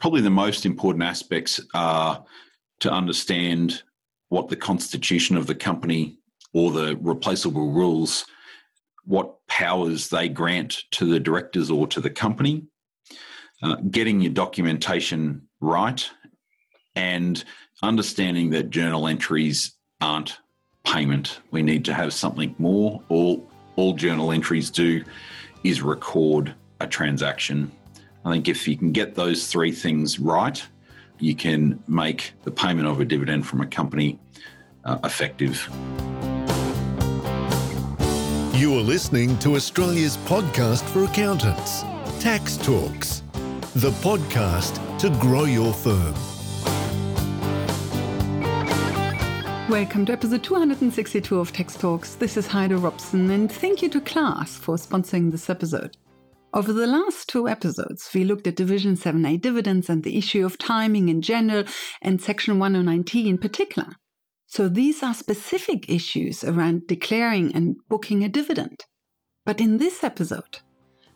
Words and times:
probably 0.00 0.22
the 0.22 0.30
most 0.30 0.66
important 0.66 1.04
aspects 1.04 1.60
are 1.74 2.24
to 2.80 2.90
understand 2.90 3.82
what 4.30 4.48
the 4.48 4.56
constitution 4.56 5.36
of 5.36 5.46
the 5.46 5.54
company 5.54 6.18
or 6.54 6.70
the 6.70 6.96
replaceable 7.00 7.70
rules, 7.70 8.24
what 9.04 9.46
powers 9.46 10.08
they 10.08 10.28
grant 10.28 10.84
to 10.90 11.04
the 11.04 11.20
directors 11.20 11.70
or 11.70 11.86
to 11.86 12.00
the 12.00 12.10
company, 12.10 12.64
uh, 13.62 13.76
getting 13.90 14.20
your 14.20 14.32
documentation 14.32 15.42
right, 15.60 16.10
and 16.96 17.44
understanding 17.82 18.50
that 18.50 18.70
journal 18.70 19.06
entries 19.06 19.74
aren't 20.00 20.38
payment. 20.84 21.40
We 21.50 21.62
need 21.62 21.84
to 21.84 21.94
have 21.94 22.12
something 22.12 22.54
more. 22.58 23.02
All 23.08 23.46
all 23.76 23.94
journal 23.94 24.32
entries 24.32 24.70
do 24.70 25.04
is 25.62 25.80
record 25.82 26.54
a 26.80 26.86
transaction. 26.86 27.70
I 28.22 28.32
think 28.32 28.48
if 28.48 28.68
you 28.68 28.76
can 28.76 28.92
get 28.92 29.14
those 29.14 29.46
three 29.46 29.72
things 29.72 30.20
right, 30.20 30.62
you 31.18 31.34
can 31.34 31.82
make 31.88 32.34
the 32.42 32.50
payment 32.50 32.86
of 32.86 33.00
a 33.00 33.04
dividend 33.04 33.46
from 33.46 33.62
a 33.62 33.66
company 33.66 34.18
uh, 34.84 34.98
effective. 35.04 35.66
You 38.54 38.74
are 38.76 38.82
listening 38.82 39.38
to 39.38 39.56
Australia's 39.56 40.18
podcast 40.18 40.82
for 40.90 41.04
accountants, 41.04 41.80
Tax 42.22 42.58
Talks, 42.58 43.22
the 43.76 43.90
podcast 44.02 44.98
to 44.98 45.08
grow 45.18 45.44
your 45.44 45.72
firm. 45.72 46.14
Welcome 49.70 50.04
to 50.06 50.12
episode 50.12 50.42
262 50.42 51.38
of 51.38 51.52
Tax 51.52 51.74
Talks. 51.74 52.16
This 52.16 52.36
is 52.36 52.46
Heide 52.46 52.72
Robson, 52.72 53.30
and 53.30 53.50
thank 53.50 53.80
you 53.80 53.88
to 53.88 54.00
Class 54.02 54.56
for 54.56 54.76
sponsoring 54.76 55.32
this 55.32 55.48
episode. 55.48 55.96
Over 56.52 56.72
the 56.72 56.86
last 56.88 57.28
two 57.28 57.46
episodes, 57.46 58.10
we 58.12 58.24
looked 58.24 58.44
at 58.48 58.56
Division 58.56 58.96
7a 58.96 59.40
dividends 59.40 59.88
and 59.88 60.02
the 60.02 60.18
issue 60.18 60.44
of 60.44 60.58
timing 60.58 61.08
in 61.08 61.22
general 61.22 61.62
and 62.02 62.20
Section 62.20 62.58
109T 62.58 63.26
in 63.26 63.38
particular. 63.38 63.90
So 64.46 64.68
these 64.68 65.00
are 65.04 65.14
specific 65.14 65.88
issues 65.88 66.42
around 66.42 66.88
declaring 66.88 67.54
and 67.54 67.76
booking 67.88 68.24
a 68.24 68.28
dividend. 68.28 68.80
But 69.46 69.60
in 69.60 69.78
this 69.78 70.02
episode, 70.02 70.58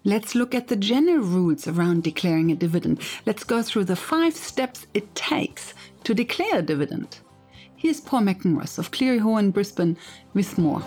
let's 0.04 0.36
look 0.36 0.54
at 0.54 0.68
the 0.68 0.76
general 0.76 1.24
rules 1.24 1.66
around 1.66 2.04
declaring 2.04 2.52
a 2.52 2.54
dividend. 2.54 3.00
Let's 3.26 3.42
go 3.42 3.60
through 3.60 3.86
the 3.86 3.96
five 3.96 4.36
steps 4.36 4.86
it 4.94 5.12
takes 5.16 5.74
to 6.04 6.14
declare 6.14 6.60
a 6.60 6.62
dividend. 6.62 7.18
Here's 7.74 8.00
Paul 8.00 8.20
Mackenroth 8.20 8.78
of 8.78 8.92
Cleary 8.92 9.18
Hoare 9.18 9.40
in 9.40 9.50
Brisbane 9.50 9.96
with 10.32 10.56
more. 10.58 10.80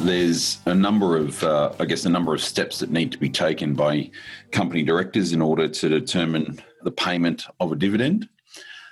There's 0.00 0.58
a 0.66 0.74
number 0.74 1.16
of, 1.16 1.42
uh, 1.42 1.72
I 1.80 1.84
guess, 1.84 2.04
a 2.04 2.10
number 2.10 2.34
of 2.34 2.42
steps 2.42 2.78
that 2.78 2.90
need 2.90 3.10
to 3.12 3.18
be 3.18 3.28
taken 3.28 3.74
by 3.74 4.10
company 4.52 4.82
directors 4.82 5.32
in 5.32 5.42
order 5.42 5.68
to 5.68 5.88
determine 5.88 6.60
the 6.82 6.90
payment 6.90 7.46
of 7.58 7.72
a 7.72 7.76
dividend. 7.76 8.28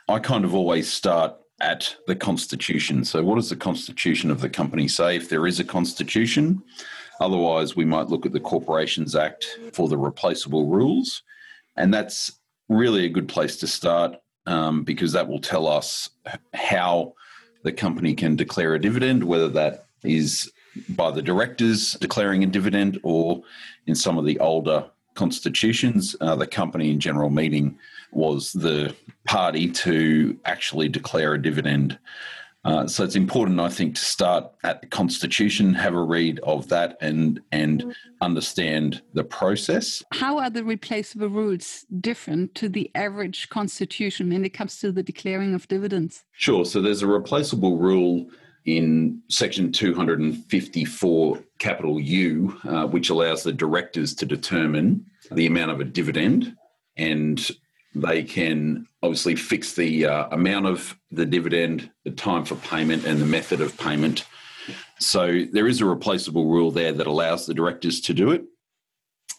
I 0.08 0.18
kind 0.18 0.44
of 0.44 0.54
always 0.54 0.90
start 0.90 1.34
at 1.60 1.94
the 2.06 2.16
constitution. 2.16 3.04
So, 3.04 3.22
what 3.22 3.36
does 3.36 3.50
the 3.50 3.56
constitution 3.56 4.30
of 4.30 4.40
the 4.40 4.48
company 4.48 4.88
say? 4.88 5.16
If 5.16 5.28
there 5.28 5.46
is 5.46 5.60
a 5.60 5.64
constitution, 5.64 6.62
otherwise, 7.20 7.76
we 7.76 7.84
might 7.84 8.08
look 8.08 8.26
at 8.26 8.32
the 8.32 8.40
Corporations 8.40 9.14
Act 9.14 9.46
for 9.72 9.88
the 9.88 9.98
replaceable 9.98 10.66
rules. 10.66 11.22
And 11.76 11.92
that's 11.92 12.32
really 12.68 13.04
a 13.04 13.10
good 13.10 13.28
place 13.28 13.56
to 13.58 13.66
start 13.66 14.16
um, 14.46 14.84
because 14.84 15.12
that 15.12 15.28
will 15.28 15.40
tell 15.40 15.66
us 15.66 16.10
how 16.54 17.14
the 17.62 17.72
company 17.72 18.14
can 18.14 18.36
declare 18.36 18.74
a 18.74 18.80
dividend, 18.80 19.24
whether 19.24 19.48
that 19.48 19.86
is 20.02 20.52
by 20.90 21.10
the 21.10 21.22
directors 21.22 21.92
declaring 21.94 22.42
a 22.44 22.46
dividend, 22.46 22.98
or 23.02 23.42
in 23.86 23.94
some 23.94 24.18
of 24.18 24.24
the 24.24 24.38
older 24.40 24.90
constitutions, 25.14 26.16
uh, 26.20 26.34
the 26.34 26.46
company 26.46 26.90
in 26.90 27.00
general 27.00 27.30
meeting 27.30 27.78
was 28.12 28.52
the 28.52 28.94
party 29.24 29.70
to 29.70 30.38
actually 30.44 30.88
declare 30.88 31.34
a 31.34 31.42
dividend. 31.42 31.98
Uh, 32.64 32.86
so 32.86 33.04
it's 33.04 33.16
important, 33.16 33.60
I 33.60 33.68
think, 33.68 33.96
to 33.96 34.04
start 34.04 34.50
at 34.62 34.80
the 34.80 34.86
Constitution, 34.86 35.74
have 35.74 35.92
a 35.92 36.02
read 36.02 36.40
of 36.40 36.68
that, 36.68 36.96
and 37.02 37.40
and 37.52 37.94
understand 38.22 39.02
the 39.12 39.24
process. 39.24 40.02
How 40.12 40.38
are 40.38 40.48
the 40.48 40.64
replaceable 40.64 41.28
rules 41.28 41.84
different 42.00 42.54
to 42.54 42.70
the 42.70 42.90
average 42.94 43.50
Constitution 43.50 44.30
when 44.30 44.46
it 44.46 44.54
comes 44.54 44.78
to 44.78 44.92
the 44.92 45.02
declaring 45.02 45.54
of 45.54 45.68
dividends? 45.68 46.24
Sure. 46.32 46.64
So 46.64 46.80
there's 46.80 47.02
a 47.02 47.06
replaceable 47.06 47.76
rule 47.76 48.26
in 48.64 49.20
section 49.28 49.72
254 49.72 51.44
capital 51.58 52.00
U, 52.00 52.58
uh, 52.64 52.86
which 52.86 53.10
allows 53.10 53.42
the 53.42 53.52
directors 53.52 54.14
to 54.14 54.26
determine 54.26 55.04
the 55.30 55.46
amount 55.46 55.70
of 55.70 55.80
a 55.80 55.84
dividend. 55.84 56.56
And 56.96 57.46
they 57.94 58.22
can 58.22 58.86
obviously 59.02 59.36
fix 59.36 59.74
the 59.74 60.06
uh, 60.06 60.28
amount 60.30 60.66
of 60.66 60.98
the 61.10 61.26
dividend, 61.26 61.90
the 62.04 62.10
time 62.10 62.44
for 62.44 62.56
payment, 62.56 63.04
and 63.04 63.20
the 63.20 63.26
method 63.26 63.60
of 63.60 63.76
payment. 63.76 64.24
So 64.98 65.44
there 65.52 65.68
is 65.68 65.80
a 65.80 65.86
replaceable 65.86 66.46
rule 66.46 66.70
there 66.70 66.92
that 66.92 67.06
allows 67.06 67.46
the 67.46 67.54
directors 67.54 68.00
to 68.02 68.14
do 68.14 68.30
it. 68.30 68.44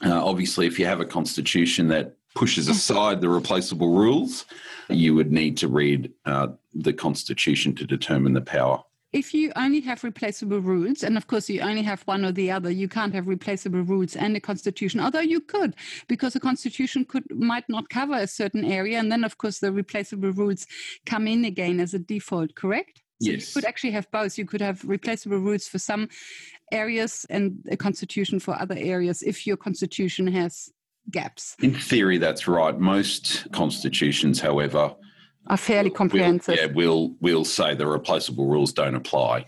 Uh, 0.05 0.23
obviously, 0.23 0.67
if 0.67 0.77
you 0.77 0.85
have 0.85 0.99
a 0.99 1.05
constitution 1.05 1.87
that 1.87 2.15
pushes 2.35 2.67
aside 2.67 3.21
the 3.21 3.29
replaceable 3.29 3.89
rules, 3.89 4.45
you 4.89 5.15
would 5.15 5.31
need 5.31 5.57
to 5.57 5.67
read 5.67 6.11
uh, 6.25 6.47
the 6.73 6.93
constitution 6.93 7.73
to 7.75 7.85
determine 7.85 8.33
the 8.33 8.41
power 8.41 8.83
if 9.15 9.33
you 9.33 9.53
only 9.55 9.79
have 9.79 10.03
replaceable 10.03 10.59
rules, 10.59 11.01
and 11.01 11.15
of 11.15 11.27
course 11.27 11.49
you 11.49 11.61
only 11.61 11.83
have 11.83 12.01
one 12.01 12.25
or 12.25 12.33
the 12.33 12.51
other, 12.51 12.69
you 12.69 12.89
can't 12.89 13.13
have 13.13 13.27
replaceable 13.27 13.81
rules 13.81 14.17
and 14.17 14.35
a 14.35 14.41
constitution. 14.41 14.99
Although 14.99 15.21
you 15.21 15.39
could, 15.39 15.73
because 16.09 16.35
a 16.35 16.39
constitution 16.41 17.05
could 17.05 17.23
might 17.31 17.63
not 17.69 17.87
cover 17.87 18.15
a 18.15 18.27
certain 18.27 18.65
area, 18.65 18.99
and 18.99 19.09
then 19.09 19.23
of 19.23 19.37
course 19.37 19.59
the 19.59 19.71
replaceable 19.71 20.33
rules 20.33 20.67
come 21.05 21.27
in 21.27 21.45
again 21.45 21.79
as 21.79 21.93
a 21.93 21.99
default. 21.99 22.55
Correct? 22.55 23.01
So 23.21 23.31
yes. 23.31 23.55
You 23.55 23.61
could 23.61 23.69
actually 23.69 23.91
have 23.91 24.11
both. 24.11 24.37
You 24.37 24.45
could 24.45 24.59
have 24.59 24.83
replaceable 24.83 25.37
rules 25.37 25.65
for 25.65 25.79
some 25.79 26.09
areas 26.73 27.25
and 27.29 27.65
a 27.71 27.77
constitution 27.77 28.41
for 28.41 28.59
other 28.59 28.75
areas 28.77 29.23
if 29.23 29.47
your 29.47 29.55
constitution 29.55 30.27
has 30.27 30.69
gaps. 31.09 31.55
In 31.61 31.73
theory, 31.73 32.17
that's 32.17 32.49
right. 32.49 32.77
Most 32.77 33.49
constitutions, 33.53 34.41
however, 34.41 34.93
are 35.47 35.57
fairly 35.57 35.89
comprehensive. 35.89 36.57
We'll, 36.57 36.67
yeah, 36.67 36.73
we'll 36.73 37.15
we'll 37.21 37.45
say 37.45 37.75
the 37.75 37.87
replaceable 37.87 38.47
rules 38.47 38.73
don't 38.73 38.95
apply. 38.95 39.45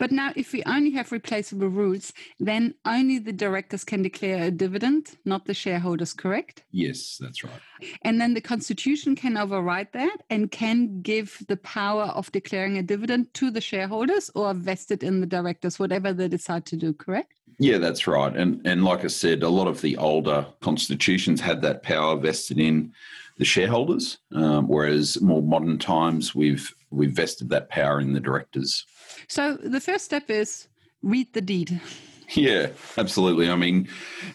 But 0.00 0.12
now, 0.12 0.32
if 0.34 0.54
we 0.54 0.62
only 0.64 0.90
have 0.92 1.12
replaceable 1.12 1.68
rules, 1.68 2.14
then 2.38 2.74
only 2.86 3.18
the 3.18 3.34
directors 3.34 3.84
can 3.84 4.00
declare 4.00 4.44
a 4.44 4.50
dividend, 4.50 5.18
not 5.26 5.44
the 5.44 5.52
shareholders, 5.52 6.14
correct? 6.14 6.64
Yes, 6.70 7.18
that's 7.20 7.44
right. 7.44 7.60
And 8.00 8.18
then 8.18 8.32
the 8.32 8.40
Constitution 8.40 9.14
can 9.14 9.36
override 9.36 9.92
that 9.92 10.16
and 10.30 10.50
can 10.50 11.02
give 11.02 11.44
the 11.48 11.58
power 11.58 12.04
of 12.04 12.32
declaring 12.32 12.78
a 12.78 12.82
dividend 12.82 13.34
to 13.34 13.50
the 13.50 13.60
shareholders 13.60 14.30
or 14.34 14.54
vested 14.54 15.02
in 15.02 15.20
the 15.20 15.26
directors, 15.26 15.78
whatever 15.78 16.14
they 16.14 16.28
decide 16.28 16.64
to 16.66 16.76
do, 16.76 16.94
correct? 16.94 17.34
Yeah, 17.58 17.76
that's 17.76 18.06
right. 18.06 18.34
And 18.34 18.66
and 18.66 18.82
like 18.86 19.04
I 19.04 19.08
said, 19.08 19.42
a 19.42 19.50
lot 19.50 19.68
of 19.68 19.82
the 19.82 19.98
older 19.98 20.46
constitutions 20.62 21.42
had 21.42 21.60
that 21.60 21.82
power 21.82 22.16
vested 22.16 22.58
in 22.58 22.94
the 23.40 23.46
shareholders, 23.46 24.18
um, 24.34 24.68
whereas 24.68 25.18
more 25.22 25.42
modern 25.42 25.78
times 25.78 26.34
we've 26.34 26.72
we've 26.90 27.12
vested 27.12 27.48
that 27.48 27.70
power 27.70 27.98
in 27.98 28.12
the 28.12 28.20
directors. 28.20 28.84
So 29.28 29.56
the 29.56 29.80
first 29.80 30.04
step 30.04 30.28
is 30.28 30.68
read 31.02 31.32
the 31.32 31.40
deed. 31.40 31.80
Yeah, 32.34 32.68
absolutely. 32.96 33.50
I 33.50 33.56
mean, 33.56 33.88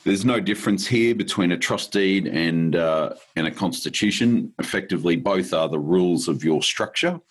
there's 0.04 0.26
no 0.26 0.42
difference 0.42 0.86
here 0.86 1.16
between 1.16 1.54
a 1.54 1.58
trust 1.58 1.94
deed 1.94 2.28
and 2.28 2.76
uh, 2.76 3.14
and 3.38 3.48
a 3.48 3.52
constitution. 3.52 4.54
Effectively, 4.60 5.16
both 5.16 5.54
are 5.54 5.70
the 5.70 5.80
rules 5.80 6.28
of 6.28 6.44
your 6.44 6.62
structure. 6.62 7.22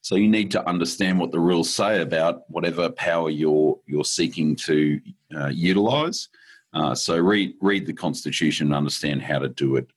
So 0.00 0.14
you 0.14 0.28
need 0.28 0.50
to 0.52 0.66
understand 0.66 1.18
what 1.18 1.30
the 1.30 1.40
rules 1.40 1.68
say 1.68 2.00
about 2.00 2.50
whatever 2.50 2.88
power 2.88 3.28
you're 3.28 3.78
you're 3.86 4.02
seeking 4.06 4.56
to 4.68 4.98
uh, 5.36 5.48
utilize. 5.48 6.30
Uh, 6.72 6.94
so 6.94 7.18
read 7.18 7.52
read 7.60 7.84
the 7.84 7.92
constitution 7.92 8.68
and 8.68 8.74
understand 8.74 9.20
how 9.20 9.40
to 9.40 9.50
do 9.50 9.76
it. 9.76 9.90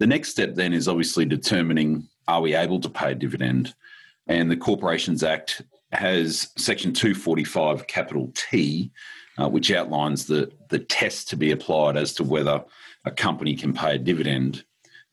The 0.00 0.06
next 0.06 0.30
step 0.30 0.54
then 0.54 0.72
is 0.72 0.88
obviously 0.88 1.26
determining 1.26 2.08
are 2.26 2.40
we 2.40 2.54
able 2.54 2.80
to 2.80 2.88
pay 2.88 3.12
a 3.12 3.14
dividend, 3.14 3.74
and 4.26 4.50
the 4.50 4.56
Corporations 4.56 5.22
Act 5.22 5.60
has 5.92 6.48
Section 6.56 6.94
245, 6.94 7.86
capital 7.86 8.32
T, 8.34 8.90
uh, 9.36 9.50
which 9.50 9.70
outlines 9.70 10.24
the, 10.24 10.50
the 10.70 10.78
test 10.78 11.28
to 11.28 11.36
be 11.36 11.50
applied 11.50 11.98
as 11.98 12.14
to 12.14 12.24
whether 12.24 12.64
a 13.04 13.10
company 13.10 13.54
can 13.54 13.74
pay 13.74 13.96
a 13.96 13.98
dividend. 13.98 14.64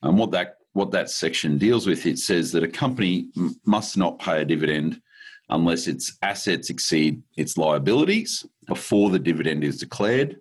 And 0.04 0.18
what 0.18 0.32
that 0.32 0.56
what 0.72 0.92
that 0.92 1.10
section 1.10 1.58
deals 1.58 1.86
with, 1.86 2.06
it 2.06 2.18
says 2.18 2.54
that 2.54 2.64
a 2.64 2.68
company 2.68 3.30
m- 3.36 3.60
must 3.66 3.98
not 3.98 4.20
pay 4.20 4.42
a 4.42 4.46
dividend 4.46 5.02
unless 5.50 5.88
its 5.88 6.18
assets 6.22 6.70
exceed 6.70 7.22
its 7.36 7.58
liabilities 7.58 8.46
before 8.68 9.10
the 9.10 9.20
dividend 9.20 9.66
is 9.66 9.80
declared, 9.80 10.40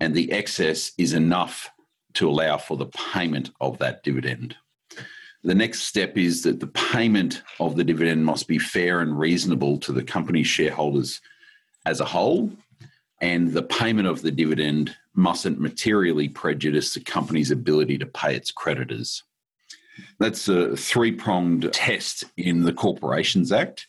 and 0.00 0.14
the 0.14 0.32
excess 0.32 0.90
is 0.98 1.12
enough 1.12 1.70
to 2.14 2.28
allow 2.28 2.56
for 2.56 2.76
the 2.76 2.86
payment 2.86 3.50
of 3.60 3.78
that 3.78 4.02
dividend. 4.02 4.56
The 5.44 5.54
next 5.54 5.82
step 5.82 6.18
is 6.18 6.42
that 6.42 6.60
the 6.60 6.66
payment 6.66 7.42
of 7.60 7.76
the 7.76 7.84
dividend 7.84 8.24
must 8.24 8.48
be 8.48 8.58
fair 8.58 9.00
and 9.00 9.18
reasonable 9.18 9.78
to 9.78 9.92
the 9.92 10.02
company's 10.02 10.48
shareholders 10.48 11.20
as 11.86 12.00
a 12.00 12.04
whole, 12.04 12.50
and 13.20 13.52
the 13.52 13.62
payment 13.62 14.08
of 14.08 14.22
the 14.22 14.30
dividend 14.30 14.94
mustn't 15.14 15.60
materially 15.60 16.28
prejudice 16.28 16.94
the 16.94 17.00
company's 17.00 17.50
ability 17.50 17.98
to 17.98 18.06
pay 18.06 18.34
its 18.34 18.50
creditors. 18.50 19.22
That's 20.18 20.48
a 20.48 20.76
three 20.76 21.12
pronged 21.12 21.72
test 21.72 22.24
in 22.36 22.62
the 22.62 22.72
Corporations 22.72 23.50
Act. 23.52 23.86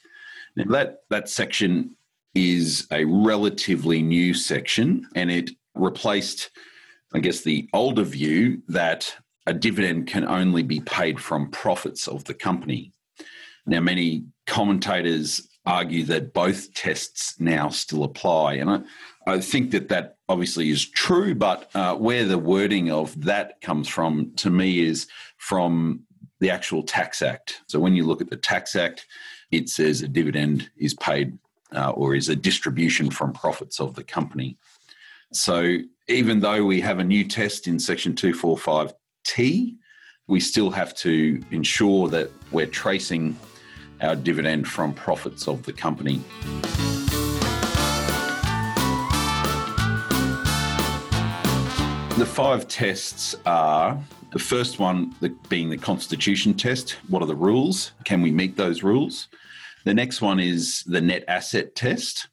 Now, 0.55 0.65
that, 0.71 1.03
that 1.09 1.29
section 1.29 1.95
is 2.33 2.87
a 2.91 3.05
relatively 3.05 4.01
new 4.01 4.33
section 4.33 5.07
and 5.15 5.29
it 5.31 5.51
replaced, 5.75 6.49
I 7.13 7.19
guess, 7.19 7.41
the 7.41 7.67
older 7.73 8.03
view 8.03 8.61
that 8.67 9.15
a 9.45 9.53
dividend 9.53 10.07
can 10.07 10.27
only 10.27 10.63
be 10.63 10.79
paid 10.81 11.19
from 11.19 11.49
profits 11.49 12.07
of 12.07 12.25
the 12.25 12.33
company. 12.33 12.91
Now, 13.65 13.79
many 13.79 14.25
commentators 14.45 15.47
argue 15.65 16.03
that 16.05 16.33
both 16.33 16.73
tests 16.73 17.39
now 17.39 17.69
still 17.69 18.03
apply. 18.03 18.53
And 18.53 18.69
I, 18.69 18.79
I 19.27 19.39
think 19.39 19.71
that 19.71 19.89
that 19.89 20.17
obviously 20.27 20.69
is 20.69 20.85
true, 20.85 21.35
but 21.35 21.69
uh, 21.75 21.95
where 21.95 22.25
the 22.25 22.37
wording 22.37 22.91
of 22.91 23.19
that 23.25 23.61
comes 23.61 23.87
from 23.87 24.33
to 24.37 24.49
me 24.49 24.79
is 24.79 25.07
from 25.37 26.01
the 26.39 26.49
actual 26.49 26.83
Tax 26.83 27.21
Act. 27.21 27.61
So 27.67 27.79
when 27.79 27.95
you 27.95 28.05
look 28.05 28.21
at 28.21 28.29
the 28.29 28.37
Tax 28.37 28.75
Act, 28.75 29.05
it 29.51 29.69
says 29.69 30.01
a 30.01 30.07
dividend 30.07 30.69
is 30.77 30.93
paid 30.93 31.37
uh, 31.75 31.91
or 31.91 32.15
is 32.15 32.29
a 32.29 32.35
distribution 32.35 33.11
from 33.11 33.33
profits 33.33 33.79
of 33.79 33.95
the 33.95 34.03
company. 34.03 34.57
So 35.33 35.77
even 36.09 36.39
though 36.39 36.65
we 36.65 36.81
have 36.81 36.97
a 36.97 37.03
new 37.03 37.23
test 37.23 37.67
in 37.67 37.77
Section 37.77 38.13
245T, 38.13 39.75
we 40.27 40.39
still 40.39 40.71
have 40.71 40.95
to 40.95 41.39
ensure 41.51 42.07
that 42.09 42.31
we're 42.51 42.65
tracing 42.65 43.37
our 44.01 44.15
dividend 44.15 44.67
from 44.67 44.91
profits 44.93 45.47
of 45.47 45.61
the 45.63 45.73
company. 45.73 46.19
The 52.17 52.25
five 52.25 52.67
tests 52.67 53.35
are 53.45 53.97
the 54.31 54.39
first 54.39 54.79
one 54.79 55.15
being 55.47 55.69
the 55.69 55.77
constitution 55.77 56.55
test. 56.55 56.97
What 57.07 57.21
are 57.21 57.27
the 57.27 57.35
rules? 57.35 57.91
Can 58.03 58.21
we 58.21 58.31
meet 58.31 58.57
those 58.57 58.81
rules? 58.81 59.27
The 59.85 59.93
next 59.93 60.21
one 60.21 60.39
is 60.39 60.83
the 60.87 61.01
net 61.01 61.23
asset 61.27 61.75
test. 61.75 62.27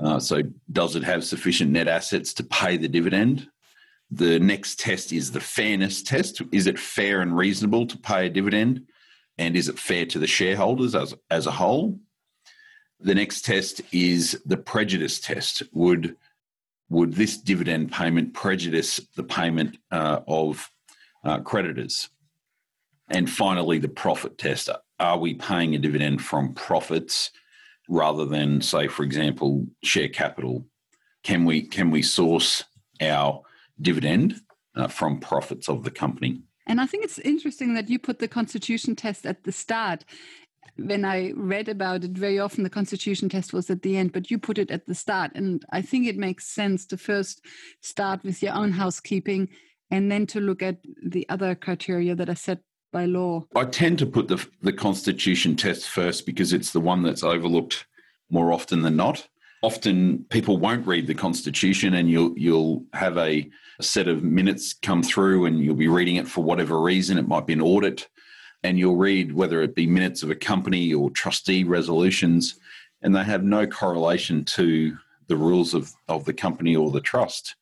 Uh, 0.00 0.20
so, 0.20 0.42
does 0.72 0.96
it 0.96 1.02
have 1.02 1.24
sufficient 1.24 1.70
net 1.70 1.88
assets 1.88 2.32
to 2.34 2.44
pay 2.44 2.76
the 2.76 2.88
dividend? 2.88 3.48
The 4.10 4.38
next 4.38 4.78
test 4.78 5.12
is 5.12 5.32
the 5.32 5.40
fairness 5.40 6.02
test. 6.02 6.40
Is 6.52 6.66
it 6.66 6.78
fair 6.78 7.20
and 7.20 7.36
reasonable 7.36 7.86
to 7.86 7.98
pay 7.98 8.26
a 8.26 8.30
dividend? 8.30 8.86
And 9.36 9.56
is 9.56 9.68
it 9.68 9.78
fair 9.78 10.06
to 10.06 10.18
the 10.18 10.26
shareholders 10.26 10.94
as, 10.94 11.14
as 11.30 11.46
a 11.46 11.50
whole? 11.50 11.98
The 13.00 13.14
next 13.14 13.44
test 13.44 13.80
is 13.92 14.40
the 14.44 14.56
prejudice 14.56 15.20
test. 15.20 15.62
Would 15.72 16.16
would 16.90 17.12
this 17.12 17.36
dividend 17.36 17.92
payment 17.92 18.32
prejudice 18.32 18.98
the 19.14 19.22
payment 19.22 19.76
uh, 19.90 20.20
of 20.26 20.70
uh, 21.22 21.40
creditors? 21.40 22.08
And 23.10 23.28
finally, 23.28 23.78
the 23.78 23.88
profit 23.88 24.38
test. 24.38 24.70
Are 24.98 25.18
we 25.18 25.34
paying 25.34 25.74
a 25.74 25.78
dividend 25.78 26.22
from 26.22 26.54
profits 26.54 27.30
rather 27.88 28.24
than, 28.24 28.60
say, 28.60 28.86
for 28.86 29.02
example, 29.02 29.66
share 29.82 30.08
capital? 30.08 30.66
Can 31.24 31.44
we 31.44 31.62
can 31.62 31.90
we 31.90 32.02
source 32.02 32.64
our 33.00 33.42
dividend 33.80 34.40
uh, 34.76 34.88
from 34.88 35.18
profits 35.20 35.68
of 35.68 35.84
the 35.84 35.90
company? 35.90 36.42
And 36.66 36.80
I 36.80 36.86
think 36.86 37.04
it's 37.04 37.18
interesting 37.18 37.74
that 37.74 37.88
you 37.88 37.98
put 37.98 38.18
the 38.18 38.28
constitution 38.28 38.94
test 38.94 39.26
at 39.26 39.44
the 39.44 39.52
start. 39.52 40.04
When 40.76 41.04
I 41.04 41.32
read 41.34 41.68
about 41.68 42.04
it, 42.04 42.12
very 42.12 42.38
often 42.38 42.62
the 42.62 42.70
constitution 42.70 43.28
test 43.28 43.52
was 43.52 43.70
at 43.70 43.82
the 43.82 43.96
end, 43.96 44.12
but 44.12 44.30
you 44.30 44.38
put 44.38 44.58
it 44.58 44.70
at 44.70 44.86
the 44.86 44.94
start. 44.94 45.32
And 45.34 45.64
I 45.72 45.82
think 45.82 46.06
it 46.06 46.16
makes 46.16 46.46
sense 46.46 46.86
to 46.86 46.96
first 46.96 47.40
start 47.80 48.22
with 48.22 48.42
your 48.42 48.54
own 48.54 48.72
housekeeping 48.72 49.48
and 49.90 50.12
then 50.12 50.26
to 50.26 50.40
look 50.40 50.62
at 50.62 50.76
the 51.02 51.26
other 51.30 51.54
criteria 51.54 52.14
that 52.14 52.28
are 52.28 52.36
set 52.36 52.60
by 52.92 53.04
law. 53.04 53.44
I 53.54 53.64
tend 53.64 53.98
to 53.98 54.06
put 54.06 54.28
the, 54.28 54.44
the 54.62 54.72
constitution 54.72 55.56
test 55.56 55.88
first 55.88 56.26
because 56.26 56.52
it's 56.52 56.72
the 56.72 56.80
one 56.80 57.02
that's 57.02 57.22
overlooked 57.22 57.86
more 58.30 58.52
often 58.52 58.82
than 58.82 58.96
not. 58.96 59.28
Often 59.62 60.26
people 60.30 60.58
won't 60.58 60.86
read 60.86 61.06
the 61.06 61.14
constitution 61.14 61.94
and 61.94 62.08
you'll 62.08 62.32
you'll 62.38 62.84
have 62.92 63.18
a 63.18 63.50
a 63.78 63.82
set 63.82 64.08
of 64.08 64.22
minutes 64.22 64.74
come 64.74 65.02
through 65.02 65.46
and 65.46 65.60
you'll 65.60 65.74
be 65.74 65.88
reading 65.88 66.16
it 66.16 66.28
for 66.28 66.42
whatever 66.42 66.80
reason. 66.80 67.18
It 67.18 67.28
might 67.28 67.46
be 67.46 67.52
an 67.52 67.60
audit, 67.60 68.08
and 68.62 68.78
you'll 68.78 68.96
read 68.96 69.32
whether 69.32 69.62
it 69.62 69.74
be 69.74 69.86
minutes 69.86 70.22
of 70.22 70.30
a 70.30 70.34
company 70.34 70.92
or 70.92 71.10
trustee 71.10 71.64
resolutions, 71.64 72.58
and 73.02 73.14
they 73.14 73.24
have 73.24 73.44
no 73.44 73.66
correlation 73.66 74.44
to 74.44 74.96
the 75.28 75.36
rules 75.36 75.74
of, 75.74 75.92
of 76.08 76.24
the 76.24 76.32
company 76.32 76.74
or 76.74 76.90
the 76.90 77.00
trust. 77.00 77.54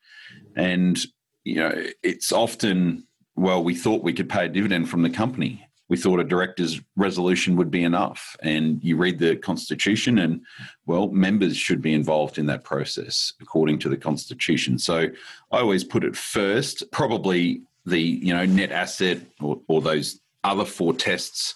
And, 0.56 0.98
you 1.44 1.56
know, 1.56 1.84
it's 2.02 2.32
often, 2.32 3.05
well, 3.36 3.62
we 3.62 3.74
thought 3.74 4.02
we 4.02 4.12
could 4.12 4.28
pay 4.28 4.46
a 4.46 4.48
dividend 4.48 4.88
from 4.88 5.02
the 5.02 5.10
company 5.10 5.66
we 5.88 5.96
thought 5.96 6.18
a 6.18 6.24
director's 6.24 6.80
resolution 6.96 7.56
would 7.56 7.70
be 7.70 7.84
enough. 7.84 8.36
And 8.42 8.82
you 8.82 8.96
read 8.96 9.18
the 9.18 9.36
constitution, 9.36 10.18
and 10.18 10.40
well, 10.86 11.08
members 11.08 11.56
should 11.56 11.80
be 11.80 11.94
involved 11.94 12.38
in 12.38 12.46
that 12.46 12.64
process 12.64 13.32
according 13.40 13.78
to 13.80 13.88
the 13.88 13.96
constitution. 13.96 14.78
So 14.78 15.08
I 15.52 15.58
always 15.58 15.84
put 15.84 16.04
it 16.04 16.16
first. 16.16 16.90
Probably 16.90 17.62
the 17.84 18.00
you 18.00 18.34
know 18.34 18.44
net 18.44 18.72
asset 18.72 19.20
or, 19.40 19.60
or 19.68 19.80
those 19.80 20.20
other 20.42 20.64
four 20.64 20.92
tests 20.92 21.54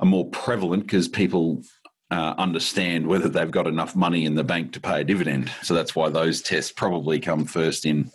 are 0.00 0.06
more 0.06 0.28
prevalent 0.30 0.84
because 0.84 1.06
people 1.06 1.62
uh, 2.10 2.34
understand 2.38 3.06
whether 3.06 3.28
they've 3.28 3.50
got 3.50 3.66
enough 3.66 3.94
money 3.94 4.24
in 4.24 4.34
the 4.34 4.44
bank 4.44 4.72
to 4.72 4.80
pay 4.80 5.02
a 5.02 5.04
dividend. 5.04 5.50
So 5.62 5.74
that's 5.74 5.94
why 5.94 6.08
those 6.08 6.40
tests 6.40 6.72
probably 6.72 7.20
come 7.20 7.44
first 7.44 7.84
in 7.84 8.10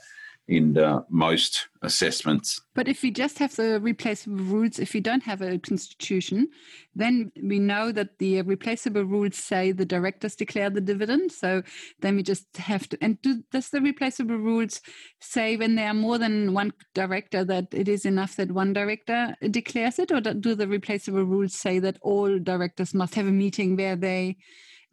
in 0.49 0.75
uh, 0.79 1.01
most 1.09 1.67
assessments. 1.83 2.59
But 2.73 2.87
if 2.87 3.03
we 3.03 3.11
just 3.11 3.37
have 3.37 3.55
the 3.55 3.79
replaceable 3.79 4.43
rules, 4.43 4.79
if 4.79 4.95
we 4.95 4.99
don't 4.99 5.21
have 5.23 5.43
a 5.43 5.59
constitution, 5.59 6.49
then 6.95 7.31
we 7.41 7.59
know 7.59 7.91
that 7.91 8.17
the 8.17 8.41
replaceable 8.41 9.03
rules 9.03 9.37
say 9.37 9.71
the 9.71 9.85
directors 9.85 10.35
declare 10.35 10.71
the 10.71 10.81
dividend. 10.81 11.31
So 11.31 11.61
then 12.01 12.15
we 12.15 12.23
just 12.23 12.57
have 12.57 12.89
to. 12.89 12.97
And 12.99 13.21
do, 13.21 13.43
does 13.51 13.69
the 13.69 13.79
replaceable 13.79 14.37
rules 14.37 14.81
say 15.21 15.55
when 15.55 15.75
there 15.75 15.89
are 15.89 15.93
more 15.93 16.17
than 16.17 16.53
one 16.53 16.73
director 16.95 17.45
that 17.45 17.67
it 17.71 17.87
is 17.87 18.03
enough 18.03 18.35
that 18.37 18.51
one 18.51 18.73
director 18.73 19.35
declares 19.51 19.99
it, 19.99 20.11
or 20.11 20.19
do 20.19 20.55
the 20.55 20.67
replaceable 20.67 21.23
rules 21.23 21.53
say 21.53 21.77
that 21.77 21.99
all 22.01 22.39
directors 22.39 22.95
must 22.95 23.13
have 23.13 23.27
a 23.27 23.31
meeting 23.31 23.77
where 23.77 23.95
they 23.95 24.37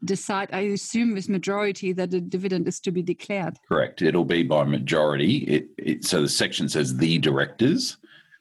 decide, 0.05 0.51
I 0.53 0.61
assume 0.61 1.15
with 1.15 1.29
majority, 1.29 1.93
that 1.93 2.15
a 2.15 2.21
dividend 2.21 2.69
is 2.69 2.81
to 2.81 2.93
be 2.93 3.03
declared. 3.03 3.59
Correct. 3.69 4.03
It'll 4.03 4.25
be 4.25 4.43
by 4.43 4.65
majority. 4.65 5.39
It, 5.39 5.69
it, 5.79 6.05
so 6.05 6.23
the 6.23 6.29
section 6.29 6.69
says 6.69 6.97
the 6.97 7.19
directors. 7.19 7.97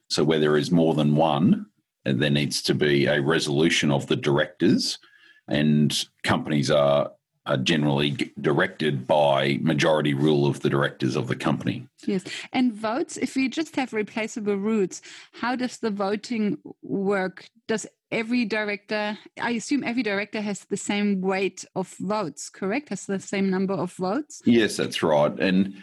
So 0.10 0.24
where 0.24 0.40
there 0.40 0.58
is 0.58 0.72
more 0.72 0.94
than 0.94 1.16
one, 1.16 1.66
there 2.04 2.30
needs 2.30 2.62
to 2.64 2.76
be 2.76 3.08
a 3.08 3.22
resolution 3.22 3.92
of 3.92 4.06
the 4.08 4.16
directors, 4.16 5.00
and 5.48 6.06
companies 6.24 6.70
are 6.70 7.12
are 7.48 7.58
generally 7.58 8.34
directed 8.42 9.06
by 9.06 9.60
majority 9.62 10.16
rule 10.16 10.48
of 10.48 10.62
the 10.62 10.70
directors 10.70 11.16
of 11.16 11.28
the 11.28 11.36
company. 11.36 11.88
Yes. 12.08 12.24
And 12.52 12.74
votes, 12.74 13.18
if 13.18 13.36
we 13.36 13.50
just 13.50 13.76
have 13.76 13.94
replaceable 13.94 14.56
rules, 14.56 15.02
how 15.32 15.56
does 15.56 15.78
the 15.78 15.92
voting 15.92 16.58
work? 16.82 17.48
Does 17.68 17.86
every 18.16 18.46
director, 18.46 19.18
I 19.40 19.52
assume 19.52 19.84
every 19.84 20.02
director 20.02 20.42
has 20.42 20.62
the 20.62 20.78
same 20.78 21.22
weight 21.22 21.66
of 21.76 21.94
votes, 22.00 22.50
correct? 22.50 22.90
Has 22.90 23.06
the 23.06 23.20
same 23.20 23.50
number 23.50 23.74
of 23.74 23.92
votes? 23.94 24.42
Yes, 24.46 24.78
that's 24.78 25.04
right. 25.04 25.38
And 25.38 25.76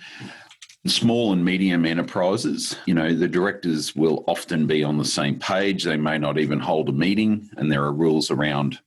small 0.87 1.33
and 1.33 1.45
medium 1.45 1.85
enterprises, 1.85 2.77
you 2.87 2.95
know, 2.95 3.15
the 3.15 3.29
directors 3.29 3.95
will 3.95 4.25
often 4.27 4.67
be 4.67 4.83
on 4.83 4.97
the 4.97 5.05
same 5.05 5.39
page. 5.39 5.85
They 5.85 5.99
may 5.99 6.17
not 6.19 6.39
even 6.39 6.59
hold 6.59 6.89
a 6.89 6.93
meeting, 6.93 7.51
and 7.57 7.71
there 7.71 7.85
are 7.85 7.93
rules 7.93 8.31
around 8.31 8.81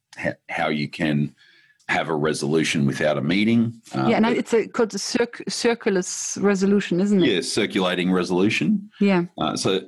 how 0.49 0.69
you 0.69 0.89
can 0.89 1.35
have 1.87 2.09
a 2.09 2.15
resolution 2.15 2.87
without 2.87 3.15
a 3.15 3.21
meeting. 3.21 3.79
Uh, 3.93 4.07
yeah, 4.09 4.17
no, 4.17 4.31
it's 4.31 4.55
a, 4.55 4.67
called 4.67 4.93
a 4.95 4.97
circ- 4.97 5.43
circular 5.47 6.01
resolution, 6.37 6.99
isn't 6.99 7.23
it? 7.23 7.29
Yeah, 7.29 7.41
circulating 7.41 8.11
resolution. 8.11 8.89
Yeah. 8.99 9.25
Uh, 9.37 9.55
so 9.55 9.81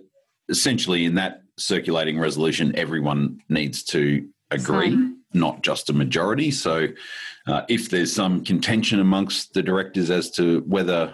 essentially, 0.47 1.05
in 1.05 1.15
that 1.15 1.41
circulating 1.57 2.19
resolution, 2.19 2.75
everyone 2.75 3.41
needs 3.49 3.83
to 3.83 4.27
agree, 4.51 4.91
Sign. 4.91 5.17
not 5.33 5.63
just 5.63 5.89
a 5.89 5.93
majority. 5.93 6.51
So 6.51 6.87
uh, 7.47 7.63
if 7.67 7.89
there's 7.89 8.13
some 8.13 8.43
contention 8.43 8.99
amongst 8.99 9.53
the 9.53 9.63
directors 9.63 10.09
as 10.09 10.31
to 10.31 10.61
whether 10.67 11.13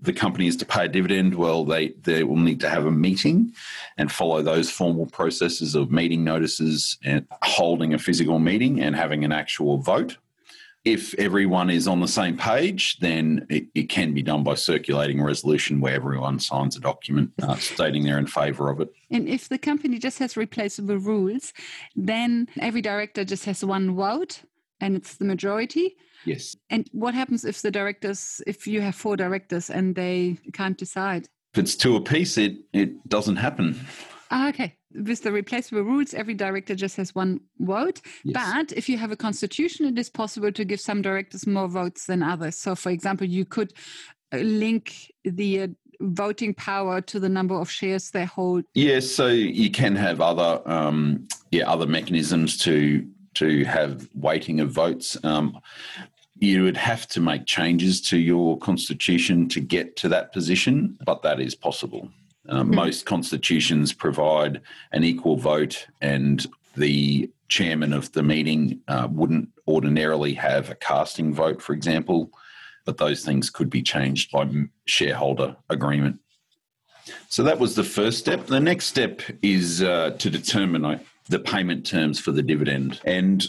the 0.00 0.12
company 0.12 0.46
is 0.46 0.56
to 0.56 0.66
pay 0.66 0.84
a 0.84 0.88
dividend, 0.88 1.34
well, 1.34 1.64
they, 1.64 1.88
they 2.02 2.22
will 2.22 2.36
need 2.36 2.60
to 2.60 2.68
have 2.68 2.86
a 2.86 2.90
meeting 2.90 3.52
and 3.96 4.12
follow 4.12 4.42
those 4.42 4.70
formal 4.70 5.06
processes 5.06 5.74
of 5.74 5.90
meeting 5.90 6.22
notices 6.22 6.98
and 7.04 7.26
holding 7.42 7.94
a 7.94 7.98
physical 7.98 8.38
meeting 8.38 8.80
and 8.80 8.94
having 8.94 9.24
an 9.24 9.32
actual 9.32 9.78
vote. 9.78 10.16
If 10.84 11.14
everyone 11.18 11.70
is 11.70 11.86
on 11.86 12.00
the 12.00 12.08
same 12.08 12.36
page, 12.36 12.98
then 13.00 13.46
it, 13.50 13.66
it 13.74 13.88
can 13.88 14.14
be 14.14 14.22
done 14.22 14.42
by 14.42 14.54
circulating 14.54 15.20
a 15.20 15.24
resolution 15.24 15.80
where 15.80 15.94
everyone 15.94 16.38
signs 16.38 16.76
a 16.76 16.80
document 16.80 17.32
uh, 17.42 17.56
stating 17.56 18.04
they're 18.04 18.18
in 18.18 18.26
favour 18.26 18.70
of 18.70 18.80
it. 18.80 18.88
And 19.10 19.28
if 19.28 19.48
the 19.48 19.58
company 19.58 19.98
just 19.98 20.18
has 20.20 20.36
replaceable 20.36 20.96
rules, 20.96 21.52
then 21.94 22.48
every 22.60 22.80
director 22.80 23.24
just 23.24 23.44
has 23.44 23.64
one 23.64 23.96
vote 23.96 24.42
and 24.80 24.96
it's 24.96 25.16
the 25.16 25.24
majority. 25.24 25.96
Yes. 26.24 26.56
And 26.70 26.88
what 26.92 27.14
happens 27.14 27.44
if 27.44 27.60
the 27.60 27.70
directors, 27.70 28.40
if 28.46 28.66
you 28.66 28.80
have 28.80 28.94
four 28.94 29.16
directors 29.16 29.70
and 29.70 29.94
they 29.94 30.38
can't 30.52 30.78
decide? 30.78 31.28
If 31.52 31.58
it's 31.58 31.76
two 31.76 31.96
a 31.96 32.00
piece, 32.00 32.38
it, 32.38 32.56
it 32.72 33.08
doesn't 33.08 33.36
happen. 33.36 33.78
Ah, 34.30 34.48
okay. 34.48 34.77
With 34.94 35.22
the 35.22 35.32
replaceable 35.32 35.82
rules, 35.82 36.14
every 36.14 36.34
director 36.34 36.74
just 36.74 36.96
has 36.96 37.14
one 37.14 37.40
vote. 37.58 38.00
Yes. 38.24 38.34
But 38.34 38.72
if 38.72 38.88
you 38.88 38.96
have 38.96 39.12
a 39.12 39.16
constitution, 39.16 39.86
it 39.86 39.98
is 39.98 40.08
possible 40.08 40.50
to 40.50 40.64
give 40.64 40.80
some 40.80 41.02
directors 41.02 41.46
more 41.46 41.68
votes 41.68 42.06
than 42.06 42.22
others. 42.22 42.56
So, 42.56 42.74
for 42.74 42.90
example, 42.90 43.26
you 43.26 43.44
could 43.44 43.74
uh, 44.32 44.38
link 44.38 45.12
the 45.24 45.62
uh, 45.62 45.68
voting 46.00 46.54
power 46.54 47.00
to 47.02 47.20
the 47.20 47.28
number 47.28 47.54
of 47.54 47.70
shares 47.70 48.10
they 48.10 48.24
hold. 48.24 48.64
Yes, 48.74 49.10
so 49.10 49.26
you 49.26 49.70
can 49.70 49.96
have 49.96 50.20
other 50.20 50.62
um, 50.66 51.28
yeah 51.50 51.68
other 51.70 51.86
mechanisms 51.86 52.56
to 52.58 53.06
to 53.34 53.64
have 53.64 54.08
weighting 54.14 54.60
of 54.60 54.70
votes. 54.70 55.16
Um, 55.24 55.60
you 56.40 56.62
would 56.62 56.76
have 56.76 57.06
to 57.08 57.20
make 57.20 57.46
changes 57.46 58.00
to 58.00 58.18
your 58.18 58.58
constitution 58.58 59.48
to 59.48 59.60
get 59.60 59.96
to 59.96 60.08
that 60.08 60.32
position, 60.32 60.96
but 61.04 61.22
that 61.22 61.40
is 61.40 61.54
possible. 61.54 62.08
Um, 62.48 62.74
Most 62.74 63.04
constitutions 63.04 63.92
provide 63.92 64.60
an 64.92 65.04
equal 65.04 65.36
vote, 65.36 65.86
and 66.00 66.46
the 66.76 67.30
chairman 67.48 67.92
of 67.92 68.12
the 68.12 68.22
meeting 68.22 68.80
uh, 68.88 69.08
wouldn't 69.10 69.48
ordinarily 69.66 70.34
have 70.34 70.70
a 70.70 70.74
casting 70.74 71.34
vote, 71.34 71.60
for 71.60 71.72
example, 71.72 72.30
but 72.86 72.96
those 72.96 73.24
things 73.24 73.50
could 73.50 73.68
be 73.68 73.82
changed 73.82 74.30
by 74.30 74.48
shareholder 74.86 75.56
agreement. 75.68 76.20
So 77.28 77.42
that 77.42 77.58
was 77.58 77.74
the 77.74 77.84
first 77.84 78.18
step. 78.18 78.46
The 78.46 78.60
next 78.60 78.86
step 78.86 79.22
is 79.42 79.82
uh, 79.82 80.10
to 80.18 80.30
determine 80.30 80.84
uh, 80.84 80.98
the 81.28 81.38
payment 81.38 81.86
terms 81.86 82.18
for 82.20 82.32
the 82.32 82.42
dividend. 82.42 83.00
And 83.04 83.46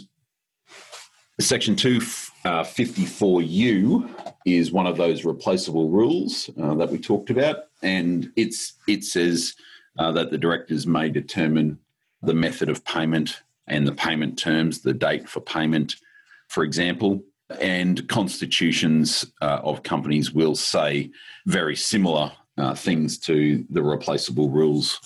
Section 1.39 1.75
254U 1.75 4.33
is 4.45 4.71
one 4.73 4.87
of 4.87 4.97
those 4.97 5.23
replaceable 5.23 5.87
rules 5.89 6.49
uh, 6.61 6.73
that 6.75 6.91
we 6.91 6.99
talked 6.99 7.29
about. 7.29 7.67
And 7.81 8.29
it's, 8.35 8.73
it 8.89 9.05
says 9.05 9.55
uh, 9.97 10.11
that 10.11 10.31
the 10.31 10.37
directors 10.37 10.85
may 10.85 11.09
determine 11.09 11.79
the 12.21 12.33
method 12.33 12.67
of 12.67 12.83
payment 12.83 13.41
and 13.67 13.87
the 13.87 13.93
payment 13.93 14.37
terms, 14.37 14.81
the 14.81 14.93
date 14.93 15.29
for 15.29 15.39
payment, 15.39 15.95
for 16.49 16.65
example. 16.65 17.23
And 17.61 18.05
constitutions 18.09 19.25
uh, 19.41 19.61
of 19.63 19.83
companies 19.83 20.33
will 20.33 20.55
say 20.55 21.09
very 21.47 21.77
similar 21.77 22.33
uh, 22.57 22.75
things 22.75 23.17
to 23.19 23.65
the 23.69 23.81
replaceable 23.81 24.49
rules. 24.49 24.99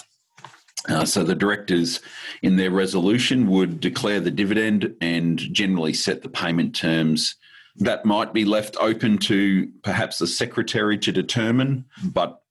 Uh, 0.90 1.06
so 1.06 1.24
the 1.24 1.36
directors, 1.36 2.02
in 2.42 2.58
their 2.58 2.72
resolution, 2.72 3.48
would 3.48 3.80
declare 3.80 4.20
the 4.20 4.32
dividend 4.32 4.94
and 5.00 5.38
generally 5.38 5.94
set 5.94 6.22
the 6.22 6.30
payment 6.30 6.76
terms. 6.76 7.36
That 7.78 8.06
might 8.06 8.34
be 8.34 8.46
left 8.46 8.76
open 8.80 9.18
to 9.20 9.68
perhaps 9.82 10.20
the 10.20 10.28
secretary 10.28 10.98
to 11.00 11.12
determine, 11.12 11.86
but 12.04 12.44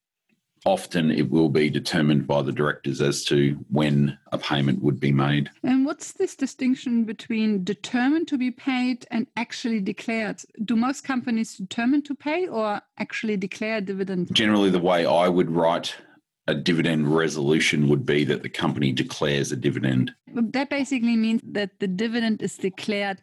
often 0.65 1.11
it 1.11 1.31
will 1.31 1.49
be 1.49 1.69
determined 1.69 2.27
by 2.27 2.43
the 2.43 2.53
directors 2.53 3.01
as 3.01 3.25
to 3.25 3.59
when 3.71 4.19
a 4.31 4.39
payment 4.39 4.83
would 4.83 5.01
be 5.01 5.13
made. 5.13 5.51
And 5.63 5.85
what's 5.85 6.13
this 6.13 6.37
distinction 6.37 7.05
between 7.05 7.65
determined 7.65 8.29
to 8.29 8.39
be 8.39 8.51
paid 8.51 9.07
and 9.11 9.27
actually 9.37 9.81
declared? 9.81 10.43
Do 10.65 10.77
most 10.77 11.05
companies 11.05 11.57
determine 11.57 12.03
to 12.03 12.15
pay 12.15 12.47
or 12.49 12.81
actually 12.99 13.37
declare 13.37 13.81
dividend? 13.81 14.33
Generally, 14.35 14.71
the 14.71 14.79
way 14.79 15.05
I 15.05 15.29
would 15.29 15.51
write 15.51 15.97
a 16.47 16.55
dividend 16.55 17.15
resolution 17.15 17.89
would 17.89 18.05
be 18.05 18.25
that 18.25 18.43
the 18.43 18.49
company 18.49 18.93
declares 18.93 19.53
a 19.53 19.57
dividend. 19.57 20.13
That 20.35 20.71
basically 20.71 21.17
means 21.17 21.41
that 21.45 21.79
the 21.79 21.87
dividend 21.87 22.43
is 22.43 22.57
declared 22.57 23.21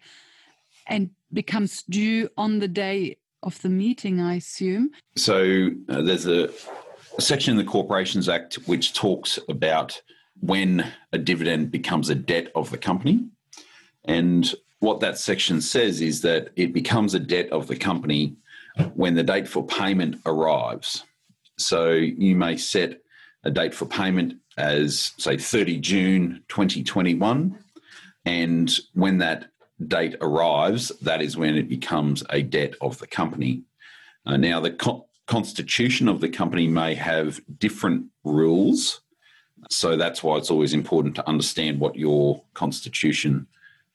and 0.87 1.09
becomes 1.31 1.83
due 1.83 2.29
on 2.37 2.59
the 2.59 2.67
day 2.67 3.17
of 3.43 3.61
the 3.61 3.69
meeting, 3.69 4.21
I 4.21 4.35
assume. 4.35 4.91
So 5.15 5.69
uh, 5.89 6.01
there's 6.01 6.25
a, 6.25 6.49
a 7.17 7.21
section 7.21 7.51
in 7.51 7.57
the 7.57 7.69
Corporations 7.69 8.29
Act 8.29 8.55
which 8.67 8.93
talks 8.93 9.37
about 9.49 10.01
when 10.39 10.91
a 11.11 11.17
dividend 11.17 11.71
becomes 11.71 12.09
a 12.09 12.15
debt 12.15 12.51
of 12.55 12.69
the 12.71 12.77
company. 12.77 13.25
And 14.05 14.53
what 14.79 15.01
that 15.01 15.17
section 15.17 15.61
says 15.61 15.99
is 15.99 16.21
that 16.21 16.49
it 16.55 16.73
becomes 16.73 17.13
a 17.13 17.19
debt 17.19 17.49
of 17.49 17.67
the 17.67 17.75
company 17.75 18.35
when 18.93 19.15
the 19.15 19.23
date 19.23 19.47
for 19.47 19.65
payment 19.65 20.21
arrives. 20.25 21.03
So 21.57 21.91
you 21.91 22.35
may 22.35 22.55
set 22.55 23.01
a 23.43 23.51
date 23.51 23.73
for 23.73 23.85
payment 23.85 24.35
as, 24.57 25.13
say, 25.17 25.37
30 25.37 25.77
June 25.77 26.43
2021. 26.49 27.57
And 28.25 28.79
when 28.93 29.17
that 29.19 29.51
date 29.87 30.15
arrives, 30.21 30.89
that 31.01 31.21
is 31.21 31.37
when 31.37 31.55
it 31.55 31.69
becomes 31.69 32.23
a 32.29 32.41
debt 32.41 32.73
of 32.81 32.99
the 32.99 33.07
company. 33.07 33.63
Uh, 34.25 34.37
now, 34.37 34.59
the 34.59 34.71
co- 34.71 35.07
constitution 35.27 36.07
of 36.07 36.19
the 36.21 36.29
company 36.29 36.67
may 36.67 36.95
have 36.95 37.39
different 37.59 38.07
rules. 38.23 39.01
So 39.69 39.95
that's 39.95 40.23
why 40.23 40.37
it's 40.37 40.51
always 40.51 40.73
important 40.73 41.15
to 41.15 41.27
understand 41.27 41.79
what 41.79 41.95
your 41.95 42.43
constitution 42.53 43.47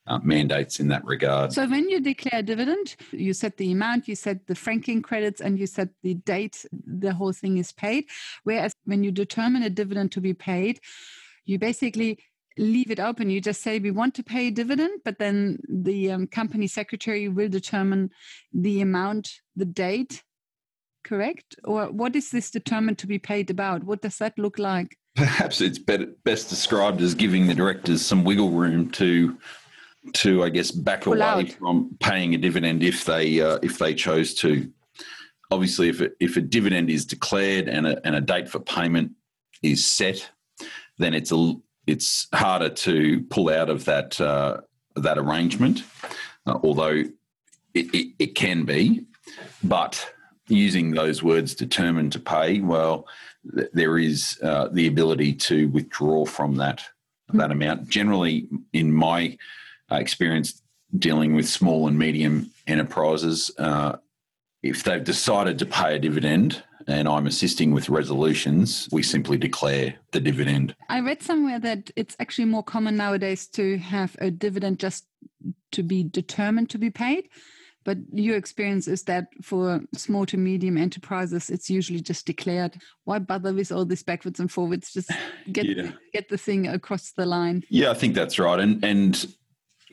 uh, 0.07 0.19
mandates 0.23 0.79
in 0.79 0.87
that 0.89 1.03
regard. 1.05 1.53
So 1.53 1.67
when 1.67 1.89
you 1.89 1.99
declare 1.99 2.41
dividend, 2.41 2.95
you 3.11 3.33
set 3.33 3.57
the 3.57 3.71
amount, 3.71 4.07
you 4.07 4.15
set 4.15 4.47
the 4.47 4.55
franking 4.55 5.01
credits, 5.01 5.41
and 5.41 5.57
you 5.57 5.67
set 5.67 5.89
the 6.03 6.13
date 6.13 6.65
the 6.71 7.13
whole 7.13 7.33
thing 7.33 7.57
is 7.57 7.71
paid. 7.71 8.05
Whereas 8.43 8.73
when 8.85 9.03
you 9.03 9.11
determine 9.11 9.63
a 9.63 9.69
dividend 9.69 10.11
to 10.13 10.21
be 10.21 10.33
paid, 10.33 10.79
you 11.45 11.59
basically 11.59 12.19
leave 12.57 12.91
it 12.91 12.99
open. 12.99 13.29
You 13.29 13.41
just 13.41 13.61
say 13.61 13.79
we 13.79 13.91
want 13.91 14.15
to 14.15 14.23
pay 14.23 14.47
a 14.47 14.51
dividend, 14.51 15.01
but 15.03 15.19
then 15.19 15.59
the 15.67 16.11
um, 16.11 16.27
company 16.27 16.67
secretary 16.67 17.27
will 17.27 17.49
determine 17.49 18.11
the 18.53 18.81
amount, 18.81 19.41
the 19.55 19.65
date. 19.65 20.23
Correct? 21.03 21.55
Or 21.63 21.91
what 21.91 22.15
is 22.15 22.31
this 22.31 22.49
determined 22.49 22.97
to 22.99 23.07
be 23.07 23.19
paid 23.19 23.49
about? 23.49 23.83
What 23.83 24.01
does 24.01 24.17
that 24.17 24.39
look 24.39 24.57
like? 24.57 24.97
Perhaps 25.15 25.61
it's 25.61 25.77
better, 25.77 26.07
best 26.23 26.49
described 26.49 26.99
as 27.01 27.13
giving 27.13 27.47
the 27.47 27.53
directors 27.53 28.03
some 28.03 28.23
wiggle 28.23 28.49
room 28.49 28.89
to 28.91 29.37
to 30.13 30.43
I 30.43 30.49
guess 30.49 30.71
back 30.71 31.01
Pull 31.01 31.13
away 31.13 31.23
out. 31.23 31.49
from 31.51 31.97
paying 31.99 32.33
a 32.35 32.37
dividend 32.37 32.83
if 32.83 33.05
they 33.05 33.41
uh, 33.41 33.59
if 33.61 33.77
they 33.77 33.93
chose 33.93 34.33
to. 34.35 34.71
Obviously, 35.51 35.89
if 35.89 36.01
it, 36.01 36.15
if 36.19 36.37
a 36.37 36.41
dividend 36.41 36.89
is 36.89 37.05
declared 37.05 37.67
and 37.67 37.85
a, 37.85 38.05
and 38.05 38.15
a 38.15 38.21
date 38.21 38.49
for 38.49 38.59
payment 38.59 39.11
is 39.61 39.85
set, 39.85 40.29
then 40.97 41.13
it's 41.13 41.31
a 41.31 41.53
it's 41.87 42.27
harder 42.33 42.69
to 42.69 43.21
pull 43.29 43.49
out 43.49 43.69
of 43.69 43.85
that 43.85 44.19
uh, 44.19 44.61
that 44.95 45.17
arrangement. 45.17 45.83
Uh, 46.47 46.59
although 46.63 47.03
it, 47.73 47.93
it, 47.93 48.13
it 48.19 48.35
can 48.35 48.65
be, 48.65 49.05
but 49.63 50.11
using 50.47 50.91
those 50.91 51.23
words 51.23 51.55
determined 51.55 52.11
to 52.11 52.19
pay, 52.19 52.61
well, 52.61 53.07
th- 53.55 53.69
there 53.73 53.97
is 53.97 54.39
uh, 54.43 54.67
the 54.71 54.87
ability 54.87 55.33
to 55.33 55.67
withdraw 55.69 56.25
from 56.25 56.55
that 56.55 56.83
that 57.33 57.51
amount. 57.51 57.87
Generally, 57.87 58.47
in 58.73 58.91
my 58.91 59.37
uh, 59.91 59.95
experience 59.95 60.61
dealing 60.97 61.35
with 61.35 61.47
small 61.47 61.87
and 61.87 61.97
medium 61.97 62.51
enterprises, 62.67 63.51
uh, 63.57 63.97
if 64.63 64.83
they've 64.83 65.03
decided 65.03 65.59
to 65.59 65.65
pay 65.65 65.95
a 65.95 65.99
dividend 65.99 66.63
and 66.87 67.07
I'm 67.07 67.25
assisting 67.25 67.71
with 67.71 67.89
resolutions, 67.89 68.87
we 68.91 69.01
simply 69.01 69.37
declare 69.37 69.95
the 70.11 70.19
dividend. 70.19 70.75
I 70.89 70.99
read 70.99 71.23
somewhere 71.23 71.59
that 71.59 71.89
it's 71.95 72.15
actually 72.19 72.45
more 72.45 72.63
common 72.63 72.95
nowadays 72.95 73.47
to 73.49 73.77
have 73.79 74.15
a 74.19 74.29
dividend 74.29 74.79
just 74.79 75.05
to 75.71 75.83
be 75.83 76.03
determined 76.03 76.69
to 76.71 76.77
be 76.77 76.91
paid. 76.91 77.29
But 77.85 77.97
your 78.11 78.35
experience 78.35 78.87
is 78.87 79.03
that 79.03 79.27
for 79.43 79.81
small 79.95 80.25
to 80.27 80.37
medium 80.37 80.77
enterprises, 80.77 81.49
it's 81.51 81.69
usually 81.69 82.01
just 82.01 82.25
declared. 82.25 82.77
Why 83.03 83.19
bother 83.19 83.53
with 83.53 83.71
all 83.71 83.85
this 83.85 84.01
backwards 84.03 84.39
and 84.39 84.51
forwards? 84.51 84.91
Just 84.91 85.11
get 85.51 85.65
Yeah. 85.77 85.91
get 86.11 86.29
the 86.29 86.37
thing 86.37 86.67
across 86.67 87.11
the 87.11 87.25
line. 87.27 87.63
Yeah, 87.69 87.91
I 87.91 87.93
think 87.93 88.15
that's 88.15 88.39
right. 88.39 88.59
And 88.59 88.83
and 88.83 89.27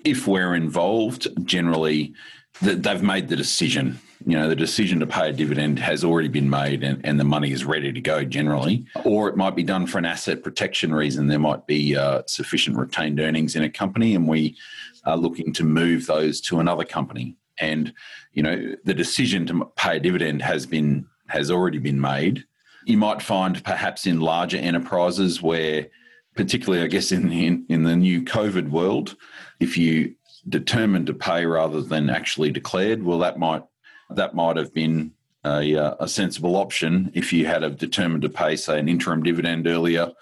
if 0.05 0.27
we're 0.27 0.55
involved, 0.55 1.29
generally 1.45 2.15
they've 2.61 3.03
made 3.03 3.29
the 3.29 3.37
decision. 3.37 3.99
You 4.25 4.39
know, 4.39 4.49
the 4.49 4.57
decision 4.57 5.01
to 5.01 5.07
pay 5.07 5.31
a 5.31 5.33
dividend 5.33 5.81
has 5.81 6.05
already 6.05 6.29
been 6.29 6.49
made 6.49 6.85
and, 6.85 7.05
and 7.05 7.19
the 7.19 7.25
money 7.25 7.51
is 7.51 7.65
ready 7.65 7.93
to 7.93 8.01
go 8.01 8.25
generally. 8.25 8.87
Or 9.05 9.29
it 9.29 9.37
might 9.37 9.57
be 9.57 9.65
done 9.65 9.87
for 9.87 9.99
an 9.99 10.05
asset 10.05 10.45
protection 10.45 10.95
reason. 10.95 11.27
There 11.27 11.41
might 11.41 11.67
be 11.67 11.97
uh, 11.97 12.23
sufficient 12.27 12.77
retained 12.77 13.19
earnings 13.19 13.57
in 13.57 13.65
a 13.65 13.71
company 13.71 14.15
and 14.15 14.29
we 14.29 14.57
are 15.05 15.17
looking 15.17 15.53
to 15.55 15.65
move 15.65 16.07
those 16.07 16.41
to 16.43 16.61
another 16.61 16.85
company. 16.85 17.37
And, 17.59 17.93
you 18.33 18.43
know, 18.45 18.77
the 18.85 18.95
decision 18.95 19.45
to 19.47 19.65
pay 19.77 19.97
a 19.97 20.01
dividend 20.01 20.43
has 20.43 20.67
been 20.67 21.07
has 21.29 21.51
already 21.51 21.79
been 21.79 22.01
made. 22.01 22.45
You 22.85 22.99
might 22.99 23.23
find 23.23 23.63
perhaps 23.65 24.07
in 24.07 24.21
larger 24.21 24.59
enterprises 24.59 25.41
where 25.41 25.89
particularly 26.35 26.85
I 26.85 26.89
guess 26.89 27.13
in 27.13 27.33
in, 27.33 27.67
in 27.69 27.83
the 27.83 27.97
new 27.97 28.23
COVID 28.23 28.71
world, 28.71 29.17
if 29.63 29.79
you 29.79 30.15
determined 30.49 31.07
to 31.07 31.15
pay 31.15 31.47
rather 31.47 31.81
than 31.81 32.11
actually 32.11 32.51
declared, 32.51 33.03
well, 33.03 33.21
that 33.21 33.39
might 33.39 33.63
that 34.11 34.35
might 34.35 34.57
have 34.57 34.75
been 34.75 35.13
a, 35.45 35.75
uh, 35.75 35.95
a 36.01 36.09
sensible 36.09 36.57
option 36.57 37.11
if 37.15 37.33
you 37.33 37.47
had 37.47 37.63
have 37.63 37.79
determined 37.79 38.23
to 38.23 38.29
pay, 38.29 38.57
say, 38.57 38.79
an 38.79 38.89
interim 38.89 39.23
dividend 39.23 39.67
earlier, 39.67 40.13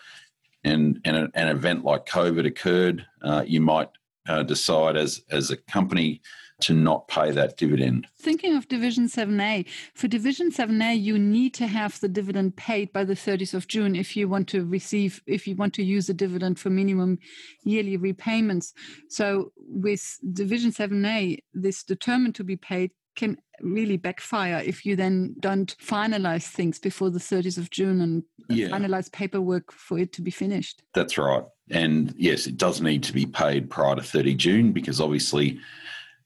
and 0.62 1.00
and 1.04 1.30
an 1.34 1.48
event 1.48 1.84
like 1.84 2.06
COVID 2.06 2.46
occurred, 2.46 3.06
uh, 3.22 3.42
you 3.46 3.60
might 3.60 3.88
uh, 4.28 4.42
decide 4.42 4.96
as 4.96 5.22
as 5.30 5.50
a 5.50 5.56
company 5.56 6.20
to 6.62 6.74
not 6.74 7.08
pay 7.08 7.30
that 7.30 7.56
dividend. 7.56 8.06
Thinking 8.18 8.56
of 8.56 8.68
Division 8.68 9.08
7A, 9.08 9.66
for 9.94 10.08
Division 10.08 10.50
7A, 10.50 11.00
you 11.00 11.18
need 11.18 11.54
to 11.54 11.66
have 11.66 12.00
the 12.00 12.08
dividend 12.08 12.56
paid 12.56 12.92
by 12.92 13.04
the 13.04 13.14
30th 13.14 13.54
of 13.54 13.68
June 13.68 13.96
if 13.96 14.16
you 14.16 14.28
want 14.28 14.48
to 14.48 14.64
receive, 14.64 15.22
if 15.26 15.46
you 15.46 15.56
want 15.56 15.74
to 15.74 15.84
use 15.84 16.08
a 16.08 16.14
dividend 16.14 16.58
for 16.58 16.70
minimum 16.70 17.18
yearly 17.64 17.96
repayments. 17.96 18.72
So 19.08 19.52
with 19.56 20.18
Division 20.32 20.70
7A, 20.70 21.38
this 21.54 21.82
determined 21.82 22.34
to 22.36 22.44
be 22.44 22.56
paid 22.56 22.90
can 23.16 23.36
really 23.60 23.96
backfire 23.96 24.62
if 24.64 24.86
you 24.86 24.96
then 24.96 25.34
don't 25.40 25.76
finalize 25.78 26.46
things 26.46 26.78
before 26.78 27.10
the 27.10 27.18
30th 27.18 27.58
of 27.58 27.70
June 27.70 28.00
and 28.00 28.22
yeah. 28.48 28.68
finalize 28.68 29.12
paperwork 29.12 29.70
for 29.72 29.98
it 29.98 30.12
to 30.14 30.22
be 30.22 30.30
finished. 30.30 30.82
That's 30.94 31.18
right. 31.18 31.44
And 31.70 32.14
yes, 32.16 32.46
it 32.46 32.56
does 32.56 32.80
need 32.80 33.02
to 33.04 33.12
be 33.12 33.26
paid 33.26 33.70
prior 33.70 33.96
to 33.96 34.02
30 34.02 34.34
June 34.34 34.72
because 34.72 35.00
obviously 35.00 35.60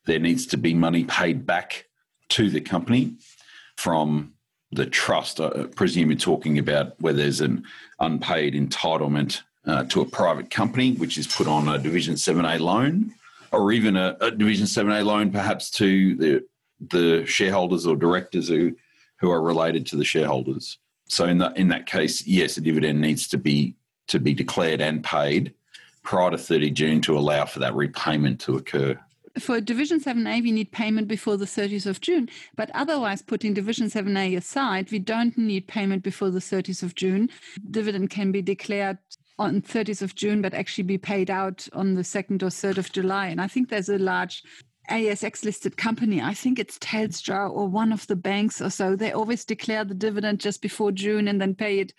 there 0.06 0.18
needs 0.18 0.46
to 0.46 0.56
be 0.56 0.74
money 0.74 1.04
paid 1.04 1.46
back 1.46 1.86
to 2.30 2.50
the 2.50 2.60
company 2.60 3.14
from 3.76 4.34
the 4.72 4.86
trust. 4.86 5.40
I 5.40 5.64
presume 5.74 6.10
you're 6.10 6.18
talking 6.18 6.58
about 6.58 7.00
where 7.00 7.12
there's 7.12 7.40
an 7.40 7.64
unpaid 8.00 8.54
entitlement 8.54 9.42
uh, 9.66 9.84
to 9.84 10.00
a 10.00 10.06
private 10.06 10.50
company, 10.50 10.92
which 10.94 11.16
is 11.16 11.26
put 11.26 11.46
on 11.46 11.68
a 11.68 11.78
Division 11.78 12.14
7A 12.14 12.60
loan, 12.60 13.14
or 13.52 13.72
even 13.72 13.96
a, 13.96 14.16
a 14.20 14.30
Division 14.30 14.66
7A 14.66 15.04
loan 15.04 15.30
perhaps 15.30 15.70
to 15.70 16.16
the, 16.16 16.44
the 16.90 17.24
shareholders 17.24 17.86
or 17.86 17.96
directors 17.96 18.48
who, 18.48 18.76
who 19.16 19.30
are 19.30 19.40
related 19.40 19.86
to 19.86 19.96
the 19.96 20.04
shareholders. 20.04 20.78
So 21.08 21.26
in 21.26 21.38
that 21.38 21.56
in 21.56 21.68
that 21.68 21.86
case, 21.86 22.26
yes, 22.26 22.56
a 22.56 22.60
dividend 22.60 23.00
needs 23.00 23.28
to 23.28 23.38
be 23.38 23.74
to 24.08 24.18
be 24.18 24.34
declared 24.34 24.80
and 24.80 25.04
paid 25.04 25.54
prior 26.02 26.30
to 26.30 26.38
30 26.38 26.70
June 26.70 27.00
to 27.02 27.16
allow 27.16 27.44
for 27.44 27.60
that 27.60 27.74
repayment 27.74 28.40
to 28.40 28.56
occur 28.56 28.98
for 29.38 29.60
Division 29.60 30.00
7A, 30.00 30.42
we 30.42 30.52
need 30.52 30.72
payment 30.72 31.08
before 31.08 31.36
the 31.36 31.44
30th 31.44 31.86
of 31.86 32.00
June. 32.00 32.28
But 32.56 32.70
otherwise, 32.74 33.22
putting 33.22 33.54
Division 33.54 33.88
7A 33.88 34.36
aside, 34.36 34.90
we 34.90 34.98
don't 34.98 35.36
need 35.36 35.66
payment 35.66 36.02
before 36.02 36.30
the 36.30 36.38
30th 36.38 36.82
of 36.82 36.94
June. 36.94 37.30
Dividend 37.70 38.10
can 38.10 38.32
be 38.32 38.42
declared 38.42 38.98
on 39.38 39.62
30th 39.62 40.02
of 40.02 40.14
June, 40.14 40.40
but 40.40 40.54
actually 40.54 40.84
be 40.84 40.98
paid 40.98 41.30
out 41.30 41.66
on 41.72 41.94
the 41.94 42.02
2nd 42.02 42.42
or 42.42 42.46
3rd 42.46 42.78
of 42.78 42.92
July. 42.92 43.26
And 43.26 43.40
I 43.40 43.48
think 43.48 43.68
there's 43.68 43.88
a 43.88 43.98
large 43.98 44.42
ASX 44.90 45.44
listed 45.44 45.76
company, 45.76 46.20
I 46.20 46.34
think 46.34 46.58
it's 46.58 46.78
Telstra 46.78 47.50
or 47.50 47.66
one 47.66 47.92
of 47.92 48.06
the 48.06 48.16
banks 48.16 48.60
or 48.60 48.70
so, 48.70 48.96
they 48.96 49.12
always 49.12 49.44
declare 49.44 49.84
the 49.84 49.94
dividend 49.94 50.40
just 50.40 50.60
before 50.60 50.92
June 50.92 51.28
and 51.28 51.40
then 51.40 51.54
pay 51.54 51.80
it 51.80 51.92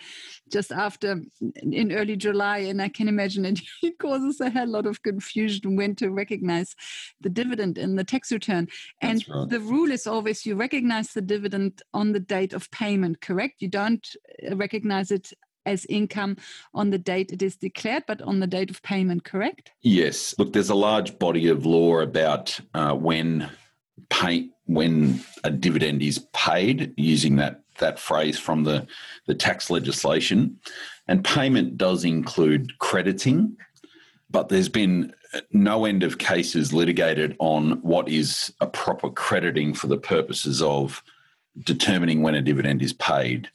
just 0.52 0.72
after 0.72 1.22
in 1.64 1.92
early 1.92 2.16
July. 2.16 2.60
And 2.60 2.82
I 2.82 2.90
can 2.90 3.08
imagine 3.08 3.46
it, 3.46 3.60
it 3.84 3.98
causes 3.98 4.40
a 4.40 4.50
hell 4.50 4.68
lot 4.68 4.86
of 4.86 5.02
confusion 5.04 5.76
when 5.76 5.96
to 5.96 6.10
recognize 6.10 6.76
the 7.22 7.30
dividend 7.30 7.78
in 7.78 7.96
the 7.96 8.04
tax 8.04 8.32
return. 8.32 8.68
And 9.02 9.26
right. 9.28 9.50
the 9.50 9.60
rule 9.60 9.92
is 9.92 10.08
always 10.08 10.46
you 10.46 10.56
recognize 10.56 11.14
the 11.14 11.22
dividend 11.22 11.82
on 11.94 12.12
the 12.12 12.20
date 12.20 12.54
of 12.54 12.70
payment, 12.72 13.22
correct? 13.22 13.62
You 13.62 13.70
don't 13.70 14.08
uh, 14.50 14.56
recognize 14.56 15.12
it 15.12 15.34
as 15.66 15.86
income 15.86 16.38
on 16.74 16.90
the 16.90 16.98
date 16.98 17.32
it 17.32 17.42
is 17.42 17.56
declared, 17.56 18.04
but 18.08 18.22
on 18.22 18.40
the 18.40 18.48
date 18.48 18.70
of 18.70 18.82
payment, 18.82 19.24
correct? 19.24 19.72
Yes. 19.82 20.36
Look, 20.38 20.54
there's 20.54 20.70
a 20.70 20.76
large 20.76 21.18
body 21.20 21.48
of 21.48 21.66
law 21.66 22.00
about 22.00 22.60
uh, 22.74 22.94
when 22.94 23.50
pay 24.10 24.50
when 24.68 25.24
a 25.44 25.52
dividend 25.52 26.02
is 26.02 26.26
paid, 26.34 26.94
using 26.98 27.36
that 27.38 27.62
that 27.80 28.00
phrase 28.00 28.40
from 28.40 28.64
the 28.64 28.88
the 29.28 29.36
tax 29.36 29.70
legislation, 29.70 30.60
and 31.08 31.24
payment 31.24 31.78
does 31.78 32.04
include 32.04 32.78
crediting, 32.80 33.56
but 34.30 34.50
there's 34.50 34.70
been 34.70 35.14
no 35.52 35.86
end 35.86 36.04
of 36.04 36.18
cases 36.18 36.74
litigated 36.74 37.36
on 37.40 37.82
what 37.82 38.08
is 38.08 38.54
a 38.62 38.68
proper 38.68 39.10
crediting 39.10 39.74
for 39.74 39.88
the 39.88 39.98
purposes 39.98 40.62
of 40.62 41.04
determining 41.64 42.22
when 42.22 42.36
a 42.36 42.42
dividend 42.42 42.82
is 42.82 42.94
paid. 42.94 43.50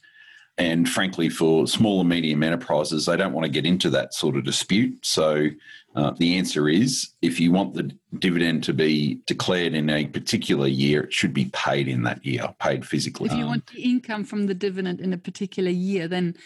And 0.59 0.88
frankly, 0.88 1.30
for 1.30 1.66
small 1.66 2.00
and 2.00 2.09
medium 2.09 2.42
enterprises, 2.42 3.07
they 3.07 3.16
don't 3.16 3.33
want 3.33 3.47
to 3.47 3.50
get 3.50 3.64
into 3.64 3.88
that 3.90 4.12
sort 4.12 4.37
of 4.37 4.45
dispute. 4.45 5.07
So 5.07 5.48
uh, 5.96 6.11
the 6.18 6.37
answer 6.37 6.68
is 6.68 7.11
if 7.22 7.40
you 7.40 7.51
want 7.51 7.74
the 7.74 7.90
dividend 8.18 8.64
to 8.64 8.74
be 8.74 9.20
declared 9.27 9.74
in 9.74 9.88
a 9.88 10.07
particular 10.07 10.66
year, 10.66 11.05
it 11.05 11.12
should 11.12 11.33
be 11.33 11.46
paid 11.46 11.88
in 11.88 12.03
that 12.03 12.24
year, 12.24 12.55
paid 12.59 12.87
physically. 12.87 13.31
If 13.31 13.37
you 13.37 13.46
want 13.46 13.66
the 13.68 13.83
income 13.83 14.24
from 14.24 14.46
the 14.46 14.55
dividend 14.55 15.01
in 15.01 15.12
a 15.12 15.18
particular 15.18 15.70
year, 15.70 16.07
then 16.09 16.37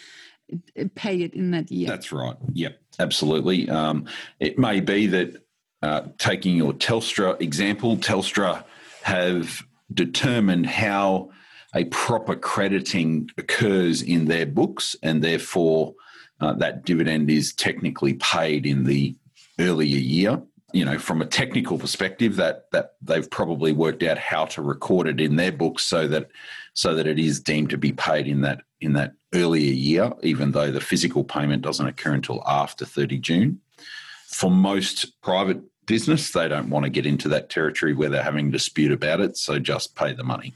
pay 0.95 1.21
it 1.21 1.33
in 1.33 1.51
that 1.51 1.71
year. 1.71 1.87
That's 1.87 2.11
right. 2.11 2.37
Yep, 2.53 2.79
absolutely. 2.99 3.69
Um, 3.69 4.07
it 4.39 4.57
may 4.57 4.79
be 4.79 5.07
that 5.07 5.43
uh, 5.81 6.07
taking 6.17 6.55
your 6.55 6.73
Telstra 6.73 7.39
example, 7.41 7.97
Telstra 7.97 8.63
have 9.03 9.63
determined 9.93 10.65
how 10.65 11.29
a 11.75 11.83
proper 11.85 12.35
crediting 12.35 13.29
occurs 13.37 14.01
in 14.01 14.25
their 14.25 14.45
books, 14.45 14.95
and 15.03 15.23
therefore 15.23 15.93
uh, 16.39 16.53
that 16.53 16.85
dividend 16.85 17.29
is 17.29 17.53
technically 17.53 18.13
paid 18.15 18.65
in 18.65 18.85
the 18.85 19.15
earlier 19.59 19.97
year. 19.97 20.41
You 20.73 20.83
know, 20.83 20.97
from 20.97 21.21
a 21.21 21.25
technical 21.25 21.77
perspective, 21.77 22.37
that 22.37 22.71
that 22.71 22.95
they've 23.01 23.29
probably 23.29 23.71
worked 23.71 24.03
out 24.03 24.17
how 24.17 24.45
to 24.45 24.61
record 24.61 25.07
it 25.07 25.21
in 25.21 25.35
their 25.35 25.51
books 25.51 25.83
so 25.83 26.07
that 26.07 26.29
so 26.73 26.95
that 26.95 27.07
it 27.07 27.19
is 27.19 27.39
deemed 27.39 27.69
to 27.69 27.77
be 27.77 27.91
paid 27.91 28.27
in 28.27 28.41
that 28.41 28.61
in 28.81 28.93
that 28.93 29.13
earlier 29.33 29.73
year, 29.73 30.13
even 30.23 30.51
though 30.51 30.71
the 30.71 30.81
physical 30.81 31.23
payment 31.23 31.61
doesn't 31.61 31.87
occur 31.87 32.13
until 32.13 32.41
after 32.47 32.85
30 32.85 33.19
June. 33.19 33.59
For 34.27 34.51
most 34.51 35.21
private 35.21 35.61
business, 35.85 36.31
they 36.31 36.47
don't 36.47 36.69
want 36.69 36.83
to 36.83 36.89
get 36.89 37.05
into 37.05 37.29
that 37.29 37.49
territory 37.49 37.93
where 37.93 38.09
they're 38.09 38.23
having 38.23 38.51
dispute 38.51 38.91
about 38.91 39.21
it, 39.21 39.37
so 39.37 39.59
just 39.59 39.95
pay 39.95 40.13
the 40.13 40.23
money. 40.23 40.53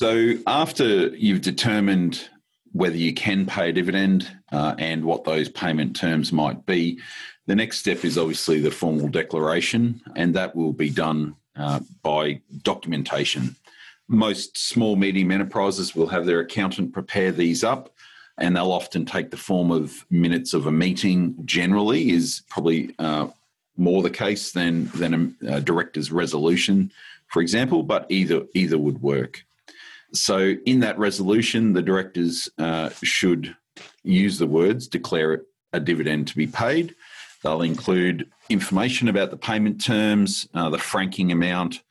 So 0.00 0.32
after 0.46 1.08
you've 1.08 1.42
determined 1.42 2.26
whether 2.72 2.96
you 2.96 3.12
can 3.12 3.44
pay 3.44 3.68
a 3.68 3.72
dividend 3.74 4.34
uh, 4.50 4.74
and 4.78 5.04
what 5.04 5.24
those 5.24 5.50
payment 5.50 5.94
terms 5.94 6.32
might 6.32 6.64
be, 6.64 6.98
the 7.46 7.54
next 7.54 7.80
step 7.80 8.02
is 8.02 8.16
obviously 8.16 8.60
the 8.60 8.70
formal 8.70 9.08
declaration, 9.08 10.00
and 10.16 10.34
that 10.36 10.56
will 10.56 10.72
be 10.72 10.88
done 10.88 11.36
uh, 11.54 11.80
by 12.02 12.40
documentation. 12.62 13.56
Most 14.08 14.56
small, 14.56 14.96
medium 14.96 15.30
enterprises 15.32 15.94
will 15.94 16.06
have 16.06 16.24
their 16.24 16.40
accountant 16.40 16.94
prepare 16.94 17.30
these 17.30 17.62
up, 17.62 17.94
and 18.38 18.56
they'll 18.56 18.72
often 18.72 19.04
take 19.04 19.30
the 19.30 19.36
form 19.36 19.70
of 19.70 20.06
minutes 20.08 20.54
of 20.54 20.66
a 20.66 20.72
meeting. 20.72 21.36
Generally, 21.44 22.08
is 22.08 22.42
probably 22.48 22.94
uh, 22.98 23.28
more 23.76 24.02
the 24.02 24.08
case 24.08 24.52
than 24.52 24.86
than 24.94 25.36
a, 25.46 25.56
a 25.56 25.60
director's 25.60 26.10
resolution, 26.10 26.90
for 27.26 27.42
example. 27.42 27.82
But 27.82 28.06
either 28.08 28.46
either 28.54 28.78
would 28.78 29.02
work. 29.02 29.44
So, 30.12 30.54
in 30.66 30.80
that 30.80 30.98
resolution, 30.98 31.72
the 31.72 31.82
directors 31.82 32.48
uh, 32.58 32.90
should 33.02 33.54
use 34.02 34.38
the 34.38 34.46
words 34.46 34.88
declare 34.88 35.42
a 35.72 35.80
dividend 35.80 36.26
to 36.28 36.36
be 36.36 36.46
paid. 36.46 36.94
They'll 37.42 37.62
include 37.62 38.30
information 38.48 39.08
about 39.08 39.30
the 39.30 39.36
payment 39.36 39.82
terms, 39.82 40.48
uh, 40.54 40.70
the 40.70 40.78
franking 40.78 41.32
amount, 41.32 41.82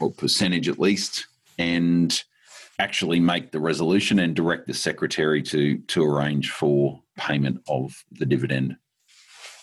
or 0.00 0.10
percentage 0.10 0.68
at 0.68 0.78
least, 0.78 1.26
and 1.58 2.22
actually 2.78 3.20
make 3.20 3.50
the 3.50 3.60
resolution 3.60 4.18
and 4.18 4.34
direct 4.34 4.66
the 4.66 4.74
secretary 4.74 5.42
to, 5.42 5.78
to 5.78 6.04
arrange 6.04 6.50
for 6.50 7.00
payment 7.16 7.60
of 7.68 8.04
the 8.12 8.26
dividend. 8.26 8.76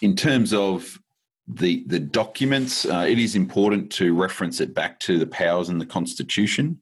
In 0.01 0.15
terms 0.15 0.53
of 0.53 0.99
the, 1.47 1.83
the 1.87 1.99
documents, 1.99 2.85
uh, 2.85 3.05
it 3.07 3.19
is 3.19 3.35
important 3.35 3.91
to 3.93 4.15
reference 4.15 4.61
it 4.61 4.73
back 4.73 4.99
to 5.01 5.17
the 5.17 5.27
powers 5.27 5.69
in 5.69 5.79
the 5.79 5.85
Constitution. 5.85 6.81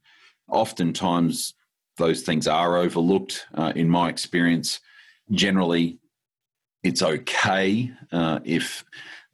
Oftentimes, 0.49 1.53
those 1.97 2.21
things 2.21 2.47
are 2.47 2.77
overlooked. 2.77 3.45
Uh, 3.53 3.73
in 3.75 3.89
my 3.89 4.09
experience, 4.09 4.79
generally, 5.31 5.99
it's 6.83 7.01
okay 7.01 7.91
uh, 8.11 8.39
if 8.43 8.85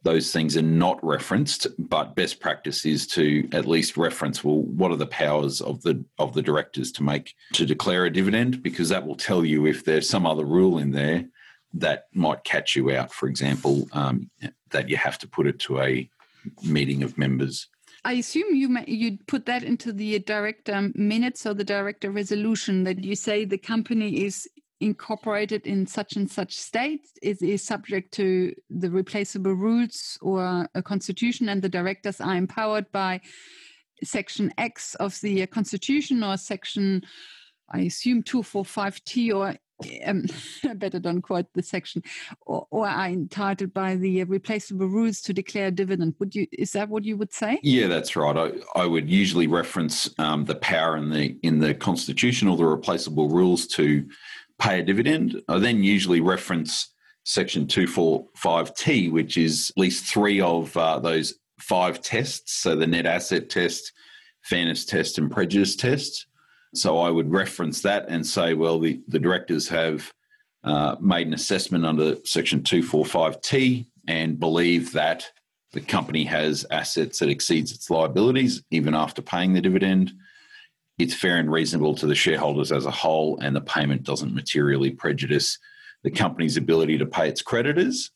those 0.02 0.32
things 0.32 0.56
are 0.56 0.62
not 0.62 1.02
referenced, 1.02 1.66
but 1.78 2.14
best 2.14 2.38
practice 2.38 2.84
is 2.84 3.06
to 3.06 3.48
at 3.52 3.66
least 3.66 3.96
reference 3.96 4.44
well, 4.44 4.60
what 4.60 4.90
are 4.90 4.96
the 4.96 5.06
powers 5.06 5.62
of 5.62 5.80
the 5.82 6.04
of 6.18 6.34
the 6.34 6.42
directors 6.42 6.92
to 6.92 7.02
make 7.02 7.34
to 7.54 7.64
declare 7.64 8.04
a 8.04 8.12
dividend, 8.12 8.62
because 8.62 8.90
that 8.90 9.06
will 9.06 9.16
tell 9.16 9.44
you 9.44 9.66
if 9.66 9.84
there's 9.84 10.08
some 10.08 10.26
other 10.26 10.44
rule 10.44 10.78
in 10.78 10.90
there 10.90 11.24
that 11.72 12.04
might 12.12 12.44
catch 12.44 12.76
you 12.76 12.90
out. 12.90 13.12
For 13.12 13.28
example, 13.28 13.88
um, 13.92 14.30
that 14.70 14.88
you 14.88 14.96
have 14.96 15.18
to 15.18 15.28
put 15.28 15.46
it 15.46 15.58
to 15.60 15.80
a 15.80 16.08
meeting 16.62 17.02
of 17.02 17.16
members 17.16 17.68
I 18.04 18.14
assume 18.14 18.54
you 18.54 18.76
you 18.86 19.18
put 19.26 19.46
that 19.46 19.62
into 19.62 19.92
the 19.92 20.18
director 20.18 20.90
minutes 20.94 21.46
or 21.46 21.54
the 21.54 21.64
director 21.64 22.10
resolution 22.10 22.84
that 22.84 23.02
you 23.02 23.16
say 23.16 23.44
the 23.44 23.58
company 23.58 24.24
is 24.24 24.46
incorporated 24.80 25.66
in 25.66 25.86
such 25.86 26.16
and 26.16 26.30
such 26.30 26.54
state 26.54 27.06
is, 27.22 27.40
is 27.40 27.64
subject 27.64 28.12
to 28.12 28.52
the 28.68 28.90
replaceable 28.90 29.54
rules 29.54 30.18
or 30.20 30.68
a 30.74 30.82
constitution 30.82 31.48
and 31.48 31.62
the 31.62 31.68
directors 31.68 32.20
are 32.20 32.36
empowered 32.36 32.90
by 32.92 33.20
section 34.02 34.52
x 34.58 34.94
of 34.96 35.18
the 35.22 35.46
constitution 35.46 36.22
or 36.22 36.36
section 36.36 37.02
i 37.70 37.80
assume 37.80 38.22
245t 38.22 39.34
or 39.34 39.54
um, 40.04 40.26
better 40.76 40.98
don't 40.98 41.22
quote 41.22 41.46
the 41.54 41.62
section, 41.62 42.02
or, 42.46 42.66
or, 42.70 42.88
are 42.88 43.08
entitled 43.08 43.74
by 43.74 43.96
the 43.96 44.24
replaceable 44.24 44.86
rules 44.86 45.20
to 45.22 45.32
declare 45.32 45.70
dividend. 45.70 46.14
Would 46.18 46.34
you? 46.34 46.46
Is 46.52 46.72
that 46.72 46.88
what 46.88 47.04
you 47.04 47.16
would 47.16 47.32
say? 47.32 47.60
Yeah, 47.62 47.88
that's 47.88 48.16
right. 48.16 48.36
I, 48.36 48.80
I 48.80 48.86
would 48.86 49.10
usually 49.10 49.46
reference 49.46 50.08
um, 50.18 50.44
the 50.44 50.54
power 50.56 50.96
in 50.96 51.10
the 51.10 51.36
in 51.42 51.58
the 51.58 51.74
constitution 51.74 52.48
or 52.48 52.56
the 52.56 52.64
replaceable 52.64 53.28
rules 53.28 53.66
to 53.68 54.06
pay 54.58 54.80
a 54.80 54.82
dividend. 54.82 55.42
I 55.48 55.58
then 55.58 55.82
usually 55.82 56.20
reference 56.20 56.94
section 57.24 57.66
two 57.66 57.86
four 57.86 58.26
five 58.36 58.74
T, 58.74 59.08
which 59.08 59.36
is 59.36 59.70
at 59.76 59.80
least 59.80 60.04
three 60.04 60.40
of 60.40 60.76
uh, 60.76 60.98
those 60.98 61.34
five 61.58 62.00
tests. 62.00 62.54
So 62.54 62.76
the 62.76 62.86
net 62.86 63.06
asset 63.06 63.50
test, 63.50 63.92
fairness 64.42 64.84
test, 64.84 65.18
and 65.18 65.30
prejudice 65.30 65.76
test. 65.76 66.26
So 66.74 66.98
I 66.98 67.10
would 67.10 67.30
reference 67.30 67.82
that 67.82 68.06
and 68.08 68.26
say, 68.26 68.54
well, 68.54 68.78
the, 68.78 69.00
the 69.08 69.18
directors 69.18 69.68
have 69.68 70.12
uh, 70.64 70.96
made 71.00 71.26
an 71.26 71.34
assessment 71.34 71.86
under 71.86 72.16
Section 72.24 72.62
245T 72.62 73.86
and 74.08 74.40
believe 74.40 74.92
that 74.92 75.30
the 75.72 75.80
company 75.80 76.24
has 76.24 76.64
assets 76.70 77.18
that 77.18 77.28
exceeds 77.28 77.72
its 77.72 77.90
liabilities 77.90 78.62
even 78.70 78.94
after 78.94 79.22
paying 79.22 79.52
the 79.52 79.60
dividend. 79.60 80.12
It's 80.98 81.14
fair 81.14 81.36
and 81.36 81.50
reasonable 81.50 81.94
to 81.96 82.06
the 82.06 82.14
shareholders 82.14 82.70
as 82.70 82.86
a 82.86 82.90
whole, 82.90 83.38
and 83.40 83.54
the 83.54 83.60
payment 83.60 84.04
doesn't 84.04 84.34
materially 84.34 84.90
prejudice 84.90 85.58
the 86.04 86.10
company's 86.10 86.56
ability 86.56 86.98
to 86.98 87.06
pay 87.06 87.28
its 87.28 87.42
creditors. 87.42 88.10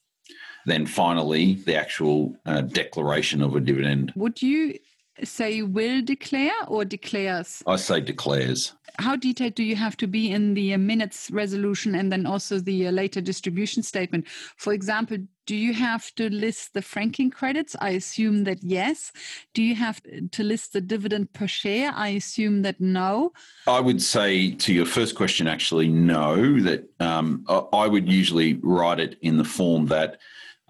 Then 0.67 0.87
finally, 0.87 1.55
the 1.55 1.77
actual 1.77 2.37
uh, 2.47 2.61
declaration 2.61 3.43
of 3.43 3.57
a 3.57 3.61
dividend. 3.61 4.13
Would 4.15 4.43
you 4.43 4.79
say 5.25 5.63
will 5.63 6.03
declare 6.03 6.53
or 6.67 6.85
declares? 6.85 7.63
I 7.67 7.77
say 7.77 8.01
declares. 8.01 8.73
How 8.99 9.15
detailed 9.15 9.55
do 9.55 9.63
you 9.63 9.77
have 9.77 9.97
to 9.99 10.07
be 10.07 10.31
in 10.31 10.55
the 10.55 10.77
minutes 10.77 11.31
resolution 11.31 11.95
and 11.95 12.11
then 12.11 12.27
also 12.27 12.59
the 12.59 12.89
uh, 12.89 12.91
later 12.91 13.21
distribution 13.21 13.83
statement? 13.83 14.27
For 14.57 14.73
example, 14.73 15.19
do 15.47 15.55
you 15.55 15.73
have 15.73 16.13
to 16.17 16.29
list 16.31 16.75
the 16.75 16.83
franking 16.83 17.31
credits? 17.31 17.77
I 17.81 17.91
assume 17.91 18.45
that 18.45 18.63
yes. 18.63 19.13
Do 19.55 19.63
you 19.63 19.75
have 19.77 20.01
to 20.33 20.43
list 20.43 20.73
the 20.73 20.81
dividend 20.81 21.33
per 21.33 21.47
share? 21.47 21.93
I 21.95 22.09
assume 22.09 22.63
that 22.63 22.81
no. 22.81 23.33
I 23.67 23.81
would 23.81 24.03
say 24.03 24.51
to 24.53 24.75
your 24.75 24.87
first 24.87 25.15
question, 25.15 25.47
actually, 25.47 25.89
no. 25.89 26.61
That 26.61 26.89
um, 27.01 27.45
I 27.73 27.87
would 27.87 28.11
usually 28.11 28.55
write 28.63 29.01
it 29.01 29.17
in 29.23 29.39
the 29.39 29.45
form 29.45 29.87
that 29.87 30.19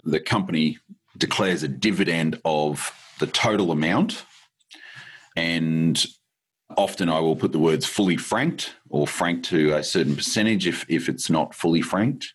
the 0.05 0.21
company 0.21 0.79
declares 1.17 1.63
a 1.63 1.69
dividend 1.69 2.41
of 2.45 2.93
the 3.19 3.27
total 3.27 3.73
amount 3.73 4.25
and 5.39 6.05
often 6.77 7.09
I 7.09 7.21
will 7.21 7.37
put 7.37 7.53
the 7.53 7.61
words 7.61 7.87
fully 7.87 8.17
franked 8.17 8.75
or 8.91 9.07
franked 9.07 9.45
to 9.47 9.75
a 9.75 9.85
certain 9.85 10.17
percentage 10.17 10.67
if, 10.67 10.85
if 10.89 11.09
it's 11.09 11.31
not 11.31 11.55
fully 11.55 11.81
franked, 11.81 12.35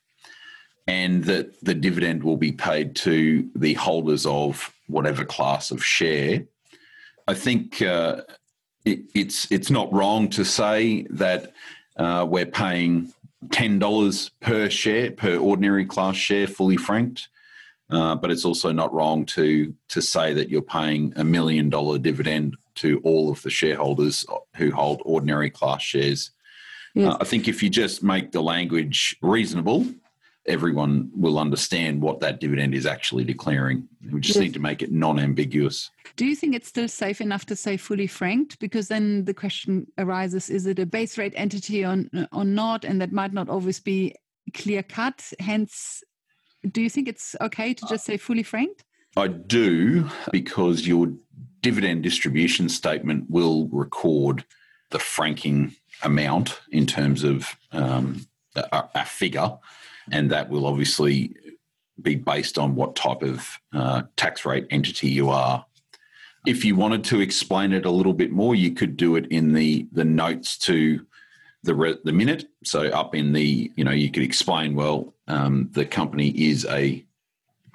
and 0.88 1.26
that 1.26 1.62
the 1.62 1.74
dividend 1.74 2.24
will 2.24 2.38
be 2.38 2.54
paid 2.54 2.96
to 3.08 3.50
the 3.56 3.74
holders 3.74 4.26
of 4.26 4.74
whatever 4.88 5.26
class 5.26 5.70
of 5.70 5.84
share. 5.84 6.46
I 7.28 7.34
think 7.34 7.82
uh, 7.82 8.22
it, 8.86 9.02
it's 9.14 9.52
it's 9.52 9.70
not 9.70 9.92
wrong 9.92 10.30
to 10.30 10.46
say 10.46 11.06
that 11.10 11.52
uh, 11.98 12.26
we're 12.28 12.46
paying 12.46 13.12
ten 13.52 13.80
dollars 13.80 14.32
per 14.40 14.70
share 14.70 15.12
per 15.12 15.36
ordinary 15.38 15.86
class 15.86 16.16
share 16.16 16.48
fully 16.48 16.78
franked. 16.78 17.28
Uh, 17.90 18.16
but 18.16 18.32
it's 18.32 18.46
also 18.46 18.72
not 18.72 18.94
wrong 18.94 19.26
to 19.26 19.74
to 19.90 20.02
say 20.02 20.34
that 20.34 20.50
you're 20.50 20.62
paying 20.62 21.12
a 21.18 21.24
million 21.24 21.70
dollar 21.70 21.98
dividend 22.00 22.56
to 22.76 23.00
all 23.04 23.30
of 23.30 23.42
the 23.42 23.50
shareholders 23.50 24.26
who 24.56 24.72
hold 24.72 25.02
ordinary 25.06 25.50
class 25.50 25.82
shares. 25.82 26.32
Yes. 26.96 27.14
Uh, 27.14 27.18
I 27.22 27.24
think 27.24 27.48
if 27.48 27.64
you 27.64 27.70
just 27.70 28.04
make 28.04 28.32
the 28.32 28.42
language 28.42 29.18
reasonable, 29.22 29.88
everyone 30.46 31.10
will 31.16 31.40
understand 31.40 32.02
what 32.02 32.20
that 32.20 32.40
dividend 32.40 32.76
is 32.76 32.86
actually 32.86 33.24
declaring. 33.24 33.88
We 34.12 34.20
just 34.20 34.36
yes. 34.36 34.44
need 34.44 34.54
to 34.54 34.60
make 34.60 34.82
it 34.82 34.92
non 34.92 35.20
ambiguous. 35.20 35.90
Do 36.16 36.26
you 36.26 36.36
think 36.36 36.56
it's 36.56 36.68
still 36.68 36.88
safe 36.88 37.22
enough 37.22 37.46
to 37.48 37.56
say 37.56 37.78
fully 37.78 38.08
franked? 38.08 38.60
Because 38.60 38.88
then 38.88 39.26
the 39.26 39.34
question 39.34 39.88
arises 39.98 40.50
is 40.50 40.66
it 40.66 40.80
a 40.80 40.86
base 40.86 41.18
rate 41.18 41.34
entity 41.36 41.86
or, 41.86 42.04
or 42.32 42.46
not? 42.46 42.86
And 42.86 43.02
that 43.02 43.12
might 43.12 43.34
not 43.34 43.50
always 43.50 43.80
be 43.80 44.16
clear 44.54 44.84
cut. 44.84 45.32
Hence, 45.40 46.04
do 46.70 46.82
you 46.82 46.90
think 46.90 47.08
it's 47.08 47.36
okay 47.42 47.74
to 47.74 47.86
just 47.88 48.06
say 48.06 48.18
fully 48.18 48.44
franked? 48.44 48.84
I 49.16 49.28
do 49.28 50.10
because 50.32 50.88
your 50.88 51.14
dividend 51.64 52.04
distribution 52.04 52.70
statement 52.70 53.26
will 53.30 53.68
record 53.70 54.46
the 54.92 55.00
franking 55.00 55.76
amount 56.04 56.62
in 56.70 56.86
terms 56.86 57.24
of 57.24 57.56
um, 57.72 58.28
a, 58.56 58.84
a, 58.94 59.06
figure, 59.06 59.58
and 60.12 60.30
that 60.30 60.50
will 60.50 60.68
obviously 60.68 61.36
be 62.02 62.16
based 62.16 62.60
on 62.60 62.76
what 62.76 62.96
type 62.96 63.24
of 63.24 63.58
uh, 63.74 64.04
tax 64.18 64.46
rate 64.46 64.68
entity 64.70 65.08
you 65.10 65.30
are. 65.30 65.66
If 66.46 66.66
you 66.66 66.76
wanted 66.76 67.06
to 67.06 67.22
explain 67.22 67.72
it 67.72 67.86
a 67.86 67.92
little 67.92 68.14
bit 68.14 68.32
more, 68.32 68.54
you 68.54 68.72
could 68.72 68.98
do 68.98 69.16
it 69.16 69.26
in 69.28 69.54
the 69.54 69.88
the 69.92 70.04
notes 70.04 70.58
to 70.60 71.06
the 71.64 71.74
re- 71.74 71.98
the 72.04 72.12
minute. 72.12 72.46
So 72.64 72.90
up 72.90 73.16
in 73.16 73.32
the 73.32 73.72
you 73.76 73.86
know 73.86 73.92
you 73.92 74.12
could 74.12 74.24
explain 74.24 74.76
well 74.76 75.14
um, 75.28 75.70
the 75.72 75.86
company 75.86 76.30
is 76.30 76.66
a 76.66 77.04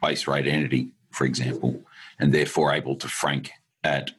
base 0.03 0.27
rate 0.27 0.46
entity, 0.46 0.90
for 1.11 1.24
example, 1.24 1.81
and 2.18 2.33
therefore 2.33 2.74
able 2.74 2.96
to 2.96 3.09
frank 3.09 3.53
at 3.85 4.11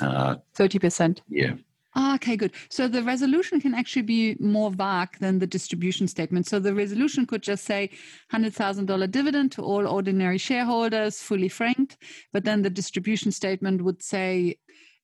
uh, 0.00 0.36
30%. 0.56 1.20
Yeah. 1.28 1.54
Ah, 1.94 2.14
okay, 2.14 2.36
good. 2.36 2.52
So 2.70 2.88
the 2.88 3.02
resolution 3.02 3.60
can 3.60 3.74
actually 3.74 4.02
be 4.02 4.34
more 4.40 4.70
vague 4.70 5.18
than 5.20 5.38
the 5.38 5.46
distribution 5.46 6.08
statement. 6.08 6.46
So 6.46 6.58
the 6.58 6.74
resolution 6.74 7.26
could 7.26 7.42
just 7.42 7.64
say 7.64 7.90
$100,000 8.32 9.10
dividend 9.10 9.52
to 9.52 9.62
all 9.62 9.86
ordinary 9.86 10.38
shareholders, 10.38 11.20
fully 11.20 11.48
franked. 11.48 11.98
But 12.32 12.44
then 12.44 12.62
the 12.62 12.70
distribution 12.70 13.30
statement 13.30 13.82
would 13.82 14.02
say 14.02 14.56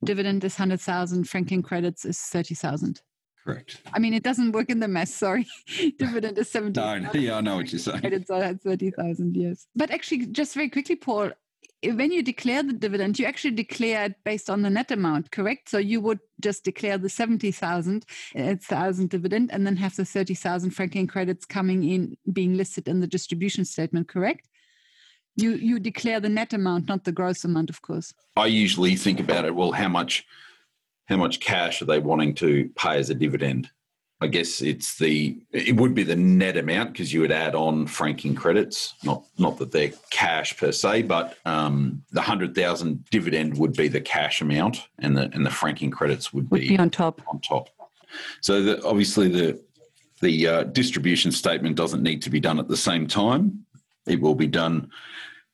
dividend 0.02 0.44
is 0.44 0.54
100,000, 0.58 1.28
franking 1.28 1.62
credits 1.62 2.06
is 2.06 2.18
30,000. 2.18 3.02
Correct. 3.44 3.82
I 3.92 3.98
mean, 3.98 4.14
it 4.14 4.22
doesn't 4.22 4.52
work 4.52 4.68
in 4.70 4.80
the 4.80 4.88
mess. 4.88 5.12
Sorry, 5.14 5.46
dividend 5.98 6.36
is 6.36 6.50
seventy. 6.50 6.78
no, 6.80 7.10
yeah, 7.14 7.36
I 7.38 7.40
know 7.40 7.56
what 7.56 7.72
you're 7.72 7.78
saying. 7.78 8.00
Credits 8.00 8.28
are 8.30 8.52
thirty 8.52 8.90
thousand. 8.90 9.38
Yes, 9.38 9.66
but 9.74 9.90
actually, 9.90 10.26
just 10.26 10.52
very 10.52 10.68
quickly, 10.68 10.96
Paul, 10.96 11.30
when 11.84 12.10
you 12.10 12.22
declare 12.22 12.62
the 12.62 12.72
dividend, 12.72 13.18
you 13.18 13.26
actually 13.26 13.52
declare 13.54 14.06
it 14.06 14.16
based 14.24 14.50
on 14.50 14.62
the 14.62 14.70
net 14.70 14.90
amount, 14.90 15.30
correct? 15.30 15.68
So 15.68 15.78
you 15.78 16.00
would 16.00 16.18
just 16.40 16.64
declare 16.64 16.98
the 16.98 17.08
70,000 17.08 18.04
uh, 18.36 18.56
thousand 18.60 19.10
dividend 19.10 19.50
and 19.52 19.66
then 19.66 19.76
have 19.76 19.94
the 19.94 20.04
30,000 20.04 20.70
franking 20.70 21.06
credits 21.06 21.44
coming 21.44 21.88
in 21.88 22.16
being 22.32 22.54
listed 22.54 22.88
in 22.88 23.00
the 23.00 23.06
distribution 23.06 23.64
statement, 23.64 24.08
correct? 24.08 24.48
You 25.36 25.52
you 25.52 25.78
declare 25.78 26.18
the 26.18 26.28
net 26.28 26.52
amount, 26.52 26.88
not 26.88 27.04
the 27.04 27.12
gross 27.12 27.44
amount, 27.44 27.70
of 27.70 27.80
course. 27.80 28.12
I 28.34 28.46
usually 28.46 28.96
think 28.96 29.20
about 29.20 29.44
it, 29.44 29.54
well, 29.54 29.70
how 29.70 29.88
much 29.88 30.26
how 31.06 31.16
much 31.16 31.38
cash 31.38 31.80
are 31.80 31.84
they 31.84 32.00
wanting 32.00 32.34
to 32.36 32.70
pay 32.76 32.98
as 32.98 33.08
a 33.08 33.14
dividend? 33.14 33.70
I 34.20 34.26
guess 34.26 34.60
it's 34.60 34.98
the 34.98 35.38
it 35.52 35.76
would 35.76 35.94
be 35.94 36.02
the 36.02 36.16
net 36.16 36.56
amount 36.56 36.92
because 36.92 37.12
you 37.12 37.20
would 37.20 37.30
add 37.30 37.54
on 37.54 37.86
franking 37.86 38.34
credits. 38.34 38.94
Not 39.04 39.24
not 39.38 39.58
that 39.58 39.70
they're 39.70 39.92
cash 40.10 40.56
per 40.56 40.72
se, 40.72 41.02
but 41.02 41.38
um, 41.44 42.02
the 42.10 42.20
hundred 42.20 42.54
thousand 42.54 43.04
dividend 43.10 43.56
would 43.58 43.74
be 43.74 43.86
the 43.86 44.00
cash 44.00 44.40
amount, 44.40 44.88
and 44.98 45.16
the 45.16 45.30
and 45.34 45.46
the 45.46 45.50
franking 45.50 45.92
credits 45.92 46.32
would, 46.32 46.50
would 46.50 46.60
be, 46.60 46.70
be, 46.70 46.78
on 46.78 46.90
top. 46.90 47.22
On 47.28 47.40
top. 47.40 47.68
So 48.40 48.62
the, 48.62 48.84
obviously 48.84 49.28
the 49.28 49.62
the 50.20 50.48
uh, 50.48 50.62
distribution 50.64 51.30
statement 51.30 51.76
doesn't 51.76 52.02
need 52.02 52.20
to 52.22 52.30
be 52.30 52.40
done 52.40 52.58
at 52.58 52.66
the 52.66 52.76
same 52.76 53.06
time. 53.06 53.64
It 54.06 54.20
will 54.20 54.34
be 54.34 54.48
done 54.48 54.90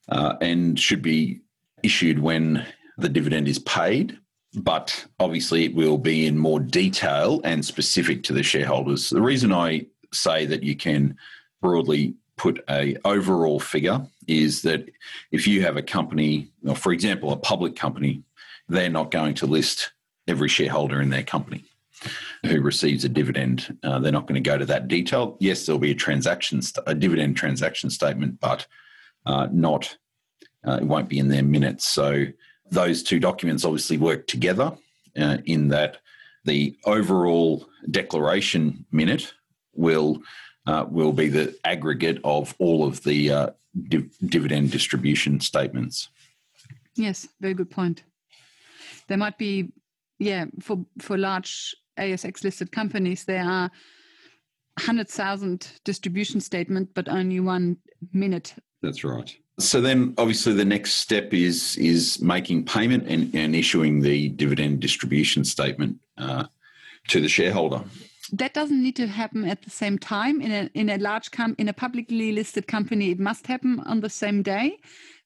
uh, 0.08 0.36
and 0.40 0.80
should 0.80 1.02
be 1.02 1.40
issued 1.82 2.18
when 2.18 2.66
the 2.96 3.10
dividend 3.10 3.46
is 3.46 3.58
paid 3.58 4.18
but 4.54 5.04
obviously 5.18 5.64
it 5.64 5.74
will 5.74 5.98
be 5.98 6.26
in 6.26 6.38
more 6.38 6.60
detail 6.60 7.40
and 7.44 7.64
specific 7.64 8.22
to 8.24 8.32
the 8.32 8.42
shareholders. 8.42 9.10
The 9.10 9.20
reason 9.22 9.52
I 9.52 9.86
say 10.12 10.46
that 10.46 10.62
you 10.62 10.76
can 10.76 11.16
broadly 11.60 12.14
put 12.36 12.62
a 12.68 12.96
overall 13.04 13.60
figure 13.60 14.06
is 14.26 14.62
that 14.62 14.88
if 15.32 15.46
you 15.46 15.62
have 15.62 15.76
a 15.76 15.82
company, 15.82 16.50
or 16.66 16.76
for 16.76 16.92
example, 16.92 17.32
a 17.32 17.36
public 17.36 17.76
company, 17.76 18.22
they're 18.68 18.88
not 18.88 19.10
going 19.10 19.34
to 19.34 19.46
list 19.46 19.92
every 20.26 20.48
shareholder 20.48 21.00
in 21.00 21.10
their 21.10 21.22
company 21.22 21.64
who 22.46 22.60
receives 22.60 23.04
a 23.04 23.08
dividend. 23.08 23.76
Uh, 23.82 23.98
they're 23.98 24.12
not 24.12 24.26
going 24.26 24.42
to 24.42 24.50
go 24.50 24.58
to 24.58 24.66
that 24.66 24.88
detail. 24.88 25.36
Yes, 25.40 25.64
there'll 25.64 25.78
be 25.78 25.90
a 25.90 25.96
transaction, 25.96 26.60
a 26.86 26.94
dividend 26.94 27.36
transaction 27.36 27.90
statement, 27.90 28.40
but 28.40 28.66
uh, 29.26 29.48
not. 29.52 29.96
Uh, 30.66 30.78
it 30.80 30.84
won't 30.84 31.08
be 31.08 31.18
in 31.18 31.28
their 31.28 31.42
minutes. 31.42 31.86
So 31.86 32.26
those 32.74 33.02
two 33.02 33.18
documents 33.18 33.64
obviously 33.64 33.96
work 33.96 34.26
together 34.26 34.72
uh, 35.18 35.38
in 35.46 35.68
that 35.68 35.98
the 36.44 36.76
overall 36.84 37.66
declaration 37.90 38.84
minute 38.92 39.32
will 39.74 40.20
uh, 40.66 40.84
will 40.88 41.12
be 41.12 41.28
the 41.28 41.54
aggregate 41.64 42.18
of 42.24 42.54
all 42.58 42.86
of 42.86 43.02
the 43.04 43.30
uh, 43.30 43.50
div- 43.88 44.16
dividend 44.26 44.70
distribution 44.70 45.40
statements. 45.40 46.08
Yes, 46.96 47.28
very 47.40 47.54
good 47.54 47.70
point. 47.70 48.02
There 49.08 49.18
might 49.18 49.36
be, 49.36 49.72
yeah, 50.18 50.46
for 50.60 50.84
for 50.98 51.18
large 51.18 51.74
ASX 51.98 52.44
listed 52.44 52.72
companies, 52.72 53.24
there 53.24 53.44
are 53.44 53.70
100,000 54.78 55.80
distribution 55.84 56.40
statement, 56.40 56.90
but 56.94 57.08
only 57.08 57.40
one 57.40 57.76
minute. 58.12 58.54
That's 58.82 59.04
right. 59.04 59.36
So 59.58 59.80
then, 59.80 60.14
obviously, 60.18 60.52
the 60.54 60.64
next 60.64 60.94
step 60.94 61.32
is 61.32 61.76
is 61.76 62.20
making 62.20 62.64
payment 62.64 63.06
and, 63.06 63.32
and 63.34 63.54
issuing 63.54 64.00
the 64.00 64.30
dividend 64.30 64.80
distribution 64.80 65.44
statement 65.44 65.98
uh, 66.18 66.44
to 67.08 67.20
the 67.20 67.28
shareholder. 67.28 67.84
That 68.32 68.54
doesn't 68.54 68.82
need 68.82 68.96
to 68.96 69.06
happen 69.06 69.44
at 69.44 69.62
the 69.62 69.70
same 69.70 69.98
time. 69.98 70.40
In 70.40 70.50
a 70.50 70.70
in 70.74 70.90
a 70.90 70.98
large 70.98 71.30
com- 71.30 71.54
in 71.58 71.68
a 71.68 71.72
publicly 71.72 72.32
listed 72.32 72.66
company, 72.66 73.10
it 73.10 73.20
must 73.20 73.46
happen 73.46 73.80
on 73.86 74.00
the 74.00 74.10
same 74.10 74.42
day. 74.42 74.78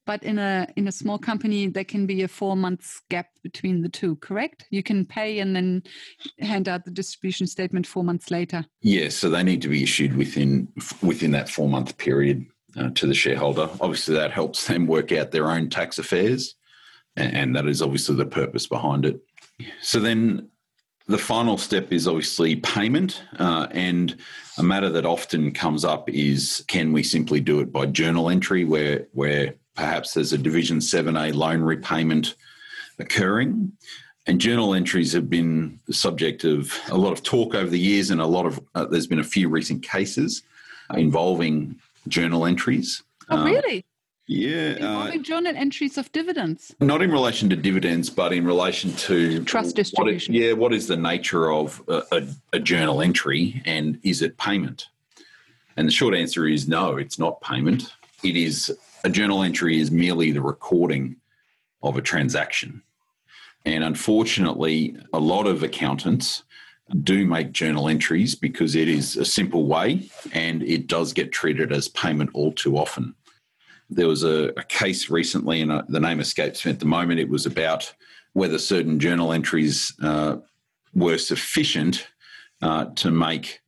But 0.05 0.23
in 0.23 0.39
a 0.39 0.67
in 0.77 0.89
a 0.89 0.93
small 0.93 1.19
company, 1.19 1.67
there 1.69 1.85
can 1.85 2.07
be 2.07 2.23
a 2.23 2.29
four 2.29 2.57
months 2.57 3.01
gap 3.09 3.29
between 3.43 3.81
the 3.83 3.89
two. 3.89 4.17
Correct? 4.17 4.67
You 4.71 4.83
can 4.83 5.07
pay 5.07 5.39
and 5.39 5.57
then 5.57 5.83
hand 6.39 6.69
out 6.69 6.85
the 6.85 6.91
distribution 6.91 7.47
statement 7.47 7.87
four 7.87 8.05
months 8.05 8.31
later. 8.31 8.67
Yes, 8.83 9.15
so 9.15 9.31
they 9.31 9.43
need 9.43 9.63
to 9.63 9.69
be 9.69 9.83
issued 9.83 10.17
within 10.17 10.69
within 11.03 11.31
that 11.31 11.49
four 11.49 11.69
month 11.69 11.97
period 11.97 12.47
uh, 12.77 12.91
to 12.95 13.07
the 13.07 13.15
shareholder. 13.15 13.69
Obviously, 13.81 14.15
that 14.15 14.33
helps 14.33 14.67
them 14.67 14.87
work 14.87 15.13
out 15.13 15.31
their 15.31 15.51
own 15.51 15.71
tax 15.71 15.99
affairs, 15.99 16.55
and, 17.17 17.35
and 17.35 17.57
that 17.57 17.67
is 17.67 17.83
obviously 17.83 18.17
the 18.17 18.27
purpose 18.27 18.67
behind 18.67 19.05
it. 19.05 19.21
So 19.81 20.01
then 20.01 20.51
the 21.07 21.19
final 21.19 21.57
step 21.57 21.93
is 21.93 22.07
obviously 22.07 22.57
payment, 22.57 23.23
uh, 23.39 23.67
and 23.71 24.17
a 24.59 24.63
matter 24.63 24.91
that 24.91 25.07
often 25.07 25.53
comes 25.53 25.85
up 25.85 26.09
is 26.11 26.65
can 26.69 26.93
we 26.93 27.03
simply 27.03 27.41
do 27.41 27.61
it 27.61 27.73
by 27.73 27.87
journal 27.87 28.29
entry, 28.29 28.65
where 28.65 29.07
where 29.13 29.55
perhaps 29.75 30.13
there's 30.13 30.33
a 30.33 30.39
Division 30.39 30.81
Seven 30.81 31.17
A 31.17 31.33
loan 31.33 31.63
repayment 31.63 32.35
occurring, 32.99 33.73
and 34.27 34.41
journal 34.41 34.75
entries 34.75 35.13
have 35.15 35.31
been 35.31 35.81
the 35.87 35.95
subject 35.95 36.45
of 36.45 36.79
a 36.91 36.97
lot 36.99 37.13
of 37.13 37.23
talk 37.23 37.55
over 37.55 37.71
the 37.71 37.79
years, 37.79 38.11
and 38.11 38.21
a 38.21 38.27
lot 38.27 38.45
of 38.45 38.61
uh, 38.75 38.85
there's 38.85 39.07
been 39.07 39.19
a 39.19 39.25
few 39.25 39.49
recent 39.49 39.83
cases 39.83 40.43
involving 40.95 41.77
journal 42.09 42.47
entries. 42.47 43.03
Oh, 43.31 43.45
really? 43.45 43.85
Yeah. 44.27 44.77
Involving 44.77 45.21
uh, 45.21 45.23
journal 45.23 45.55
entries 45.57 45.97
of 45.97 46.13
dividends. 46.13 46.75
Not 46.81 47.01
in 47.01 47.11
relation 47.11 47.49
to 47.49 47.57
dividends, 47.57 48.11
but 48.11 48.33
in 48.33 48.47
relation 48.47 48.93
to 48.93 49.43
trust 49.45 49.77
distribution. 49.77 50.35
What 50.35 50.41
it, 50.41 50.47
yeah, 50.47 50.53
what 50.53 50.75
is 50.75 50.87
the 50.87 50.97
nature 50.97 51.51
of 51.51 51.83
a, 51.89 52.03
a, 52.13 52.27
a, 52.53 52.61
journal 52.61 53.01
entry 53.01 53.63
and 53.65 53.99
is 54.03 54.21
it 54.21 54.37
payment? 54.37 54.89
And 55.79 55.89
the 55.89 55.93
short 55.93 56.15
answer 56.15 56.47
is 56.47 56.69
no, 56.69 56.97
it's 56.97 57.19
not 57.19 57.41
payment. 57.41 57.95
It 58.23 58.37
is 58.37 58.71
a 59.05 59.09
journal 59.09 59.43
entry 59.43 59.81
is 59.81 59.91
merely 59.91 60.31
the 60.31 60.43
recording 60.43 61.17
of 61.83 61.97
a 61.97 62.03
transaction. 62.03 62.83
And 63.65 63.83
unfortunately, 63.85 64.97
a 65.13 65.19
lot 65.19 65.47
of 65.47 65.63
accountants 65.63 66.43
do 67.03 67.27
make 67.27 67.53
journal 67.53 67.89
entries 67.89 68.35
because 68.35 68.75
it 68.75 68.89
is 68.89 69.17
a 69.17 69.25
simple 69.25 69.67
way 69.67 70.09
and 70.33 70.63
it 70.63 70.87
does 70.87 71.13
get 71.13 71.33
treated 71.33 71.73
as 71.73 71.89
payment 71.89 72.31
all 72.33 72.53
too 72.53 72.77
often. 72.77 73.15
There 73.91 74.09
was 74.09 74.25
a, 74.25 74.53
a 74.57 74.65
case 74.65 75.09
recently, 75.09 75.63
and 75.63 75.73
uh, 75.73 75.83
the 75.89 76.01
name 76.01 76.21
escapes 76.21 76.65
me 76.65 76.73
at 76.73 76.79
the 76.79 76.87
moment. 76.87 77.21
It 77.21 77.29
was 77.29 77.47
about 77.47 77.93
whether 78.35 78.59
certain 78.59 79.01
journal 79.01 79.33
entries 79.33 79.95
uh, 80.03 80.37
were 80.95 81.19
sufficient 81.19 82.07
uh, 82.61 82.87
to 82.97 83.11
make 83.11 83.61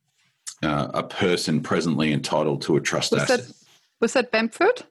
uh, 0.63 0.89
a 0.93 1.03
person 1.03 1.63
presently 1.63 2.13
entitled 2.13 2.63
to 2.63 2.77
a 2.77 2.81
trust 2.81 3.13
was 3.13 3.23
asset. 3.23 3.47
That, 3.47 3.55
was 4.01 4.13
that 4.13 4.31
Bamford? 4.31 4.83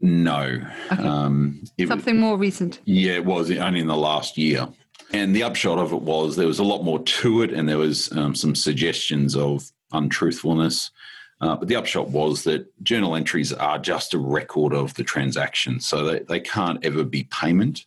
No. 0.00 0.62
Okay. 0.90 1.02
Um, 1.02 1.62
Something 1.86 2.18
more 2.18 2.38
recent. 2.38 2.80
Yeah, 2.84 3.12
it 3.12 3.24
was 3.26 3.50
only 3.50 3.80
in 3.80 3.86
the 3.86 3.96
last 3.96 4.38
year. 4.38 4.66
And 5.12 5.34
the 5.34 5.42
upshot 5.42 5.78
of 5.78 5.92
it 5.92 6.02
was 6.02 6.36
there 6.36 6.46
was 6.46 6.60
a 6.60 6.64
lot 6.64 6.84
more 6.84 7.02
to 7.02 7.42
it, 7.42 7.52
and 7.52 7.68
there 7.68 7.78
was 7.78 8.12
um, 8.12 8.34
some 8.34 8.54
suggestions 8.54 9.36
of 9.36 9.70
untruthfulness. 9.92 10.90
Uh, 11.40 11.56
but 11.56 11.68
the 11.68 11.76
upshot 11.76 12.10
was 12.10 12.44
that 12.44 12.66
journal 12.82 13.16
entries 13.16 13.52
are 13.52 13.78
just 13.78 14.14
a 14.14 14.18
record 14.18 14.72
of 14.72 14.94
the 14.94 15.04
transaction, 15.04 15.80
so 15.80 16.04
they, 16.04 16.18
they 16.20 16.40
can't 16.40 16.84
ever 16.84 17.02
be 17.02 17.24
payment. 17.24 17.86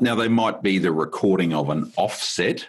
Now, 0.00 0.14
they 0.14 0.28
might 0.28 0.62
be 0.62 0.78
the 0.78 0.92
recording 0.92 1.52
of 1.52 1.68
an 1.70 1.92
offset, 1.96 2.66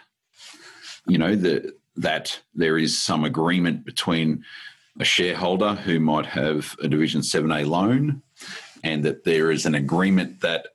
you 1.06 1.18
know, 1.18 1.34
the, 1.34 1.74
that 1.96 2.40
there 2.54 2.78
is 2.78 2.98
some 2.98 3.24
agreement 3.24 3.84
between 3.84 4.44
a 5.00 5.04
shareholder 5.04 5.74
who 5.74 5.98
might 6.00 6.26
have 6.26 6.76
a 6.82 6.88
Division 6.88 7.22
7A 7.22 7.66
loan 7.66 8.22
and 8.82 9.04
that 9.04 9.24
there 9.24 9.50
is 9.50 9.66
an 9.66 9.74
agreement 9.74 10.40
that 10.42 10.68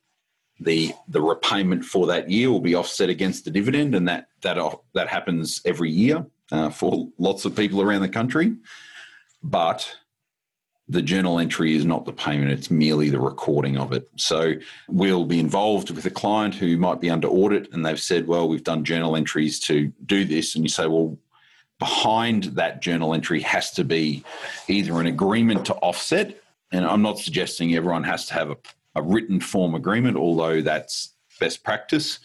the 0.59 0.93
the 1.07 1.21
repayment 1.21 1.85
for 1.85 2.07
that 2.07 2.29
year 2.29 2.51
will 2.51 2.59
be 2.59 2.75
offset 2.75 3.09
against 3.09 3.45
the 3.45 3.51
dividend, 3.51 3.95
and 3.95 4.07
that 4.07 4.27
that 4.41 4.57
that 4.93 5.07
happens 5.07 5.61
every 5.65 5.91
year 5.91 6.25
uh, 6.51 6.69
for 6.69 7.09
lots 7.17 7.45
of 7.45 7.55
people 7.55 7.81
around 7.81 8.01
the 8.01 8.09
country. 8.09 8.55
But 9.41 9.95
the 10.89 11.01
journal 11.01 11.39
entry 11.39 11.75
is 11.75 11.85
not 11.85 12.05
the 12.05 12.13
payment; 12.13 12.51
it's 12.51 12.69
merely 12.69 13.09
the 13.09 13.19
recording 13.19 13.77
of 13.77 13.93
it. 13.93 14.09
So 14.17 14.53
we'll 14.89 15.25
be 15.25 15.39
involved 15.39 15.91
with 15.91 16.05
a 16.05 16.11
client 16.11 16.55
who 16.55 16.77
might 16.77 16.99
be 16.99 17.09
under 17.09 17.27
audit, 17.27 17.71
and 17.73 17.85
they've 17.85 17.99
said, 17.99 18.27
"Well, 18.27 18.49
we've 18.49 18.63
done 18.63 18.83
journal 18.83 19.15
entries 19.15 19.59
to 19.61 19.93
do 20.05 20.25
this," 20.25 20.55
and 20.55 20.63
you 20.63 20.69
say, 20.69 20.87
"Well." 20.87 21.17
Behind 21.79 22.43
that 22.55 22.81
journal 22.81 23.13
entry 23.13 23.39
has 23.39 23.71
to 23.71 23.85
be 23.85 24.21
either 24.67 24.99
an 24.99 25.07
agreement 25.07 25.63
to 25.67 25.75
offset, 25.75 26.37
and 26.73 26.85
I'm 26.85 27.01
not 27.01 27.19
suggesting 27.19 27.73
everyone 27.73 28.03
has 28.03 28.25
to 28.25 28.33
have 28.33 28.49
a 28.49 28.57
a 28.99 29.01
written 29.01 29.39
form 29.39 29.73
agreement, 29.73 30.17
although 30.17 30.61
that's 30.61 31.13
best 31.39 31.63
practice. 31.63 32.19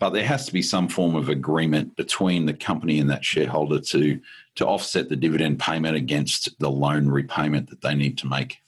But 0.00 0.10
there 0.10 0.24
has 0.24 0.46
to 0.46 0.52
be 0.52 0.62
some 0.62 0.88
form 0.88 1.16
of 1.16 1.28
agreement 1.28 1.96
between 1.96 2.46
the 2.46 2.54
company 2.54 3.00
and 3.00 3.10
that 3.10 3.24
shareholder 3.24 3.80
to, 3.80 4.20
to 4.56 4.66
offset 4.66 5.08
the 5.08 5.16
dividend 5.16 5.58
payment 5.58 5.96
against 5.96 6.56
the 6.60 6.70
loan 6.70 7.08
repayment 7.08 7.68
that 7.70 7.80
they 7.80 7.94
need 7.94 8.16
to 8.18 8.28
make. 8.28 8.58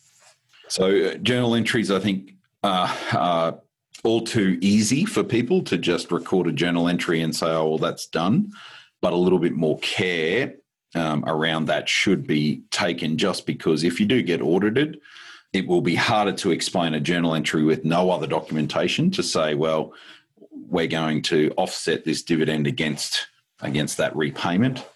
So, 0.69 0.87
uh, 0.87 1.15
journal 1.17 1.55
entries, 1.55 1.91
I 1.91 2.01
think, 2.01 2.35
uh, 2.63 2.97
are 3.13 3.61
all 4.03 4.23
too 4.23 4.59
easy 4.61 5.05
for 5.05 5.23
people 5.23 5.63
to 5.65 5.79
just 5.79 6.11
record 6.11 6.47
a 6.47 6.53
journal 6.53 6.89
entry 6.89 7.21
and 7.21 7.35
say, 7.35 7.47
oh, 7.47 7.71
well, 7.71 7.79
that's 7.79 8.07
done. 8.07 8.53
But 9.01 9.13
a 9.13 9.17
little 9.17 9.39
bit 9.39 9.55
more 9.55 9.79
care 9.79 10.55
um, 10.95 11.25
around 11.27 11.67
that 11.67 11.89
should 11.89 12.27
be 12.27 12.63
taken 12.71 13.19
just 13.19 13.47
because 13.47 13.85
if 13.85 14.01
you 14.01 14.07
do 14.07 14.23
get 14.23 14.43
audited, 14.43 15.01
it 15.53 15.67
will 15.67 15.81
be 15.81 15.95
harder 15.95 16.33
to 16.33 16.53
explain 16.53 16.95
a 16.95 17.01
journal 17.01 17.35
entry 17.35 17.65
with 17.65 17.85
no 17.85 18.11
other 18.11 18.27
documentation 18.27 19.11
to 19.11 19.23
say, 19.23 19.55
well, 19.55 19.93
we're 20.51 20.87
going 20.87 21.23
to 21.23 21.53
offset 21.57 22.05
this 22.05 22.23
dividend 22.23 22.67
against 22.67 23.27
against 23.61 23.97
that 23.97 24.15
repayment. 24.17 24.87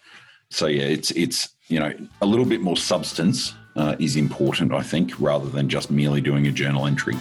So 0.51 0.67
yeah, 0.67 0.85
it's 0.85 1.11
it's 1.13 1.49
you 1.69 1.81
know 1.81 1.93
a 2.23 2.27
little 2.27 2.45
bit 2.45 2.61
more 2.61 2.77
substance 2.77 3.55
uh, 3.75 3.97
is 3.99 4.15
important, 4.15 4.73
I 4.73 4.83
think, 4.83 5.13
rather 5.19 5.49
than 5.51 5.69
just 5.69 5.91
merely 5.91 6.21
doing 6.21 6.47
a 6.47 6.53
journal 6.53 6.87
entry. 6.87 7.17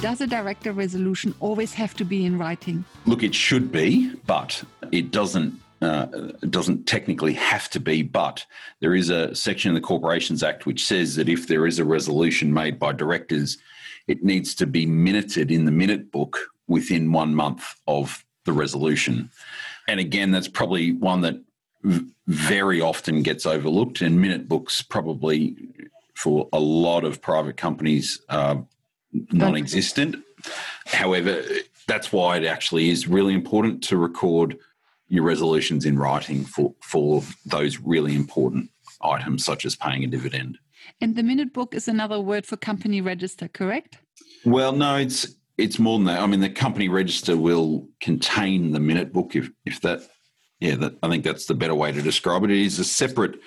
Does 0.00 0.20
a 0.20 0.26
director 0.26 0.72
resolution 0.72 1.34
always 1.40 1.74
have 1.74 1.94
to 1.94 2.04
be 2.04 2.24
in 2.24 2.38
writing? 2.38 2.84
Look, 3.06 3.22
it 3.22 3.34
should 3.34 3.72
be, 3.72 4.14
but 4.26 4.62
it 4.92 5.10
doesn't 5.10 5.60
uh, 5.82 6.06
doesn't 6.48 6.86
technically 6.86 7.34
have 7.34 7.68
to 7.70 7.80
be, 7.80 8.02
but 8.02 8.46
there 8.80 8.94
is 8.94 9.10
a 9.10 9.34
section 9.34 9.70
in 9.70 9.74
the 9.74 9.80
Corporations 9.80 10.42
Act 10.42 10.66
which 10.66 10.84
says 10.84 11.16
that 11.16 11.28
if 11.28 11.48
there 11.48 11.66
is 11.66 11.78
a 11.78 11.84
resolution 11.84 12.52
made 12.52 12.78
by 12.78 12.92
directors, 12.92 13.58
it 14.06 14.24
needs 14.24 14.54
to 14.54 14.66
be 14.66 14.86
minuted 14.86 15.50
in 15.50 15.64
the 15.64 15.70
minute 15.70 16.10
book 16.10 16.38
within 16.66 17.12
one 17.12 17.34
month 17.34 17.74
of 17.86 18.24
the 18.44 18.52
resolution. 18.52 19.30
And 19.88 20.00
again, 20.00 20.30
that's 20.30 20.48
probably 20.48 20.92
one 20.92 21.20
that 21.22 21.40
very 22.26 22.80
often 22.80 23.22
gets 23.22 23.46
overlooked, 23.46 24.00
and 24.00 24.20
minute 24.20 24.48
books 24.48 24.82
probably 24.82 25.56
for 26.14 26.48
a 26.52 26.58
lot 26.58 27.04
of 27.04 27.20
private 27.20 27.56
companies 27.56 28.20
are 28.28 28.64
non 29.12 29.56
existent. 29.56 30.16
However, 30.86 31.42
that's 31.86 32.12
why 32.12 32.38
it 32.38 32.44
actually 32.44 32.90
is 32.90 33.06
really 33.06 33.34
important 33.34 33.82
to 33.84 33.96
record 33.96 34.58
your 35.08 35.24
resolutions 35.24 35.84
in 35.84 35.98
writing 35.98 36.44
for, 36.44 36.74
for 36.82 37.22
those 37.44 37.78
really 37.78 38.14
important 38.14 38.70
items, 39.02 39.44
such 39.44 39.64
as 39.64 39.76
paying 39.76 40.04
a 40.04 40.06
dividend. 40.06 40.58
And 41.00 41.16
the 41.16 41.22
minute 41.22 41.52
book 41.52 41.74
is 41.74 41.88
another 41.88 42.20
word 42.20 42.46
for 42.46 42.56
company 42.56 43.00
register, 43.00 43.48
correct? 43.48 43.98
Well, 44.44 44.72
no, 44.72 44.96
it's 44.96 45.26
it's 45.58 45.78
more 45.78 45.98
than 45.98 46.06
that. 46.06 46.20
I 46.20 46.26
mean, 46.26 46.40
the 46.40 46.50
company 46.50 46.88
register 46.88 47.36
will 47.36 47.88
contain 48.00 48.72
the 48.72 48.80
minute 48.80 49.12
book 49.12 49.34
if 49.34 49.50
if 49.64 49.80
that. 49.82 50.00
Yeah, 50.58 50.76
that, 50.76 50.94
I 51.02 51.10
think 51.10 51.22
that's 51.22 51.44
the 51.44 51.54
better 51.54 51.74
way 51.74 51.92
to 51.92 52.00
describe 52.00 52.42
it. 52.44 52.50
It 52.50 52.56
is 52.56 52.78
a 52.78 52.84
separate 52.84 53.38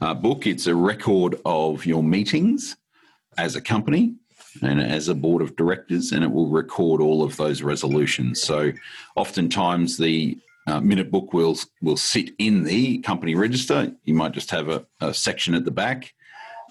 uh, 0.00 0.14
book. 0.14 0.48
It's 0.48 0.66
a 0.66 0.74
record 0.74 1.36
of 1.44 1.86
your 1.86 2.02
meetings 2.02 2.76
as 3.38 3.54
a 3.54 3.60
company 3.60 4.16
and 4.62 4.80
as 4.80 5.06
a 5.06 5.14
board 5.14 5.42
of 5.42 5.54
directors, 5.54 6.10
and 6.10 6.24
it 6.24 6.30
will 6.32 6.48
record 6.48 7.00
all 7.00 7.22
of 7.22 7.36
those 7.36 7.62
resolutions. 7.62 8.42
So, 8.42 8.72
oftentimes 9.14 9.96
the 9.96 10.38
uh, 10.66 10.80
minute 10.80 11.10
book 11.10 11.32
will 11.32 11.56
will 11.80 11.96
sit 11.96 12.30
in 12.38 12.64
the 12.64 12.98
company 12.98 13.34
register. 13.34 13.92
You 14.04 14.14
might 14.14 14.32
just 14.32 14.50
have 14.50 14.68
a, 14.68 14.86
a 15.00 15.14
section 15.14 15.54
at 15.54 15.64
the 15.64 15.70
back, 15.70 16.14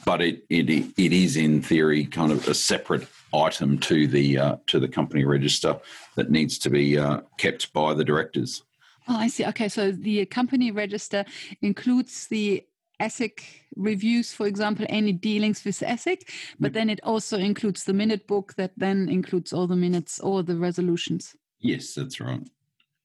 but 0.05 0.21
it, 0.21 0.43
it 0.49 0.69
it 0.69 1.13
is 1.13 1.37
in 1.37 1.61
theory 1.61 2.05
kind 2.05 2.31
of 2.31 2.47
a 2.47 2.53
separate 2.53 3.07
item 3.33 3.77
to 3.79 4.07
the 4.07 4.37
uh, 4.37 4.55
to 4.67 4.79
the 4.79 4.87
company 4.87 5.23
register 5.23 5.79
that 6.15 6.31
needs 6.31 6.57
to 6.59 6.69
be 6.69 6.97
uh, 6.97 7.21
kept 7.37 7.71
by 7.73 7.93
the 7.93 8.03
directors. 8.03 8.63
Oh, 9.07 9.15
I 9.15 9.27
see. 9.27 9.45
Okay, 9.45 9.69
so 9.69 9.91
the 9.91 10.25
company 10.25 10.71
register 10.71 11.25
includes 11.61 12.27
the 12.27 12.65
ASIC 12.99 13.41
reviews, 13.75 14.33
for 14.33 14.47
example, 14.47 14.85
any 14.89 15.11
dealings 15.11 15.63
with 15.63 15.79
ASIC, 15.79 16.29
but 16.59 16.73
then 16.73 16.89
it 16.89 16.99
also 17.03 17.37
includes 17.37 17.83
the 17.83 17.93
minute 17.93 18.25
book 18.25 18.55
that 18.55 18.71
then 18.77 19.09
includes 19.09 19.53
all 19.53 19.67
the 19.67 19.75
minutes 19.75 20.19
or 20.19 20.43
the 20.43 20.55
resolutions. 20.55 21.35
Yes, 21.59 21.93
that's 21.93 22.19
right. 22.19 22.41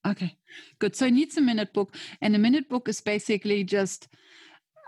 Okay, 0.07 0.37
good. 0.79 0.97
So 0.97 1.07
it 1.07 1.13
needs 1.13 1.37
a 1.37 1.43
minute 1.43 1.73
book, 1.73 1.95
and 2.21 2.35
a 2.35 2.39
minute 2.39 2.69
book 2.69 2.89
is 2.89 3.01
basically 3.01 3.65
just, 3.65 4.09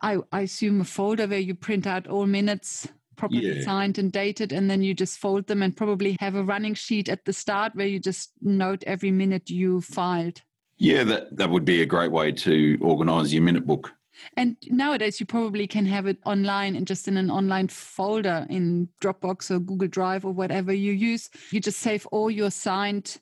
I, 0.03 0.19
I 0.33 0.43
assume, 0.43 0.81
a 0.81 0.85
folder 0.85 1.27
where 1.27 1.39
you 1.39 1.55
print 1.55 1.87
out 1.87 2.07
all 2.07 2.27
minutes 2.27 2.89
properly 3.17 3.59
yeah. 3.59 3.63
signed 3.63 3.99
and 3.99 4.11
dated, 4.11 4.53
and 4.53 4.71
then 4.71 4.83
you 4.83 4.95
just 4.95 5.19
fold 5.19 5.47
them 5.47 5.63
and 5.63 5.77
probably 5.77 6.17
have 6.19 6.35
a 6.35 6.43
running 6.43 6.75
sheet 6.75 7.09
at 7.09 7.25
the 7.25 7.33
start 7.33 7.75
where 7.75 7.87
you 7.87 8.01
just 8.01 8.33
note 8.41 8.83
every 8.87 9.11
minute 9.11 9.51
you 9.51 9.81
filed. 9.81 10.41
Yeah, 10.79 11.05
that, 11.05 11.37
that 11.37 11.51
would 11.51 11.65
be 11.65 11.83
a 11.83 11.87
great 11.87 12.11
way 12.11 12.33
to 12.33 12.79
organize 12.81 13.33
your 13.33 13.43
minute 13.43 13.67
book. 13.67 13.93
And 14.37 14.57
nowadays, 14.67 15.21
you 15.21 15.27
probably 15.27 15.67
can 15.67 15.87
have 15.87 16.07
it 16.07 16.19
online 16.25 16.77
and 16.77 16.87
just 16.87 17.07
in 17.09 17.17
an 17.17 17.31
online 17.31 17.69
folder 17.69 18.47
in 18.51 18.89
Dropbox 19.01 19.51
or 19.51 19.59
Google 19.59 19.89
Drive 19.89 20.25
or 20.25 20.33
whatever 20.33 20.73
you 20.73 20.93
use. 20.93 21.31
You 21.51 21.61
just 21.61 21.81
save 21.81 22.07
all 22.07 22.31
your 22.31 22.51
signed 22.51 23.19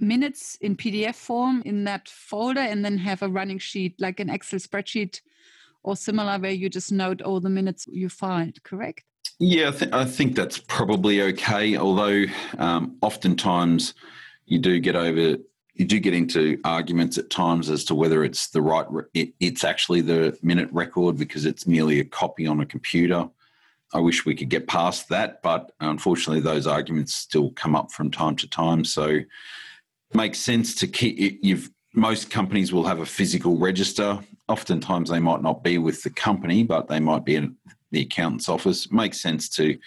minutes 0.00 0.56
in 0.60 0.76
PDF 0.76 1.14
form 1.14 1.62
in 1.64 1.84
that 1.84 2.08
folder 2.08 2.60
and 2.60 2.84
then 2.84 2.98
have 2.98 3.22
a 3.22 3.28
running 3.28 3.58
sheet 3.58 3.94
like 3.98 4.20
an 4.20 4.30
Excel 4.30 4.58
spreadsheet 4.58 5.20
or 5.82 5.96
similar 5.96 6.38
where 6.38 6.50
you 6.50 6.68
just 6.68 6.92
note 6.92 7.22
all 7.22 7.40
the 7.40 7.50
minutes 7.50 7.86
you 7.90 8.08
filed, 8.08 8.62
correct? 8.62 9.04
Yeah, 9.38 9.68
I, 9.68 9.70
th- 9.70 9.92
I 9.92 10.04
think 10.04 10.36
that's 10.36 10.58
probably 10.58 11.22
okay. 11.22 11.76
Although 11.76 12.26
um, 12.58 12.96
oftentimes 13.00 13.94
you 14.46 14.58
do 14.58 14.78
get 14.80 14.96
over 14.96 15.38
you 15.80 15.86
do 15.86 15.98
get 15.98 16.12
into 16.12 16.60
arguments 16.62 17.16
at 17.16 17.30
times 17.30 17.70
as 17.70 17.84
to 17.84 17.94
whether 17.94 18.22
it's 18.22 18.48
the 18.48 18.60
right 18.60 18.84
re- 18.90 19.04
it, 19.14 19.32
it's 19.40 19.64
actually 19.64 20.02
the 20.02 20.36
minute 20.42 20.68
record 20.72 21.16
because 21.16 21.46
it's 21.46 21.66
merely 21.66 22.00
a 22.00 22.04
copy 22.04 22.46
on 22.46 22.60
a 22.60 22.66
computer 22.66 23.28
i 23.94 23.98
wish 23.98 24.26
we 24.26 24.34
could 24.34 24.50
get 24.50 24.66
past 24.66 25.08
that 25.08 25.42
but 25.42 25.72
unfortunately 25.80 26.40
those 26.40 26.66
arguments 26.66 27.14
still 27.14 27.50
come 27.52 27.74
up 27.74 27.90
from 27.92 28.10
time 28.10 28.36
to 28.36 28.46
time 28.48 28.84
so 28.84 29.20
makes 30.14 30.38
sense 30.38 30.74
to 30.76 30.86
keep 30.86 31.38
you've 31.42 31.70
most 31.94 32.30
companies 32.30 32.72
will 32.72 32.84
have 32.84 33.00
a 33.00 33.06
physical 33.06 33.58
register. 33.58 34.18
Oftentimes 34.48 35.10
they 35.10 35.18
might 35.18 35.42
not 35.42 35.64
be 35.64 35.78
with 35.78 36.02
the 36.02 36.10
company 36.10 36.62
but 36.62 36.88
they 36.88 37.00
might 37.00 37.24
be 37.24 37.36
in 37.36 37.56
the 37.90 38.02
accountant's 38.02 38.48
office. 38.48 38.86
It 38.86 38.92
makes 38.92 39.20
sense 39.20 39.48
to 39.50 39.78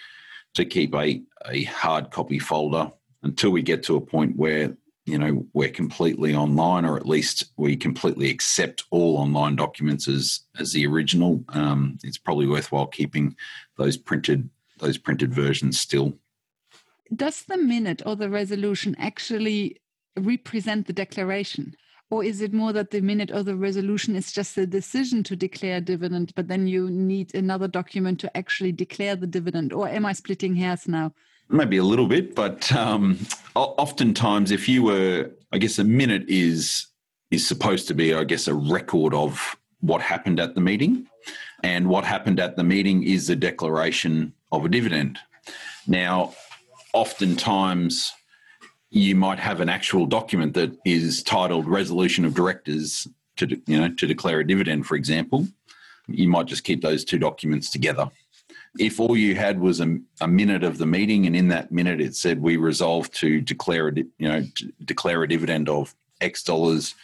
to 0.54 0.64
keep 0.64 0.94
a, 0.94 1.20
a 1.46 1.64
hard 1.64 2.10
copy 2.10 2.38
folder 2.38 2.90
until 3.22 3.50
we 3.50 3.62
get 3.62 3.82
to 3.84 3.96
a 3.96 4.00
point 4.00 4.36
where 4.36 4.76
you 5.06 5.18
know 5.18 5.46
we're 5.52 5.70
completely 5.70 6.34
online 6.34 6.84
or 6.84 6.96
at 6.96 7.06
least 7.06 7.44
we 7.56 7.76
completely 7.76 8.30
accept 8.30 8.84
all 8.90 9.16
online 9.18 9.56
documents 9.56 10.08
as 10.08 10.40
as 10.58 10.72
the 10.72 10.86
original. 10.86 11.44
Um, 11.50 11.98
it's 12.02 12.18
probably 12.18 12.46
worthwhile 12.46 12.86
keeping 12.86 13.36
those 13.76 13.96
printed 13.96 14.48
those 14.78 14.98
printed 14.98 15.32
versions 15.32 15.80
still. 15.80 16.14
Does 17.14 17.42
the 17.42 17.58
minute 17.58 18.02
or 18.06 18.16
the 18.16 18.30
resolution 18.30 18.96
actually 18.98 19.76
represent 20.16 20.86
the 20.86 20.92
declaration? 20.92 21.74
Or 22.10 22.22
is 22.22 22.40
it 22.40 22.52
more 22.52 22.72
that 22.72 22.90
the 22.90 23.00
minute 23.00 23.30
or 23.32 23.42
the 23.42 23.56
resolution 23.56 24.14
is 24.14 24.30
just 24.30 24.56
a 24.56 24.66
decision 24.66 25.22
to 25.24 25.34
declare 25.34 25.80
dividend 25.80 26.32
but 26.36 26.48
then 26.48 26.66
you 26.66 26.90
need 26.90 27.34
another 27.34 27.66
document 27.66 28.20
to 28.20 28.36
actually 28.36 28.72
declare 28.72 29.16
the 29.16 29.26
dividend? 29.26 29.72
Or 29.72 29.88
am 29.88 30.06
i 30.06 30.12
splitting 30.12 30.54
hairs 30.54 30.86
now? 30.86 31.12
Maybe 31.48 31.76
a 31.76 31.84
little 31.84 32.06
bit, 32.06 32.34
but 32.34 32.72
um, 32.72 33.18
oftentimes, 33.54 34.50
if 34.50 34.68
you 34.68 34.82
were, 34.82 35.30
I 35.52 35.58
guess, 35.58 35.78
a 35.78 35.84
minute 35.84 36.24
is 36.28 36.86
is 37.30 37.46
supposed 37.46 37.88
to 37.88 37.94
be, 37.94 38.14
I 38.14 38.24
guess, 38.24 38.48
a 38.48 38.54
record 38.54 39.12
of 39.12 39.56
what 39.80 40.00
happened 40.00 40.40
at 40.40 40.54
the 40.54 40.60
meeting, 40.60 41.06
and 41.62 41.88
what 41.88 42.04
happened 42.04 42.40
at 42.40 42.56
the 42.56 42.64
meeting 42.64 43.02
is 43.02 43.26
the 43.26 43.36
declaration 43.36 44.32
of 44.52 44.64
a 44.64 44.68
dividend. 44.68 45.18
Now, 45.86 46.34
oftentimes, 46.94 48.12
you 48.94 49.16
might 49.16 49.40
have 49.40 49.60
an 49.60 49.68
actual 49.68 50.06
document 50.06 50.54
that 50.54 50.76
is 50.84 51.22
titled 51.22 51.66
"Resolution 51.66 52.24
of 52.24 52.34
Directors" 52.34 53.08
to 53.36 53.60
you 53.66 53.80
know 53.80 53.88
to 53.92 54.06
declare 54.06 54.40
a 54.40 54.46
dividend, 54.46 54.86
for 54.86 54.94
example. 54.94 55.48
You 56.06 56.28
might 56.28 56.46
just 56.46 56.64
keep 56.64 56.82
those 56.82 57.04
two 57.04 57.18
documents 57.18 57.70
together 57.70 58.10
if 58.78 58.98
all 58.98 59.16
you 59.16 59.34
had 59.34 59.60
was 59.60 59.80
a, 59.80 59.98
a, 60.20 60.28
minute 60.28 60.64
of 60.64 60.78
the 60.78 60.86
meeting 60.86 61.26
and 61.26 61.36
in 61.36 61.48
that 61.48 61.70
minute 61.70 62.00
it 62.00 62.14
said 62.16 62.42
we 62.42 62.56
resolved 62.56 63.14
to 63.14 63.40
declare 63.40 63.88
a 63.88 63.94
you 63.94 64.28
know 64.28 64.44
declare 64.84 65.22
a 65.22 65.28
dividend 65.28 65.68
of 65.68 65.94
x 66.20 66.42
dollars 66.42 66.94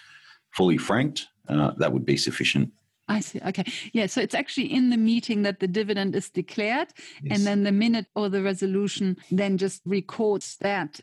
fully 0.50 0.76
franked 0.76 1.28
uh, 1.48 1.70
that 1.76 1.92
would 1.92 2.04
be 2.04 2.16
sufficient 2.16 2.72
I 3.08 3.18
see. 3.18 3.40
Okay. 3.44 3.64
Yeah. 3.92 4.06
So 4.06 4.20
it's 4.20 4.36
actually 4.36 4.72
in 4.72 4.90
the 4.90 4.96
meeting 4.96 5.42
that 5.42 5.58
the 5.58 5.66
dividend 5.66 6.14
is 6.14 6.30
declared, 6.30 6.92
yes. 7.20 7.36
and 7.36 7.44
then 7.44 7.64
the 7.64 7.72
minute 7.72 8.06
or 8.14 8.28
the 8.28 8.40
resolution 8.40 9.16
then 9.32 9.58
just 9.58 9.82
records 9.84 10.56
that. 10.60 11.00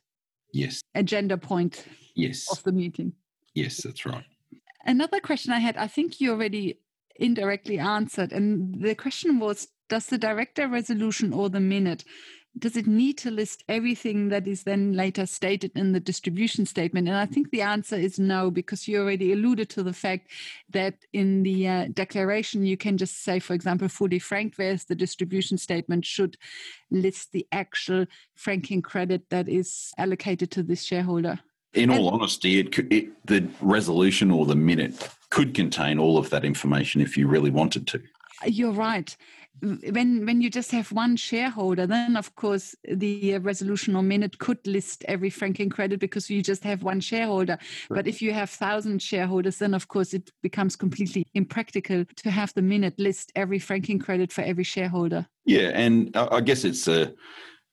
Yes. 0.53 0.81
Agenda 0.95 1.37
point. 1.37 1.85
Yes. 2.15 2.51
Of 2.51 2.63
the 2.63 2.71
meeting. 2.71 3.13
Yes, 3.53 3.81
that's 3.83 4.05
right. 4.05 4.25
Another 4.85 5.19
question 5.19 5.51
I 5.51 5.59
had, 5.59 5.77
I 5.77 5.87
think 5.87 6.21
you 6.21 6.31
already 6.31 6.79
indirectly 7.15 7.79
answered, 7.79 8.31
and 8.31 8.81
the 8.81 8.95
question 8.95 9.39
was 9.39 9.67
does 9.89 10.07
the 10.07 10.17
director 10.17 10.67
resolution 10.67 11.33
or 11.33 11.49
the 11.49 11.59
minute 11.59 12.03
does 12.57 12.75
it 12.75 12.87
need 12.87 13.17
to 13.19 13.31
list 13.31 13.63
everything 13.67 14.29
that 14.29 14.47
is 14.47 14.63
then 14.63 14.93
later 14.93 15.25
stated 15.25 15.71
in 15.75 15.91
the 15.91 15.99
distribution 15.99 16.65
statement? 16.65 17.07
And 17.07 17.17
I 17.17 17.25
think 17.25 17.51
the 17.51 17.61
answer 17.61 17.95
is 17.95 18.19
no, 18.19 18.49
because 18.49 18.87
you 18.87 18.99
already 18.99 19.31
alluded 19.31 19.69
to 19.71 19.83
the 19.83 19.93
fact 19.93 20.29
that 20.69 20.95
in 21.13 21.43
the 21.43 21.67
uh, 21.67 21.87
declaration, 21.93 22.65
you 22.65 22.77
can 22.77 22.97
just 22.97 23.23
say, 23.23 23.39
for 23.39 23.53
example, 23.53 23.87
fully 23.87 24.19
franked, 24.19 24.57
whereas 24.57 24.85
the 24.85 24.95
distribution 24.95 25.57
statement 25.57 26.05
should 26.05 26.37
list 26.89 27.31
the 27.31 27.47
actual 27.51 28.05
franking 28.35 28.81
credit 28.81 29.29
that 29.29 29.47
is 29.47 29.91
allocated 29.97 30.49
to 30.51 30.63
this 30.63 30.83
shareholder. 30.83 31.39
In 31.73 31.91
all 31.91 32.09
honesty, 32.09 32.59
it, 32.59 32.71
could, 32.71 32.91
it, 32.91 33.09
the 33.27 33.47
resolution 33.61 34.31
or 34.31 34.45
the 34.45 34.55
minute 34.55 35.09
could 35.29 35.53
contain 35.53 35.99
all 35.99 36.17
of 36.17 36.29
that 36.31 36.45
information 36.45 37.01
if 37.01 37.17
you 37.17 37.27
really 37.27 37.51
wanted 37.51 37.85
to. 37.87 38.01
You're 38.45 38.71
right 38.71 39.15
when 39.61 40.25
when 40.25 40.41
you 40.41 40.49
just 40.49 40.71
have 40.71 40.91
one 40.91 41.15
shareholder 41.15 41.87
then 41.87 42.15
of 42.15 42.35
course 42.35 42.75
the 42.83 43.35
uh, 43.35 43.39
resolution 43.39 43.95
or 43.95 44.03
minute 44.03 44.37
could 44.39 44.65
list 44.65 45.03
every 45.07 45.29
franking 45.29 45.69
credit 45.69 45.99
because 45.99 46.29
you 46.29 46.41
just 46.41 46.63
have 46.63 46.83
one 46.83 46.99
shareholder. 46.99 47.57
Right. 47.89 47.97
but 47.97 48.07
if 48.07 48.21
you 48.21 48.33
have 48.33 48.49
thousand 48.49 49.01
shareholders 49.01 49.57
then 49.57 49.73
of 49.73 49.87
course 49.87 50.13
it 50.13 50.31
becomes 50.41 50.75
completely 50.75 51.25
impractical 51.33 52.05
to 52.17 52.31
have 52.31 52.53
the 52.53 52.61
minute 52.61 52.99
list 52.99 53.31
every 53.35 53.59
franking 53.59 53.99
credit 53.99 54.31
for 54.31 54.41
every 54.41 54.63
shareholder. 54.63 55.27
Yeah 55.45 55.69
and 55.73 56.15
i 56.15 56.41
guess 56.41 56.63
it's 56.63 56.87
a 56.87 57.13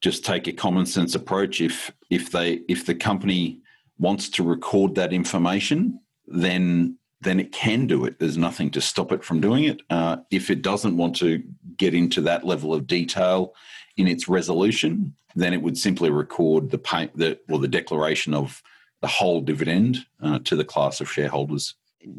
just 0.05 0.23
take 0.23 0.47
a 0.47 0.53
common 0.53 0.85
sense 0.85 1.15
approach. 1.15 1.63
If 1.63 1.91
if 2.11 2.31
they 2.31 2.61
if 2.69 2.85
the 2.85 2.95
company 2.95 3.61
wants 3.99 4.29
to 4.29 4.43
record 4.43 4.95
that 4.97 5.13
information 5.13 5.99
then 6.27 6.99
then 7.25 7.41
it 7.41 7.53
can 7.53 7.87
do 7.87 8.05
it. 8.05 8.19
There's 8.19 8.39
nothing 8.39 8.71
to 8.71 8.81
stop 8.81 9.11
it 9.11 9.25
from 9.25 9.41
doing 9.41 9.65
it. 9.65 9.81
Uh, 9.91 10.19
if 10.31 10.51
it 10.51 10.63
doesn't 10.63 10.97
want 10.97 11.17
to 11.17 11.43
get 11.77 11.95
into 11.95 12.21
that 12.23 12.47
level 12.47 12.73
of 12.73 12.87
detail 12.87 13.55
in 13.97 14.07
its 14.07 14.29
resolution, 14.29 15.15
then 15.35 15.53
it 15.53 15.63
would 15.63 15.77
simply 15.77 16.11
record 16.11 16.71
the 16.71 16.79
pay, 16.79 17.11
the 17.15 17.39
or 17.49 17.59
the 17.59 17.69
declaration 17.69 18.35
of 18.35 18.63
the 19.01 19.09
whole 19.09 19.41
dividend 19.41 20.07
uh, 20.23 20.39
to 20.45 20.57
the 20.57 20.65
class 20.65 21.01
of 21.01 21.11
shareholders. 21.11 21.75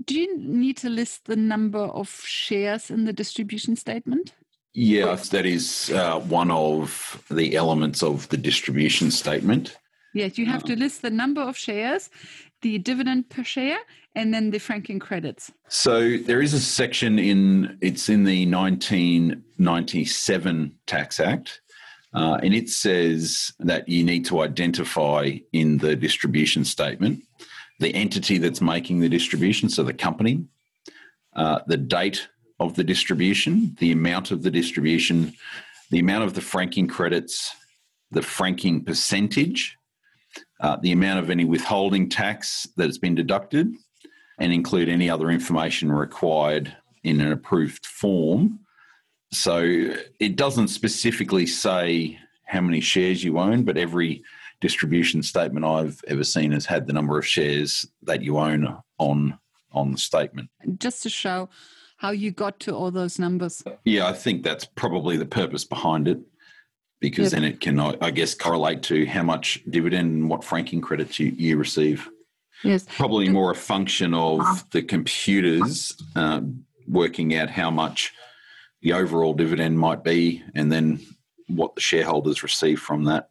Do 0.05 0.19
you 0.19 0.37
need 0.37 0.77
to 0.77 0.89
list 0.89 1.25
the 1.25 1.35
number 1.35 1.79
of 1.79 2.09
shares 2.09 2.89
in 2.89 3.05
the 3.05 3.13
distribution 3.13 3.75
statement? 3.75 4.33
Yes, 4.73 5.29
that 5.29 5.45
is 5.45 5.89
uh, 5.91 6.19
one 6.19 6.51
of 6.51 7.23
the 7.31 7.55
elements 7.55 8.03
of 8.03 8.27
the 8.29 8.37
distribution 8.37 9.09
statement. 9.09 9.77
Yes, 10.13 10.37
you 10.37 10.45
have 10.47 10.63
to 10.63 10.75
list 10.75 11.01
the 11.01 11.09
number 11.09 11.41
of 11.41 11.57
shares, 11.57 12.09
the 12.61 12.77
dividend 12.79 13.29
per 13.29 13.43
share, 13.43 13.79
and 14.15 14.33
then 14.33 14.51
the 14.51 14.59
franking 14.59 14.99
credits. 14.99 15.51
So 15.67 16.15
there 16.17 16.41
is 16.41 16.53
a 16.53 16.59
section 16.59 17.19
in 17.19 17.77
it's 17.81 18.07
in 18.09 18.23
the 18.23 18.49
1997 18.49 20.75
Tax 20.87 21.19
Act. 21.19 21.61
Uh, 22.13 22.39
and 22.41 22.53
it 22.53 22.69
says 22.69 23.51
that 23.59 23.89
you 23.89 24.01
need 24.03 24.25
to 24.25 24.41
identify 24.41 25.31
in 25.51 25.79
the 25.79 25.97
distribution 25.97 26.63
statement 26.63 27.21
the 27.79 27.93
entity 27.93 28.37
that's 28.37 28.61
making 28.61 29.01
the 29.01 29.09
distribution, 29.09 29.67
so 29.67 29.83
the 29.83 29.93
company, 29.93 30.45
uh, 31.35 31.59
the 31.67 31.75
date 31.75 32.29
of 32.59 32.75
the 32.75 32.85
distribution, 32.85 33.75
the 33.79 33.91
amount 33.91 34.31
of 34.31 34.43
the 34.43 34.51
distribution, 34.51 35.33
the 35.91 35.99
amount 35.99 36.23
of 36.23 36.35
the 36.35 36.41
franking 36.41 36.87
credits, 36.87 37.53
the 38.11 38.21
franking 38.21 38.85
percentage, 38.85 39.77
uh, 40.59 40.77
the 40.77 40.91
amount 40.91 41.19
of 41.19 41.29
any 41.29 41.45
withholding 41.45 42.09
tax 42.09 42.67
that 42.77 42.85
has 42.85 42.97
been 42.97 43.15
deducted, 43.15 43.73
and 44.39 44.51
include 44.51 44.89
any 44.89 45.09
other 45.09 45.29
information 45.29 45.91
required 45.91 46.75
in 47.03 47.21
an 47.21 47.31
approved 47.31 47.85
form. 47.85 48.59
So 49.31 49.93
it 50.19 50.35
doesn't 50.35 50.69
specifically 50.69 51.45
say 51.45 52.19
how 52.45 52.61
many 52.61 52.79
shares 52.79 53.23
you 53.23 53.39
own, 53.39 53.63
but 53.63 53.77
every 53.77 54.23
distribution 54.61 55.21
statement 55.23 55.65
I've 55.65 56.01
ever 56.07 56.23
seen 56.23 56.51
has 56.51 56.65
had 56.65 56.87
the 56.87 56.93
number 56.93 57.17
of 57.17 57.25
shares 57.25 57.85
that 58.03 58.21
you 58.21 58.37
own 58.37 58.77
on 58.97 59.39
on 59.71 59.91
the 59.91 59.97
statement. 59.97 60.49
Just 60.77 61.03
to 61.03 61.09
show 61.09 61.49
how 61.97 62.11
you 62.11 62.31
got 62.31 62.59
to 62.61 62.73
all 62.73 62.91
those 62.91 63.19
numbers. 63.19 63.63
Yeah, 63.83 64.07
I 64.07 64.13
think 64.13 64.43
that's 64.43 64.65
probably 64.65 65.17
the 65.17 65.25
purpose 65.25 65.65
behind 65.65 66.07
it 66.07 66.19
because 66.99 67.31
yep. 67.31 67.41
then 67.41 67.43
it 67.43 67.61
can, 67.61 67.79
I 67.79 68.11
guess, 68.11 68.33
correlate 68.33 68.83
to 68.83 69.05
how 69.05 69.23
much 69.23 69.61
dividend 69.69 70.11
and 70.13 70.29
what 70.29 70.43
franking 70.43 70.81
credits 70.81 71.19
you, 71.19 71.27
you 71.27 71.57
receive. 71.57 72.09
Yes. 72.63 72.85
Probably 72.89 73.29
more 73.29 73.51
a 73.51 73.55
function 73.55 74.13
of 74.13 74.63
the 74.71 74.81
computers 74.81 75.95
uh, 76.15 76.41
working 76.87 77.35
out 77.35 77.49
how 77.49 77.69
much 77.69 78.13
the 78.81 78.93
overall 78.93 79.33
dividend 79.33 79.77
might 79.77 80.03
be 80.03 80.43
and 80.55 80.71
then 80.71 80.99
what 81.47 81.75
the 81.75 81.81
shareholders 81.81 82.43
receive 82.43 82.79
from 82.79 83.03
that. 83.05 83.29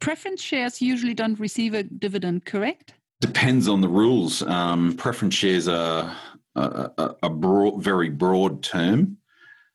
Preference 0.00 0.42
shares 0.42 0.82
usually 0.82 1.14
don't 1.14 1.38
receive 1.38 1.74
a 1.74 1.82
dividend, 1.82 2.44
correct? 2.44 2.94
Depends 3.20 3.68
on 3.68 3.80
the 3.80 3.88
rules. 3.88 4.42
Um, 4.42 4.96
preference 4.96 5.34
shares 5.34 5.68
are 5.68 6.14
a, 6.56 6.90
a, 6.96 7.16
a 7.24 7.30
broad, 7.30 7.82
very 7.82 8.08
broad 8.08 8.62
term. 8.62 9.18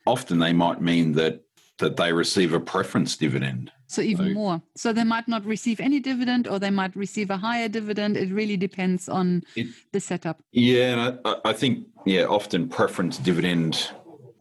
Often 0.08 0.40
they 0.40 0.54
might 0.54 0.82
mean 0.82 1.14
that 1.14 1.45
that 1.80 1.98
they 1.98 2.14
receive 2.14 2.54
a 2.54 2.60
preference 2.60 3.18
dividend. 3.18 3.72
So 3.88 4.02
even 4.02 4.30
so, 4.30 4.34
more. 4.34 4.62
So 4.76 4.94
they 4.94 5.04
might 5.04 5.28
not 5.28 5.46
receive 5.46 5.80
any 5.80 6.00
dividend, 6.00 6.48
or 6.48 6.60
they 6.60 6.70
might 6.70 6.96
receive 6.96 7.30
a 7.30 7.38
higher 7.38 7.68
dividend. 7.68 8.18
It 8.18 8.32
really 8.32 8.58
depends 8.58 9.10
on 9.10 9.44
it, 9.56 9.68
the 9.92 10.00
setup. 10.00 10.42
Yeah, 10.52 11.16
I, 11.26 11.36
I, 11.46 11.54
think 11.54 11.88
yeah, 12.06 12.24
often 12.24 12.70
preference 12.70 13.18
dividend 13.18 13.92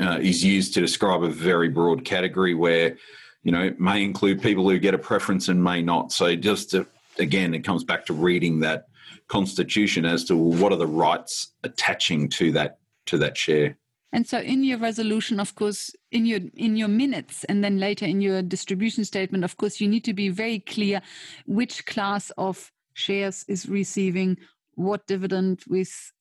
uh, 0.00 0.18
is 0.20 0.44
used 0.44 0.74
to 0.74 0.80
describe 0.80 1.22
a 1.22 1.28
very 1.28 1.68
broad 1.68 2.04
category 2.04 2.54
where 2.54 2.96
you 3.42 3.52
know 3.52 3.62
it 3.62 3.80
may 3.80 4.02
include 4.02 4.40
people 4.40 4.68
who 4.68 4.78
get 4.78 4.94
a 4.94 4.98
preference 4.98 5.48
and 5.48 5.62
may 5.62 5.82
not. 5.82 6.12
So 6.12 6.34
just 6.36 6.70
to, 6.70 6.86
again, 7.18 7.54
it 7.54 7.60
comes 7.60 7.84
back 7.84 8.06
to 8.06 8.12
reading 8.12 8.60
that 8.60 8.86
constitution 9.28 10.04
as 10.04 10.24
to 10.24 10.36
what 10.36 10.72
are 10.72 10.78
the 10.78 10.86
rights 10.86 11.52
attaching 11.64 12.28
to 12.30 12.52
that 12.52 12.78
to 13.06 13.18
that 13.18 13.36
share. 13.36 13.76
And 14.14 14.28
so 14.28 14.38
in 14.38 14.62
your 14.62 14.78
resolution, 14.78 15.40
of 15.40 15.56
course, 15.56 15.90
in 16.12 16.24
your 16.24 16.38
in 16.54 16.76
your 16.76 16.86
minutes 16.86 17.42
and 17.48 17.64
then 17.64 17.80
later 17.80 18.04
in 18.04 18.20
your 18.20 18.42
distribution 18.42 19.04
statement, 19.04 19.42
of 19.42 19.56
course, 19.56 19.80
you 19.80 19.88
need 19.88 20.04
to 20.04 20.14
be 20.14 20.28
very 20.28 20.60
clear 20.60 21.02
which 21.46 21.84
class 21.84 22.30
of 22.38 22.70
shares 22.92 23.44
is 23.48 23.68
receiving 23.68 24.38
what 24.76 25.08
dividend 25.08 25.64
with 25.66 26.12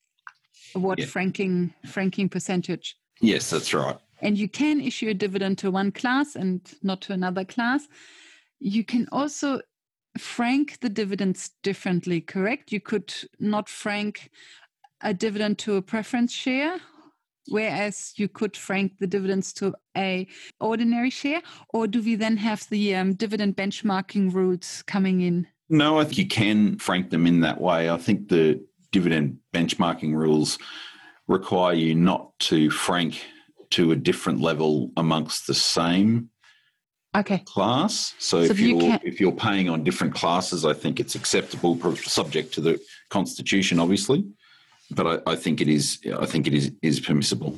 what 0.74 0.98
yeah. 0.98 1.06
franking 1.06 1.72
franking 1.86 2.30
percentage. 2.30 2.98
Yes, 3.22 3.52
that's 3.52 3.76
right. 3.76 4.00
And 4.24 4.40
you 4.40 4.50
can 4.50 4.82
issue 4.82 5.10
a 5.10 5.14
dividend 5.14 5.60
to 5.60 5.70
one 5.70 5.92
class 5.92 6.36
and 6.36 6.62
not 6.82 7.00
to 7.02 7.14
another 7.14 7.46
class. 7.46 7.88
You 8.60 8.84
can 8.84 9.08
also 9.12 9.62
frank 10.18 10.80
the 10.80 10.90
dividends 10.90 11.52
differently, 11.62 12.22
correct? 12.22 12.72
You 12.72 12.80
could 12.80 13.14
not 13.40 13.70
frank 13.70 14.32
a 15.02 15.14
dividend 15.14 15.60
to 15.60 15.76
a 15.76 15.84
preference 15.84 16.32
share 16.32 16.80
whereas 17.50 18.14
you 18.16 18.28
could 18.28 18.56
frank 18.56 18.98
the 19.00 19.08
dividends 19.08 19.54
to 19.54 19.74
a 19.98 20.28
ordinary 20.60 21.10
share 21.10 21.42
or 21.70 21.88
do 21.88 22.02
we 22.02 22.16
then 22.16 22.38
have 22.38 22.68
the 22.70 22.96
um, 22.96 23.14
dividend 23.14 23.56
benchmarking 23.56 24.34
rules 24.34 24.84
coming 24.88 25.22
in? 25.22 25.48
No 25.70 26.00
i 26.00 26.04
think 26.04 26.18
you 26.18 26.28
can 26.28 26.78
frank 26.78 27.10
them 27.10 27.28
in 27.28 27.42
that 27.42 27.60
way. 27.60 27.90
I 27.90 27.98
think 27.98 28.30
the 28.30 28.64
dividend 28.92 29.38
benchmarking 29.54 30.14
rules 30.14 30.58
require 31.28 31.74
you 31.74 31.96
not 31.96 32.38
to 32.38 32.70
frank 32.70 33.26
to 33.72 33.92
a 33.92 33.96
different 33.96 34.40
level 34.40 34.92
amongst 34.98 35.48
the 35.48 35.54
same 35.54 36.30
okay. 37.16 37.40
class. 37.40 38.14
So, 38.20 38.46
so 38.46 38.52
if 38.52 38.60
you 38.60 38.80
are 38.80 39.00
if 39.04 39.20
you're 39.20 39.32
paying 39.32 39.70
on 39.70 39.84
different 39.84 40.14
classes 40.14 40.66
i 40.66 40.74
think 40.74 41.00
it's 41.00 41.16
acceptable 41.16 41.96
subject 41.96 42.54
to 42.54 42.62
the 42.62 42.80
constitution 43.10 43.80
obviously 43.80 44.26
but 44.96 45.24
I, 45.28 45.32
I 45.32 45.36
think 45.36 45.62
it 45.62 45.68
is. 45.68 46.00
I 46.20 46.26
think 46.26 46.48
it 46.48 46.54
is 46.54 46.72
is 46.82 47.00
permissible. 47.00 47.58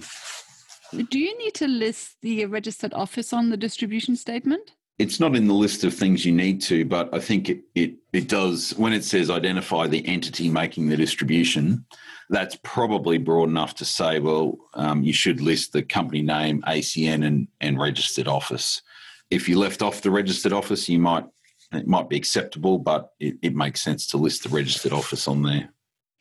Do 1.09 1.19
you 1.19 1.37
need 1.37 1.53
to 1.55 1.67
list 1.67 2.17
the 2.21 2.45
registered 2.45 2.93
office 2.93 3.33
on 3.33 3.49
the 3.49 3.57
distribution 3.57 4.15
statement? 4.15 4.71
It's 4.97 5.19
not 5.19 5.35
in 5.35 5.47
the 5.47 5.53
list 5.53 5.83
of 5.83 5.93
things 5.93 6.25
you 6.25 6.31
need 6.31 6.61
to, 6.63 6.85
but 6.85 7.13
I 7.13 7.19
think 7.19 7.49
it, 7.49 7.63
it, 7.75 7.95
it 8.13 8.29
does, 8.29 8.73
when 8.77 8.93
it 8.93 9.03
says 9.03 9.29
identify 9.29 9.87
the 9.87 10.07
entity 10.07 10.47
making 10.47 10.87
the 10.87 10.95
distribution, 10.95 11.85
that's 12.29 12.57
probably 12.63 13.17
broad 13.17 13.49
enough 13.49 13.75
to 13.75 13.85
say, 13.85 14.19
well, 14.19 14.57
um, 14.73 15.03
you 15.03 15.11
should 15.11 15.41
list 15.41 15.73
the 15.73 15.83
company 15.83 16.21
name, 16.21 16.61
ACN, 16.61 17.25
and, 17.25 17.49
and 17.59 17.77
registered 17.77 18.29
office. 18.29 18.81
If 19.29 19.49
you 19.49 19.59
left 19.59 19.81
off 19.81 20.01
the 20.01 20.11
registered 20.11 20.53
office, 20.53 20.87
you 20.87 20.99
might 20.99 21.25
it 21.73 21.87
might 21.87 22.07
be 22.07 22.15
acceptable, 22.15 22.77
but 22.77 23.11
it, 23.19 23.35
it 23.41 23.55
makes 23.55 23.81
sense 23.81 24.07
to 24.07 24.17
list 24.17 24.43
the 24.43 24.49
registered 24.49 24.93
office 24.93 25.27
on 25.27 25.43
there. 25.43 25.73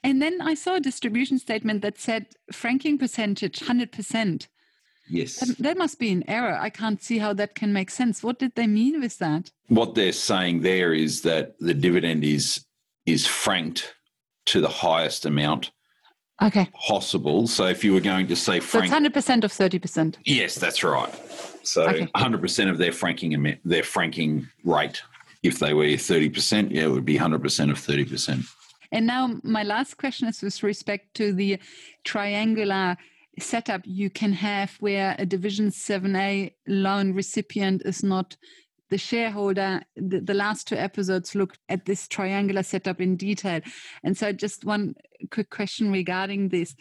And 0.04 0.20
then 0.20 0.42
I 0.42 0.52
saw 0.52 0.74
a 0.74 0.80
distribution 0.80 1.38
statement 1.38 1.80
that 1.80 1.98
said 1.98 2.26
franking 2.52 2.98
percentage 2.98 3.60
100%. 3.60 4.46
Yes. 5.08 5.36
That, 5.36 5.58
that, 5.58 5.78
must 5.78 5.98
be 5.98 6.12
an 6.12 6.24
error. 6.28 6.56
I 6.60 6.68
can't 6.68 7.02
see 7.02 7.18
how 7.18 7.32
that 7.34 7.54
can 7.54 7.72
make 7.72 7.90
sense. 7.90 8.22
What 8.22 8.38
did 8.38 8.54
they 8.54 8.66
mean 8.66 9.00
with 9.00 9.18
that? 9.18 9.50
What 9.68 9.94
they're 9.94 10.12
saying 10.12 10.60
there 10.60 10.92
is 10.92 11.22
that 11.22 11.58
the 11.58 11.74
dividend 11.74 12.22
is 12.24 12.64
is 13.06 13.26
franked 13.26 13.94
to 14.46 14.62
the 14.62 14.68
highest 14.68 15.26
amount 15.26 15.72
okay. 16.42 16.68
possible. 16.74 17.46
So 17.46 17.66
if 17.66 17.84
you 17.84 17.92
were 17.92 18.00
going 18.00 18.28
to 18.28 18.36
say 18.36 18.60
frank, 18.60 18.90
so 18.90 18.96
it's 18.96 19.28
100% 19.28 19.44
of 19.44 19.52
30%. 19.52 20.16
Yes, 20.24 20.54
that's 20.54 20.82
right. 20.82 21.12
So 21.64 21.86
okay. 21.86 22.06
100% 22.14 22.70
of 22.70 22.78
their 22.78 22.92
franking 22.92 23.58
their 23.64 23.82
franking 23.82 24.48
rate. 24.64 25.02
If 25.42 25.58
they 25.58 25.74
were 25.74 25.84
30%, 25.84 26.70
yeah, 26.70 26.84
it 26.84 26.90
would 26.90 27.04
be 27.04 27.18
100% 27.18 27.70
of 27.70 27.76
30%. 27.76 28.46
And 28.94 29.08
now, 29.08 29.40
my 29.42 29.64
last 29.64 29.96
question 29.96 30.28
is 30.28 30.40
with 30.40 30.62
respect 30.62 31.14
to 31.14 31.32
the 31.32 31.58
triangular 32.04 32.96
setup 33.40 33.80
you 33.84 34.08
can 34.08 34.32
have 34.32 34.76
where 34.78 35.16
a 35.18 35.26
Division 35.26 35.70
7A 35.70 36.52
loan 36.68 37.12
recipient 37.12 37.82
is 37.84 38.04
not 38.04 38.36
the 38.90 38.96
shareholder. 38.96 39.82
The, 39.96 40.20
the, 40.20 40.34
last 40.34 40.68
two 40.68 40.76
episodes 40.76 41.34
looked 41.34 41.58
at 41.68 41.86
this 41.86 42.06
triangular 42.06 42.62
setup 42.62 43.00
in 43.00 43.16
detail. 43.16 43.62
And 44.04 44.16
so, 44.16 44.30
just 44.30 44.64
one 44.64 44.94
quick 45.32 45.50
question 45.50 45.90
regarding 45.90 46.50
this 46.50 46.76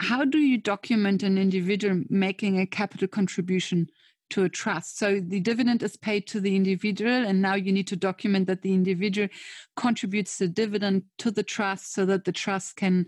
How 0.00 0.26
do 0.26 0.36
you 0.36 0.58
document 0.58 1.22
an 1.22 1.38
individual 1.38 2.02
making 2.10 2.60
a 2.60 2.66
capital 2.66 3.08
contribution? 3.08 3.88
To 4.30 4.44
a 4.44 4.48
trust. 4.48 4.98
So 4.98 5.20
the 5.20 5.40
dividend 5.40 5.82
is 5.82 5.96
paid 5.96 6.26
to 6.28 6.40
the 6.40 6.54
individual, 6.54 7.10
and 7.26 7.40
now 7.40 7.54
you 7.54 7.72
need 7.72 7.86
to 7.88 7.96
document 7.96 8.46
that 8.46 8.62
the 8.62 8.74
individual 8.74 9.28
contributes 9.76 10.38
the 10.38 10.48
dividend 10.48 11.04
to 11.18 11.30
the 11.30 11.42
trust 11.42 11.92
so 11.92 12.06
that 12.06 12.24
the 12.24 12.32
trust 12.32 12.76
can 12.76 13.06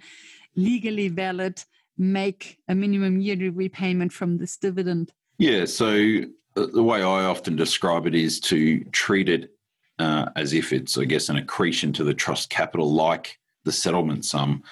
legally 0.56 1.08
valid 1.08 1.62
make 1.96 2.58
a 2.68 2.74
minimum 2.74 3.20
yearly 3.20 3.50
repayment 3.50 4.12
from 4.12 4.38
this 4.38 4.56
dividend. 4.56 5.12
Yeah, 5.38 5.66
so 5.66 6.22
uh, 6.56 6.66
the 6.72 6.82
way 6.82 7.02
I 7.02 7.24
often 7.24 7.56
describe 7.56 8.06
it 8.06 8.14
is 8.14 8.40
to 8.40 8.82
treat 8.84 9.28
it 9.28 9.50
uh, 9.98 10.30
as 10.34 10.54
if 10.54 10.72
it's, 10.72 10.96
I 10.96 11.04
guess, 11.04 11.28
an 11.28 11.36
accretion 11.36 11.92
to 11.94 12.04
the 12.04 12.14
trust 12.14 12.48
capital, 12.48 12.90
like 12.90 13.38
the 13.64 13.72
settlement 13.72 14.24
sum. 14.24 14.62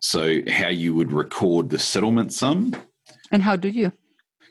So, 0.00 0.40
how 0.50 0.68
you 0.68 0.94
would 0.94 1.10
record 1.10 1.70
the 1.70 1.78
settlement 1.78 2.32
sum. 2.34 2.76
And 3.32 3.42
how 3.42 3.56
do 3.56 3.68
you? 3.68 3.92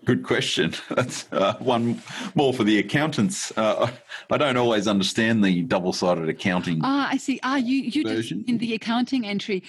Good 0.06 0.24
question. 0.24 0.74
That's 0.90 1.32
uh, 1.32 1.56
one 1.60 2.02
more 2.36 2.54
for 2.54 2.64
the 2.64 2.80
accountants. 2.80 3.52
Uh, 3.58 3.90
I 4.30 4.38
don't 4.38 4.58
always 4.58 4.88
understand 4.88 5.44
the 5.44 5.62
double-sided 5.64 6.28
accounting. 6.28 6.82
Ah, 6.84 7.10
I 7.12 7.18
see. 7.18 7.40
Ah, 7.44 7.58
you 7.58 7.78
you 7.78 8.04
version. 8.04 8.44
in 8.48 8.58
the 8.58 8.74
accounting 8.74 9.26
entry. 9.26 9.64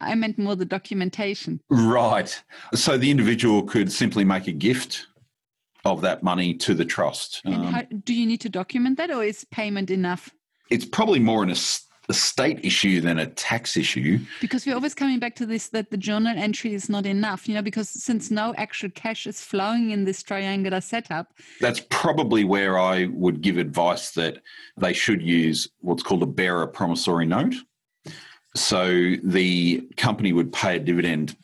I 0.00 0.14
meant 0.14 0.38
more 0.38 0.56
the 0.56 0.64
documentation. 0.64 1.60
Right. 1.68 2.42
So 2.74 2.96
the 2.96 3.10
individual 3.10 3.62
could 3.62 3.90
simply 3.90 4.24
make 4.24 4.46
a 4.46 4.52
gift 4.52 5.06
of 5.84 6.00
that 6.02 6.22
money 6.22 6.54
to 6.54 6.74
the 6.74 6.84
trust. 6.84 7.40
And 7.44 7.54
um, 7.54 7.72
how, 7.72 7.82
do 8.04 8.14
you 8.14 8.26
need 8.26 8.40
to 8.42 8.48
document 8.48 8.96
that, 8.98 9.10
or 9.10 9.22
is 9.22 9.44
payment 9.50 9.90
enough? 9.90 10.30
It's 10.70 10.84
probably 10.84 11.20
more 11.20 11.42
in 11.42 11.50
a 11.50 11.54
a 12.08 12.14
state 12.14 12.64
issue 12.64 13.00
than 13.00 13.18
a 13.18 13.26
tax 13.26 13.76
issue. 13.76 14.18
Because 14.40 14.66
we're 14.66 14.74
always 14.74 14.94
coming 14.94 15.18
back 15.18 15.34
to 15.36 15.46
this 15.46 15.68
that 15.68 15.90
the 15.90 15.96
journal 15.96 16.34
entry 16.36 16.74
is 16.74 16.88
not 16.88 17.06
enough, 17.06 17.48
you 17.48 17.54
know, 17.54 17.62
because 17.62 17.88
since 17.88 18.30
no 18.30 18.54
actual 18.56 18.90
cash 18.90 19.26
is 19.26 19.40
flowing 19.40 19.90
in 19.90 20.04
this 20.04 20.22
triangular 20.22 20.80
setup. 20.80 21.32
That's 21.60 21.80
probably 21.90 22.44
where 22.44 22.78
I 22.78 23.06
would 23.06 23.40
give 23.40 23.58
advice 23.58 24.12
that 24.12 24.38
they 24.76 24.92
should 24.92 25.22
use 25.22 25.68
what's 25.80 26.02
called 26.02 26.22
a 26.22 26.26
bearer 26.26 26.66
promissory 26.66 27.26
note. 27.26 27.54
So 28.54 29.14
the 29.22 29.86
company 29.96 30.32
would 30.32 30.52
pay 30.52 30.76
a 30.76 30.80
dividend 30.80 31.36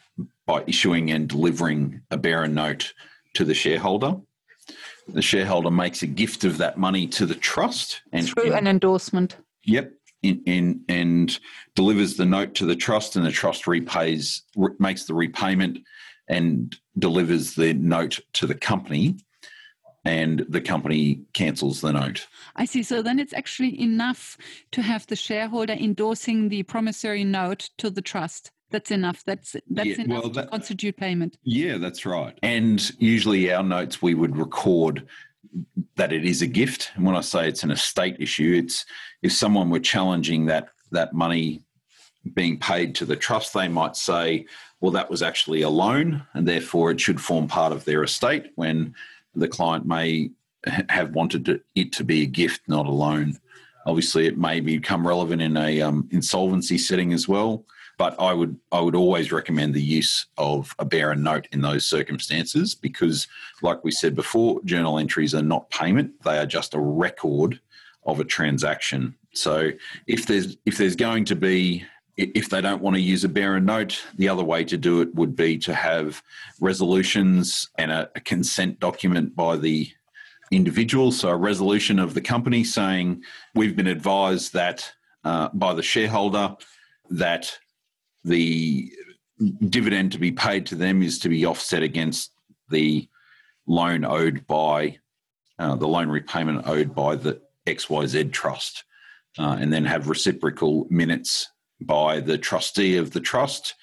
by 0.46 0.64
issuing 0.66 1.10
and 1.10 1.28
delivering 1.28 2.00
a 2.10 2.16
bearer 2.16 2.48
note 2.48 2.94
to 3.34 3.44
the 3.44 3.54
shareholder. 3.54 4.16
The 5.08 5.22
shareholder 5.22 5.70
makes 5.70 6.02
a 6.02 6.06
gift 6.06 6.44
of 6.44 6.58
that 6.58 6.78
money 6.78 7.06
to 7.08 7.26
the 7.26 7.34
trust 7.34 8.02
and 8.12 8.28
through 8.28 8.52
an 8.52 8.66
endorsement. 8.66 9.36
Yep, 9.64 9.92
in, 10.22 10.42
in, 10.46 10.80
and 10.88 11.38
delivers 11.74 12.16
the 12.16 12.24
note 12.26 12.54
to 12.56 12.66
the 12.66 12.76
trust, 12.76 13.16
and 13.16 13.24
the 13.26 13.30
trust 13.32 13.66
repays, 13.66 14.42
re- 14.56 14.72
makes 14.78 15.04
the 15.04 15.14
repayment, 15.14 15.78
and 16.28 16.76
delivers 16.98 17.54
the 17.54 17.74
note 17.74 18.20
to 18.34 18.46
the 18.46 18.54
company. 18.54 19.16
and 20.04 20.44
the 20.48 20.60
company 20.60 21.20
cancels 21.32 21.80
the 21.80 21.92
note. 21.92 22.26
I 22.56 22.64
see. 22.64 22.82
So 22.82 23.02
then 23.02 23.20
it's 23.20 23.32
actually 23.32 23.80
enough 23.80 24.36
to 24.72 24.82
have 24.82 25.06
the 25.06 25.14
shareholder 25.14 25.74
endorsing 25.74 26.48
the 26.48 26.64
promissory 26.64 27.22
note 27.22 27.70
to 27.78 27.88
the 27.88 28.02
trust. 28.02 28.50
That's 28.70 28.90
enough. 28.90 29.22
That's 29.24 29.54
that's 29.70 29.90
Yeah, 29.98 30.04
enough 30.04 30.22
well, 30.24 30.32
to 30.32 30.46
constitute 30.46 30.96
payment. 30.96 31.38
Yeah, 31.44 31.78
that's 31.78 32.04
right. 32.04 32.36
And 32.42 32.90
usually 32.98 33.52
our 33.52 33.62
notes 33.62 34.02
we 34.02 34.14
would 34.14 34.36
record 34.36 35.06
that 35.96 36.12
it 36.12 36.24
is 36.24 36.42
a 36.42 36.46
gift. 36.46 36.90
And 36.94 37.04
when 37.04 37.16
I 37.16 37.20
say 37.20 37.48
it's 37.48 37.64
an 37.64 37.70
estate 37.70 38.16
issue, 38.18 38.60
it's 38.62 38.84
if 39.22 39.32
someone 39.32 39.70
were 39.70 39.80
challenging 39.80 40.46
that 40.46 40.68
that 40.90 41.12
money 41.12 41.62
being 42.34 42.58
paid 42.58 42.94
to 42.96 43.04
the 43.04 43.16
trust, 43.16 43.52
they 43.52 43.68
might 43.68 43.96
say, 43.96 44.46
well, 44.80 44.92
that 44.92 45.10
was 45.10 45.22
actually 45.22 45.62
a 45.62 45.68
loan 45.68 46.24
and 46.34 46.46
therefore 46.46 46.90
it 46.90 47.00
should 47.00 47.20
form 47.20 47.48
part 47.48 47.72
of 47.72 47.84
their 47.84 48.02
estate 48.02 48.52
when 48.54 48.94
the 49.34 49.48
client 49.48 49.86
may 49.86 50.30
have 50.88 51.14
wanted 51.14 51.62
it 51.74 51.92
to 51.92 52.04
be 52.04 52.22
a 52.22 52.26
gift, 52.26 52.62
not 52.68 52.86
a 52.86 52.90
loan. 52.90 53.38
Obviously, 53.86 54.26
it 54.26 54.38
may 54.38 54.60
become 54.60 55.06
relevant 55.06 55.42
in 55.42 55.56
a 55.56 55.80
um, 55.80 56.08
insolvency 56.12 56.78
setting 56.78 57.12
as 57.12 57.26
well. 57.26 57.64
But 58.02 58.18
I 58.18 58.34
would 58.34 58.58
I 58.72 58.80
would 58.80 58.96
always 58.96 59.30
recommend 59.30 59.74
the 59.74 59.80
use 59.80 60.26
of 60.36 60.74
a 60.80 60.84
bearer 60.84 61.14
note 61.14 61.46
in 61.52 61.60
those 61.60 61.86
circumstances 61.86 62.74
because, 62.74 63.28
like 63.62 63.84
we 63.84 63.92
said 63.92 64.16
before, 64.16 64.60
journal 64.64 64.98
entries 64.98 65.36
are 65.36 65.48
not 65.54 65.70
payment; 65.70 66.20
they 66.24 66.36
are 66.36 66.44
just 66.44 66.74
a 66.74 66.80
record 66.80 67.60
of 68.04 68.18
a 68.18 68.24
transaction. 68.24 69.14
So 69.34 69.70
if 70.08 70.26
there's 70.26 70.56
if 70.66 70.78
there's 70.78 70.96
going 70.96 71.26
to 71.26 71.36
be 71.36 71.84
if 72.16 72.48
they 72.50 72.60
don't 72.60 72.82
want 72.82 72.96
to 72.96 73.00
use 73.00 73.22
a 73.22 73.28
bearer 73.28 73.60
note, 73.60 74.02
the 74.16 74.28
other 74.28 74.42
way 74.42 74.64
to 74.64 74.76
do 74.76 75.00
it 75.00 75.14
would 75.14 75.36
be 75.36 75.56
to 75.58 75.72
have 75.72 76.24
resolutions 76.60 77.70
and 77.78 77.92
a, 77.92 78.10
a 78.16 78.20
consent 78.20 78.80
document 78.80 79.36
by 79.36 79.54
the 79.54 79.88
individual. 80.50 81.12
So 81.12 81.28
a 81.28 81.36
resolution 81.36 82.00
of 82.00 82.14
the 82.14 82.20
company 82.20 82.64
saying 82.64 83.22
we've 83.54 83.76
been 83.76 83.86
advised 83.86 84.54
that 84.54 84.92
uh, 85.22 85.50
by 85.54 85.72
the 85.72 85.84
shareholder 85.84 86.56
that 87.08 87.56
the 88.24 88.92
dividend 89.68 90.12
to 90.12 90.18
be 90.18 90.32
paid 90.32 90.66
to 90.66 90.74
them 90.74 91.02
is 91.02 91.18
to 91.18 91.28
be 91.28 91.44
offset 91.44 91.82
against 91.82 92.32
the 92.68 93.08
loan 93.66 94.04
owed 94.04 94.46
by 94.46 94.98
uh, 95.58 95.76
the 95.76 95.88
loan 95.88 96.08
repayment 96.08 96.66
owed 96.66 96.94
by 96.94 97.14
the 97.14 97.40
XYZ 97.66 98.32
trust, 98.32 98.84
uh, 99.38 99.56
and 99.60 99.72
then 99.72 99.84
have 99.84 100.08
reciprocal 100.08 100.86
minutes 100.90 101.48
by 101.80 102.20
the 102.20 102.38
trustee 102.38 102.96
of 102.96 103.12
the 103.12 103.20
trust 103.20 103.74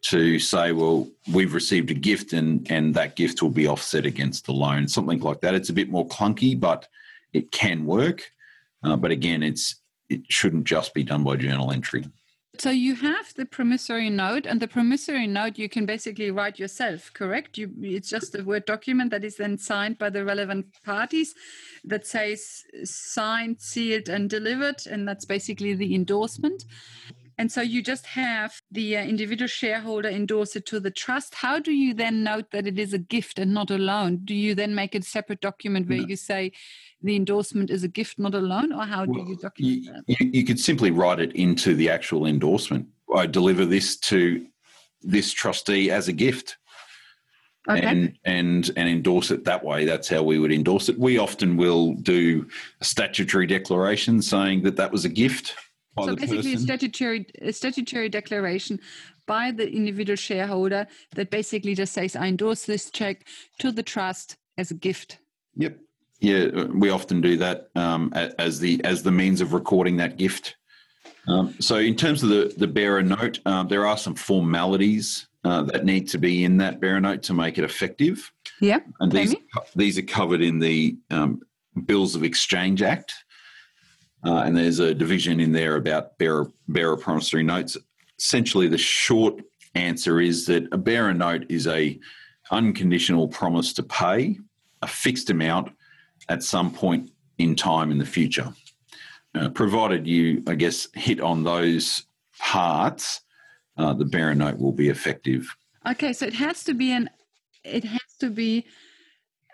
to 0.00 0.38
say, 0.38 0.72
well, 0.72 1.08
we've 1.32 1.54
received 1.54 1.90
a 1.90 1.94
gift 1.94 2.32
and, 2.32 2.70
and 2.70 2.94
that 2.94 3.16
gift 3.16 3.42
will 3.42 3.50
be 3.50 3.66
offset 3.66 4.06
against 4.06 4.46
the 4.46 4.52
loan, 4.52 4.86
something 4.86 5.20
like 5.20 5.40
that. 5.40 5.54
It's 5.54 5.70
a 5.70 5.74
bit 5.74 5.90
more 5.90 6.06
clunky, 6.06 6.58
but 6.58 6.86
it 7.32 7.50
can 7.50 7.84
work. 7.84 8.30
Uh, 8.82 8.96
but 8.96 9.10
again, 9.10 9.42
it's 9.42 9.76
it 10.08 10.22
shouldn't 10.28 10.64
just 10.64 10.94
be 10.94 11.02
done 11.02 11.24
by 11.24 11.36
journal 11.36 11.72
entry. 11.72 12.04
So 12.58 12.70
you 12.70 12.96
have 12.96 13.34
the 13.34 13.46
promissory 13.46 14.10
note, 14.10 14.44
and 14.44 14.60
the 14.60 14.66
promissory 14.66 15.28
note 15.28 15.58
you 15.58 15.68
can 15.68 15.86
basically 15.86 16.32
write 16.32 16.58
yourself, 16.58 17.12
correct? 17.14 17.56
You, 17.56 17.70
it's 17.80 18.10
just 18.10 18.34
a 18.34 18.42
word 18.42 18.64
document 18.64 19.12
that 19.12 19.22
is 19.22 19.36
then 19.36 19.58
signed 19.58 19.96
by 19.96 20.10
the 20.10 20.24
relevant 20.24 20.66
parties 20.84 21.34
that 21.84 22.04
says 22.04 22.64
signed, 22.82 23.60
sealed, 23.60 24.08
and 24.08 24.28
delivered, 24.28 24.86
and 24.90 25.06
that's 25.06 25.24
basically 25.24 25.74
the 25.74 25.94
endorsement. 25.94 26.64
And 27.40 27.52
so 27.52 27.60
you 27.60 27.80
just 27.80 28.06
have 28.06 28.60
the 28.72 28.96
uh, 28.96 29.04
individual 29.04 29.46
shareholder 29.46 30.08
endorse 30.08 30.56
it 30.56 30.66
to 30.66 30.80
the 30.80 30.90
trust. 30.90 31.36
How 31.36 31.60
do 31.60 31.70
you 31.70 31.94
then 31.94 32.24
note 32.24 32.50
that 32.50 32.66
it 32.66 32.80
is 32.80 32.92
a 32.92 32.98
gift 32.98 33.38
and 33.38 33.54
not 33.54 33.70
a 33.70 33.78
loan? 33.78 34.22
Do 34.24 34.34
you 34.34 34.56
then 34.56 34.74
make 34.74 34.96
a 34.96 35.02
separate 35.02 35.40
document 35.40 35.88
where 35.88 35.98
No. 35.98 36.06
you 36.08 36.16
say 36.16 36.50
the 37.02 37.16
endorsement 37.16 37.70
is 37.70 37.84
a 37.84 37.88
gift, 37.88 38.18
not 38.18 38.34
a 38.34 38.40
loan, 38.40 38.72
or 38.72 38.84
how 38.84 39.04
do 39.04 39.18
you 39.18 39.36
document 39.36 39.56
You, 39.58 39.92
that? 39.92 40.04
you, 40.06 40.30
you 40.32 40.44
could 40.44 40.58
simply 40.58 40.90
write 40.90 41.20
it 41.20 41.32
into 41.36 41.74
the 41.74 41.88
actual 41.88 42.26
endorsement. 42.26 42.86
I 43.14 43.26
deliver 43.26 43.64
this 43.64 43.96
to 43.98 44.46
this 45.02 45.32
trustee 45.32 45.90
as 45.90 46.08
a 46.08 46.12
gift. 46.12 46.56
Okay. 47.68 47.84
and 47.84 48.18
and 48.24 48.70
and 48.76 48.88
endorse 48.88 49.30
it 49.30 49.44
that 49.44 49.62
way. 49.62 49.84
That's 49.84 50.08
how 50.08 50.22
we 50.22 50.38
would 50.38 50.52
endorse 50.52 50.88
it. 50.88 50.98
We 50.98 51.18
often 51.18 51.58
will 51.58 51.92
do 51.94 52.46
a 52.80 52.84
statutory 52.84 53.46
declaration 53.46 54.22
saying 54.22 54.62
that 54.62 54.76
that 54.76 54.90
was 54.90 55.04
a 55.04 55.10
gift 55.10 55.54
by 55.94 56.06
so 56.06 56.16
basically, 56.16 56.54
a 56.54 56.58
statutory 56.58 57.26
a 57.42 57.52
statutory 57.52 58.08
declaration 58.08 58.80
by 59.26 59.50
the 59.50 59.70
individual 59.70 60.16
shareholder 60.16 60.86
that 61.14 61.30
basically 61.30 61.74
just 61.74 61.92
says, 61.92 62.16
"I 62.16 62.28
endorse 62.28 62.64
this 62.64 62.90
check 62.90 63.26
to 63.58 63.70
the 63.70 63.82
trust 63.82 64.38
as 64.56 64.70
a 64.70 64.74
gift." 64.74 65.18
Yep. 65.56 65.78
Yeah, 66.20 66.64
we 66.64 66.90
often 66.90 67.20
do 67.20 67.36
that 67.36 67.68
um, 67.76 68.12
as 68.14 68.58
the 68.58 68.80
as 68.84 69.02
the 69.02 69.12
means 69.12 69.40
of 69.40 69.52
recording 69.52 69.96
that 69.98 70.16
gift. 70.16 70.56
Um, 71.28 71.54
so, 71.60 71.76
in 71.76 71.94
terms 71.94 72.22
of 72.22 72.30
the 72.30 72.52
the 72.56 72.66
bearer 72.66 73.02
note, 73.02 73.38
um, 73.46 73.68
there 73.68 73.86
are 73.86 73.96
some 73.96 74.14
formalities 74.14 75.28
uh, 75.44 75.62
that 75.62 75.84
need 75.84 76.08
to 76.08 76.18
be 76.18 76.44
in 76.44 76.56
that 76.56 76.80
bearer 76.80 77.00
note 77.00 77.22
to 77.24 77.34
make 77.34 77.58
it 77.58 77.64
effective. 77.64 78.32
Yeah. 78.60 78.80
And 78.98 79.12
these 79.12 79.34
these 79.76 79.98
are 79.98 80.02
covered 80.02 80.42
in 80.42 80.58
the 80.58 80.96
um, 81.10 81.40
Bills 81.86 82.16
of 82.16 82.24
Exchange 82.24 82.82
Act, 82.82 83.14
uh, 84.24 84.38
and 84.38 84.56
there's 84.56 84.80
a 84.80 84.94
division 84.94 85.38
in 85.38 85.52
there 85.52 85.76
about 85.76 86.18
bearer 86.18 86.50
bearer 86.66 86.96
promissory 86.96 87.44
notes. 87.44 87.76
Essentially, 88.18 88.66
the 88.66 88.78
short 88.78 89.40
answer 89.76 90.20
is 90.20 90.46
that 90.46 90.66
a 90.72 90.78
bearer 90.78 91.14
note 91.14 91.46
is 91.48 91.68
a 91.68 91.98
unconditional 92.50 93.28
promise 93.28 93.72
to 93.74 93.82
pay 93.84 94.36
a 94.82 94.86
fixed 94.86 95.30
amount 95.30 95.70
at 96.28 96.42
some 96.42 96.72
point 96.72 97.10
in 97.38 97.54
time 97.54 97.90
in 97.90 97.98
the 97.98 98.04
future, 98.06 98.52
uh, 99.34 99.48
provided 99.50 100.06
you, 100.06 100.42
I 100.46 100.54
guess, 100.54 100.88
hit 100.94 101.20
on 101.20 101.44
those 101.44 102.04
parts. 102.38 103.20
Uh, 103.76 103.94
the 103.94 104.04
bearer 104.04 104.34
note 104.34 104.58
will 104.58 104.72
be 104.72 104.88
effective. 104.88 105.48
Okay, 105.88 106.12
so 106.12 106.26
it 106.26 106.34
has 106.34 106.64
to 106.64 106.74
be 106.74 106.92
an 106.92 107.08
it 107.64 107.84
has 107.84 108.00
to 108.20 108.30
be 108.30 108.66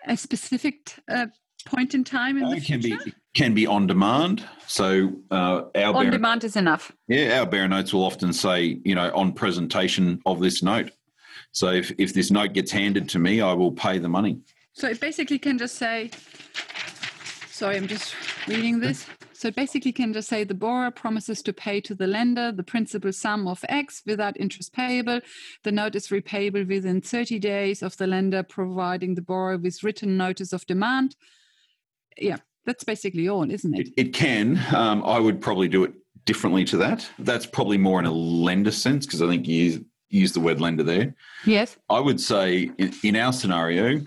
a 0.07 0.15
specific 0.15 0.95
uh, 1.09 1.27
point 1.65 1.93
in 1.93 2.03
time 2.03 2.37
in 2.37 2.49
the 2.49 2.61
can 2.61 2.79
be 2.79 2.95
future. 2.95 3.11
can 3.33 3.53
be 3.53 3.67
on 3.67 3.87
demand. 3.87 4.43
So 4.67 5.11
uh, 5.31 5.63
our 5.75 5.95
On 5.95 6.09
demand 6.09 6.43
is 6.43 6.55
enough. 6.55 6.91
yeah, 7.07 7.39
our 7.39 7.45
bearer 7.45 7.67
notes 7.67 7.93
will 7.93 8.03
often 8.03 8.31
say, 8.33 8.79
you 8.85 8.95
know, 8.95 9.11
on 9.15 9.33
presentation 9.33 10.21
of 10.25 10.39
this 10.39 10.61
note. 10.63 10.91
So 11.51 11.71
if, 11.71 11.91
if 11.97 12.13
this 12.13 12.31
note 12.31 12.53
gets 12.53 12.71
handed 12.71 13.09
to 13.09 13.19
me, 13.19 13.41
I 13.41 13.53
will 13.53 13.71
pay 13.71 13.97
the 13.97 14.09
money. 14.09 14.39
So 14.75 14.89
it 14.89 14.99
basically 14.99 15.39
can 15.39 15.57
just 15.57 15.75
say, 15.75 16.11
sorry, 17.47 17.77
I'm 17.77 17.87
just 17.87 18.13
reading 18.45 18.81
this. 18.81 19.07
So 19.31 19.47
it 19.47 19.55
basically 19.55 19.93
can 19.93 20.11
just 20.11 20.27
say 20.27 20.43
the 20.43 20.53
borrower 20.53 20.91
promises 20.91 21.41
to 21.43 21.53
pay 21.53 21.79
to 21.81 21.95
the 21.95 22.07
lender 22.07 22.51
the 22.51 22.63
principal 22.63 23.13
sum 23.13 23.47
of 23.47 23.63
X 23.69 24.01
without 24.05 24.37
interest 24.37 24.73
payable. 24.73 25.21
The 25.63 25.71
note 25.71 25.95
is 25.95 26.09
repayable 26.09 26.67
within 26.67 26.99
30 26.99 27.39
days 27.39 27.81
of 27.83 27.95
the 27.95 28.05
lender 28.05 28.43
providing 28.43 29.15
the 29.15 29.21
borrower 29.21 29.57
with 29.57 29.81
written 29.81 30.17
notice 30.17 30.51
of 30.51 30.65
demand. 30.65 31.15
Yeah, 32.17 32.37
that's 32.65 32.83
basically 32.83 33.29
all, 33.29 33.49
isn't 33.49 33.75
it? 33.75 33.87
It, 33.87 33.93
it 34.07 34.13
can. 34.13 34.61
Um, 34.75 35.03
I 35.05 35.19
would 35.19 35.39
probably 35.39 35.69
do 35.69 35.85
it 35.85 35.93
differently 36.25 36.65
to 36.65 36.77
that. 36.77 37.09
That's 37.19 37.45
probably 37.45 37.77
more 37.77 37.99
in 37.99 38.05
a 38.05 38.11
lender 38.11 38.71
sense 38.71 39.05
because 39.05 39.21
I 39.21 39.27
think 39.27 39.47
you 39.47 39.85
use, 40.09 40.33
the 40.33 40.41
word 40.41 40.59
lender 40.59 40.83
there. 40.83 41.15
Yes. 41.45 41.77
I 41.89 42.01
would 42.01 42.19
say 42.19 42.71
in, 42.77 42.93
in 43.03 43.15
our 43.15 43.31
scenario, 43.31 44.01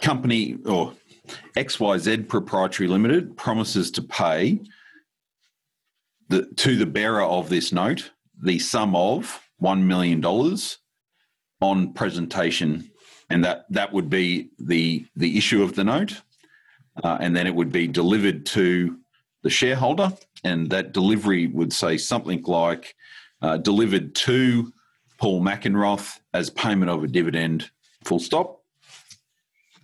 company 0.00 0.56
or 0.66 0.92
XYZ 1.56 2.28
Proprietary 2.28 2.88
Limited 2.88 3.36
promises 3.36 3.90
to 3.92 4.02
pay 4.02 4.60
the, 6.28 6.46
to 6.56 6.76
the 6.76 6.86
bearer 6.86 7.22
of 7.22 7.48
this 7.48 7.72
note 7.72 8.10
the 8.42 8.58
sum 8.58 8.96
of 8.96 9.40
$1 9.62 9.82
million 9.82 10.24
on 11.60 11.92
presentation. 11.92 12.90
And 13.28 13.44
that, 13.44 13.66
that 13.70 13.92
would 13.92 14.08
be 14.08 14.48
the, 14.58 15.06
the 15.14 15.36
issue 15.36 15.62
of 15.62 15.74
the 15.74 15.84
note. 15.84 16.22
Uh, 17.04 17.18
and 17.20 17.36
then 17.36 17.46
it 17.46 17.54
would 17.54 17.70
be 17.70 17.86
delivered 17.86 18.46
to 18.46 18.98
the 19.42 19.50
shareholder. 19.50 20.12
And 20.42 20.70
that 20.70 20.92
delivery 20.92 21.46
would 21.48 21.72
say 21.72 21.98
something 21.98 22.42
like 22.44 22.94
uh, 23.42 23.58
delivered 23.58 24.14
to 24.14 24.72
Paul 25.18 25.42
Mackenroth 25.42 26.18
as 26.32 26.50
payment 26.50 26.90
of 26.90 27.04
a 27.04 27.08
dividend, 27.08 27.70
full 28.04 28.18
stop. 28.18 28.59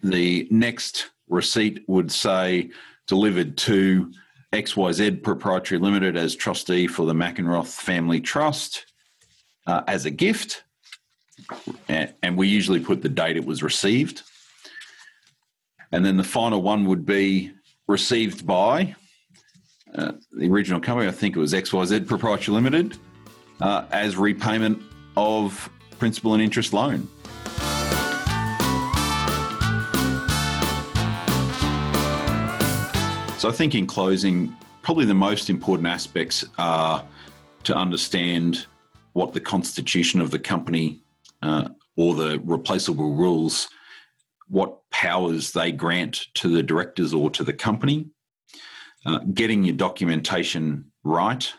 The 0.07 0.46
next 0.52 1.11
receipt 1.28 1.82
would 1.88 2.12
say 2.12 2.70
delivered 3.09 3.57
to 3.59 4.12
XYZ 4.52 5.20
Proprietary 5.24 5.80
Limited 5.80 6.16
as 6.16 6.36
trustee 6.36 6.86
for 6.86 7.07
the 7.07 7.12
Mackenroth 7.12 7.66
Family 7.66 8.20
Trust 8.20 8.86
uh, 9.66 9.82
as 9.88 10.04
a 10.04 10.11
gift. 10.11 10.62
And, 11.88 12.36
we 12.36 12.46
usually 12.46 12.78
put 12.78 13.02
the 13.02 13.09
date 13.09 13.36
it 13.36 13.44
was 13.44 13.64
received. 13.64 14.22
And 15.90 16.04
then 16.04 16.16
the 16.16 16.24
final 16.24 16.62
one 16.62 16.84
would 16.84 17.04
be 17.04 17.50
received 17.88 18.46
by 18.46 18.94
uh, 19.94 20.12
the 20.32 20.48
original 20.48 20.80
company, 20.80 21.09
I 21.09 21.12
think 21.12 21.36
it 21.36 21.40
was 21.40 21.52
XYZ 21.52 22.07
Proprietary 22.07 22.54
Limited, 22.54 22.96
uh, 23.61 23.86
as 23.90 24.16
repayment 24.16 24.80
of 25.16 25.68
principal 25.98 26.34
and 26.34 26.42
interest 26.42 26.72
loan. 26.72 27.09
So 33.39 33.51
I 33.51 33.53
think 33.53 33.74
in 33.74 33.87
closing, 33.87 34.57
probably 34.80 35.05
the 35.05 35.14
most 35.14 35.51
important 35.51 35.89
aspects 35.89 36.43
are 36.57 37.05
to 37.64 37.74
understand 37.74 38.66
what 39.12 39.34
the 39.34 39.41
constitution 39.41 40.22
of 40.22 40.30
the 40.30 40.39
company 40.39 41.03
uh, 41.43 41.68
or 41.97 42.14
the 42.14 42.41
replaceable 42.45 43.14
rules, 43.14 43.68
what 44.49 44.78
powers 44.91 45.53
they 45.53 45.70
grant 45.70 46.26
to 46.34 46.49
the 46.49 46.62
directors 46.62 47.12
or 47.12 47.28
to 47.30 47.45
the 47.45 47.53
company, 47.53 48.07
uh, 49.05 49.18
getting 49.34 49.64
your 49.64 49.76
documentation 49.76 50.91
right, 51.05 51.53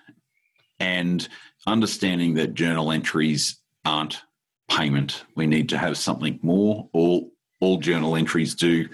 and 0.80 1.30
understanding 1.68 2.34
that 2.34 2.56
journal 2.56 2.92
entries 2.92 3.60
aren't 3.86 4.22
payment. 4.68 5.26
We 5.36 5.46
need 5.46 5.70
to 5.70 5.78
have 5.78 5.98
something 5.98 6.40
more. 6.42 6.90
All 6.94 7.32
all 7.60 7.78
journal 7.78 8.16
entries 8.16 8.56
do 8.56 8.88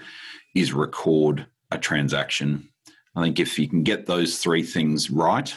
is 0.54 0.72
record 0.72 1.46
a 1.70 1.78
transaction. 1.78 2.68
I 3.16 3.22
think 3.22 3.38
if 3.38 3.58
you 3.58 3.68
can 3.68 3.84
get 3.84 4.06
those 4.06 4.38
three 4.38 4.62
things 4.62 5.10
right, 5.10 5.54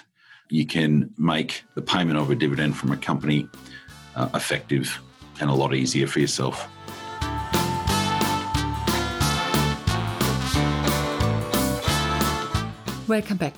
you 0.50 0.66
can 0.66 1.14
make 1.18 1.64
the 1.74 1.82
payment 1.82 2.18
of 2.18 2.30
a 2.30 2.36
dividend 2.36 2.78
from 2.78 2.92
a 2.92 2.98
company 2.98 3.48
uh, 4.16 4.30
effective 4.34 5.02
and 5.40 5.50
a 5.50 5.54
lot 5.54 5.74
easier 5.74 6.08
for 6.08 6.20
yourself. 6.20 6.68
Welcome 13.08 13.38
back. 13.38 13.56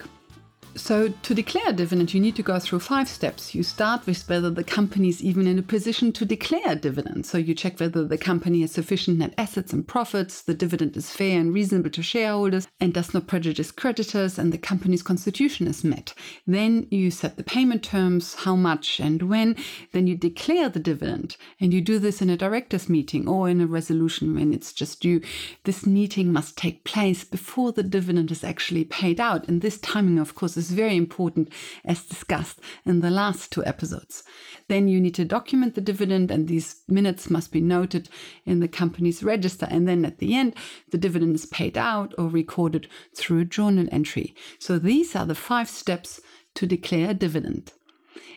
So, 0.89 1.09
to 1.09 1.35
declare 1.35 1.69
a 1.69 1.73
dividend, 1.73 2.15
you 2.15 2.19
need 2.19 2.35
to 2.37 2.41
go 2.41 2.57
through 2.57 2.79
five 2.79 3.07
steps. 3.07 3.53
You 3.53 3.61
start 3.61 4.07
with 4.07 4.27
whether 4.27 4.49
the 4.49 4.63
company 4.63 5.09
is 5.09 5.21
even 5.21 5.45
in 5.45 5.59
a 5.59 5.61
position 5.61 6.11
to 6.13 6.25
declare 6.25 6.73
dividend. 6.73 7.27
So, 7.27 7.37
you 7.37 7.53
check 7.53 7.79
whether 7.79 8.03
the 8.03 8.17
company 8.17 8.61
has 8.61 8.71
sufficient 8.71 9.19
net 9.19 9.35
assets 9.37 9.71
and 9.71 9.87
profits, 9.87 10.41
the 10.41 10.55
dividend 10.55 10.97
is 10.97 11.11
fair 11.11 11.39
and 11.39 11.53
reasonable 11.53 11.91
to 11.91 12.01
shareholders, 12.01 12.67
and 12.79 12.91
does 12.91 13.13
not 13.13 13.27
prejudice 13.27 13.71
creditors, 13.71 14.39
and 14.39 14.51
the 14.51 14.57
company's 14.57 15.03
constitution 15.03 15.67
is 15.67 15.83
met. 15.83 16.15
Then 16.47 16.87
you 16.89 17.11
set 17.11 17.37
the 17.37 17.43
payment 17.43 17.83
terms, 17.83 18.33
how 18.33 18.55
much 18.55 18.99
and 18.99 19.21
when. 19.21 19.57
Then 19.91 20.07
you 20.07 20.15
declare 20.15 20.69
the 20.69 20.79
dividend, 20.79 21.37
and 21.61 21.71
you 21.71 21.81
do 21.81 21.99
this 21.99 22.19
in 22.19 22.31
a 22.31 22.35
directors' 22.35 22.89
meeting 22.89 23.27
or 23.27 23.47
in 23.47 23.61
a 23.61 23.67
resolution 23.67 24.33
when 24.33 24.51
it's 24.51 24.73
just 24.73 25.01
due. 25.01 25.21
This 25.65 25.85
meeting 25.85 26.33
must 26.33 26.57
take 26.57 26.83
place 26.83 27.23
before 27.23 27.73
the 27.73 27.83
dividend 27.83 28.31
is 28.31 28.43
actually 28.43 28.85
paid 28.85 29.19
out, 29.19 29.47
and 29.47 29.61
this 29.61 29.77
timing, 29.77 30.17
of 30.17 30.33
course, 30.33 30.57
is 30.57 30.78
very 30.79 30.95
important, 30.95 31.49
as 31.83 32.05
discussed 32.05 32.59
in 32.85 33.01
the 33.01 33.09
last 33.09 33.51
two 33.51 33.63
episodes. 33.65 34.23
Then 34.69 34.87
you 34.87 35.01
need 35.01 35.15
to 35.15 35.25
document 35.25 35.75
the 35.75 35.89
dividend, 35.91 36.31
and 36.31 36.47
these 36.47 36.81
minutes 36.87 37.29
must 37.29 37.51
be 37.51 37.61
noted 37.61 38.07
in 38.45 38.59
the 38.59 38.67
company's 38.81 39.21
register. 39.23 39.67
And 39.69 39.87
then 39.87 40.05
at 40.05 40.19
the 40.19 40.35
end, 40.35 40.55
the 40.91 40.97
dividend 40.97 41.35
is 41.35 41.45
paid 41.45 41.77
out 41.77 42.13
or 42.17 42.27
recorded 42.29 42.87
through 43.13 43.39
a 43.41 43.45
journal 43.57 43.87
entry. 43.91 44.33
So 44.57 44.79
these 44.79 45.15
are 45.17 45.25
the 45.25 45.35
five 45.35 45.69
steps 45.69 46.21
to 46.55 46.65
declare 46.65 47.09
a 47.09 47.13
dividend. 47.13 47.73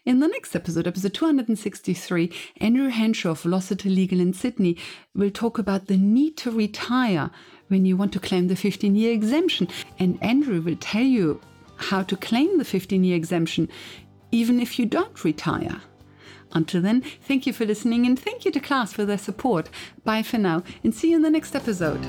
In 0.05 0.18
the 0.18 0.26
next 0.26 0.57
episode, 0.57 0.88
episode 0.88 1.14
263, 1.14 2.32
Andrew 2.57 2.88
Henshaw 2.88 3.30
of 3.30 3.43
Velocity 3.43 3.88
Legal 3.88 4.18
in 4.18 4.32
Sydney 4.32 4.76
will 5.14 5.30
talk 5.30 5.59
about 5.59 5.86
the 5.86 5.97
need 5.97 6.36
to 6.38 6.51
retire 6.51 7.30
when 7.68 7.84
you 7.84 7.97
want 7.97 8.12
to 8.14 8.18
claim 8.18 8.49
the 8.49 8.57
15 8.57 8.97
year 8.97 9.12
exemption. 9.12 9.68
And 10.01 10.18
Andrew 10.20 10.61
will 10.61 10.76
tell 10.80 11.05
you 11.05 11.40
how 11.83 12.03
to 12.03 12.16
claim 12.16 12.59
the 12.59 12.64
15 12.64 13.05
year 13.05 13.16
exemption, 13.16 13.68
even 14.30 14.61
if 14.61 14.78
you 14.78 14.87
don't 14.87 15.24
retire. 15.24 15.80
Until 16.53 16.83
then, 16.83 17.01
thank 17.01 17.47
you 17.47 17.53
for 17.53 17.64
listening 17.64 18.07
and 18.07 18.18
thank 18.18 18.45
you 18.45 18.53
to 18.53 18.61
Class 18.61 18.93
for 18.93 19.05
their 19.05 19.18
support. 19.18 19.68
Bye 20.05 20.22
for 20.22 20.39
now 20.39 20.62
and 20.85 20.95
see 20.95 21.11
you 21.11 21.16
in 21.16 21.22
the 21.22 21.30
next 21.30 21.55
episode. 21.55 22.03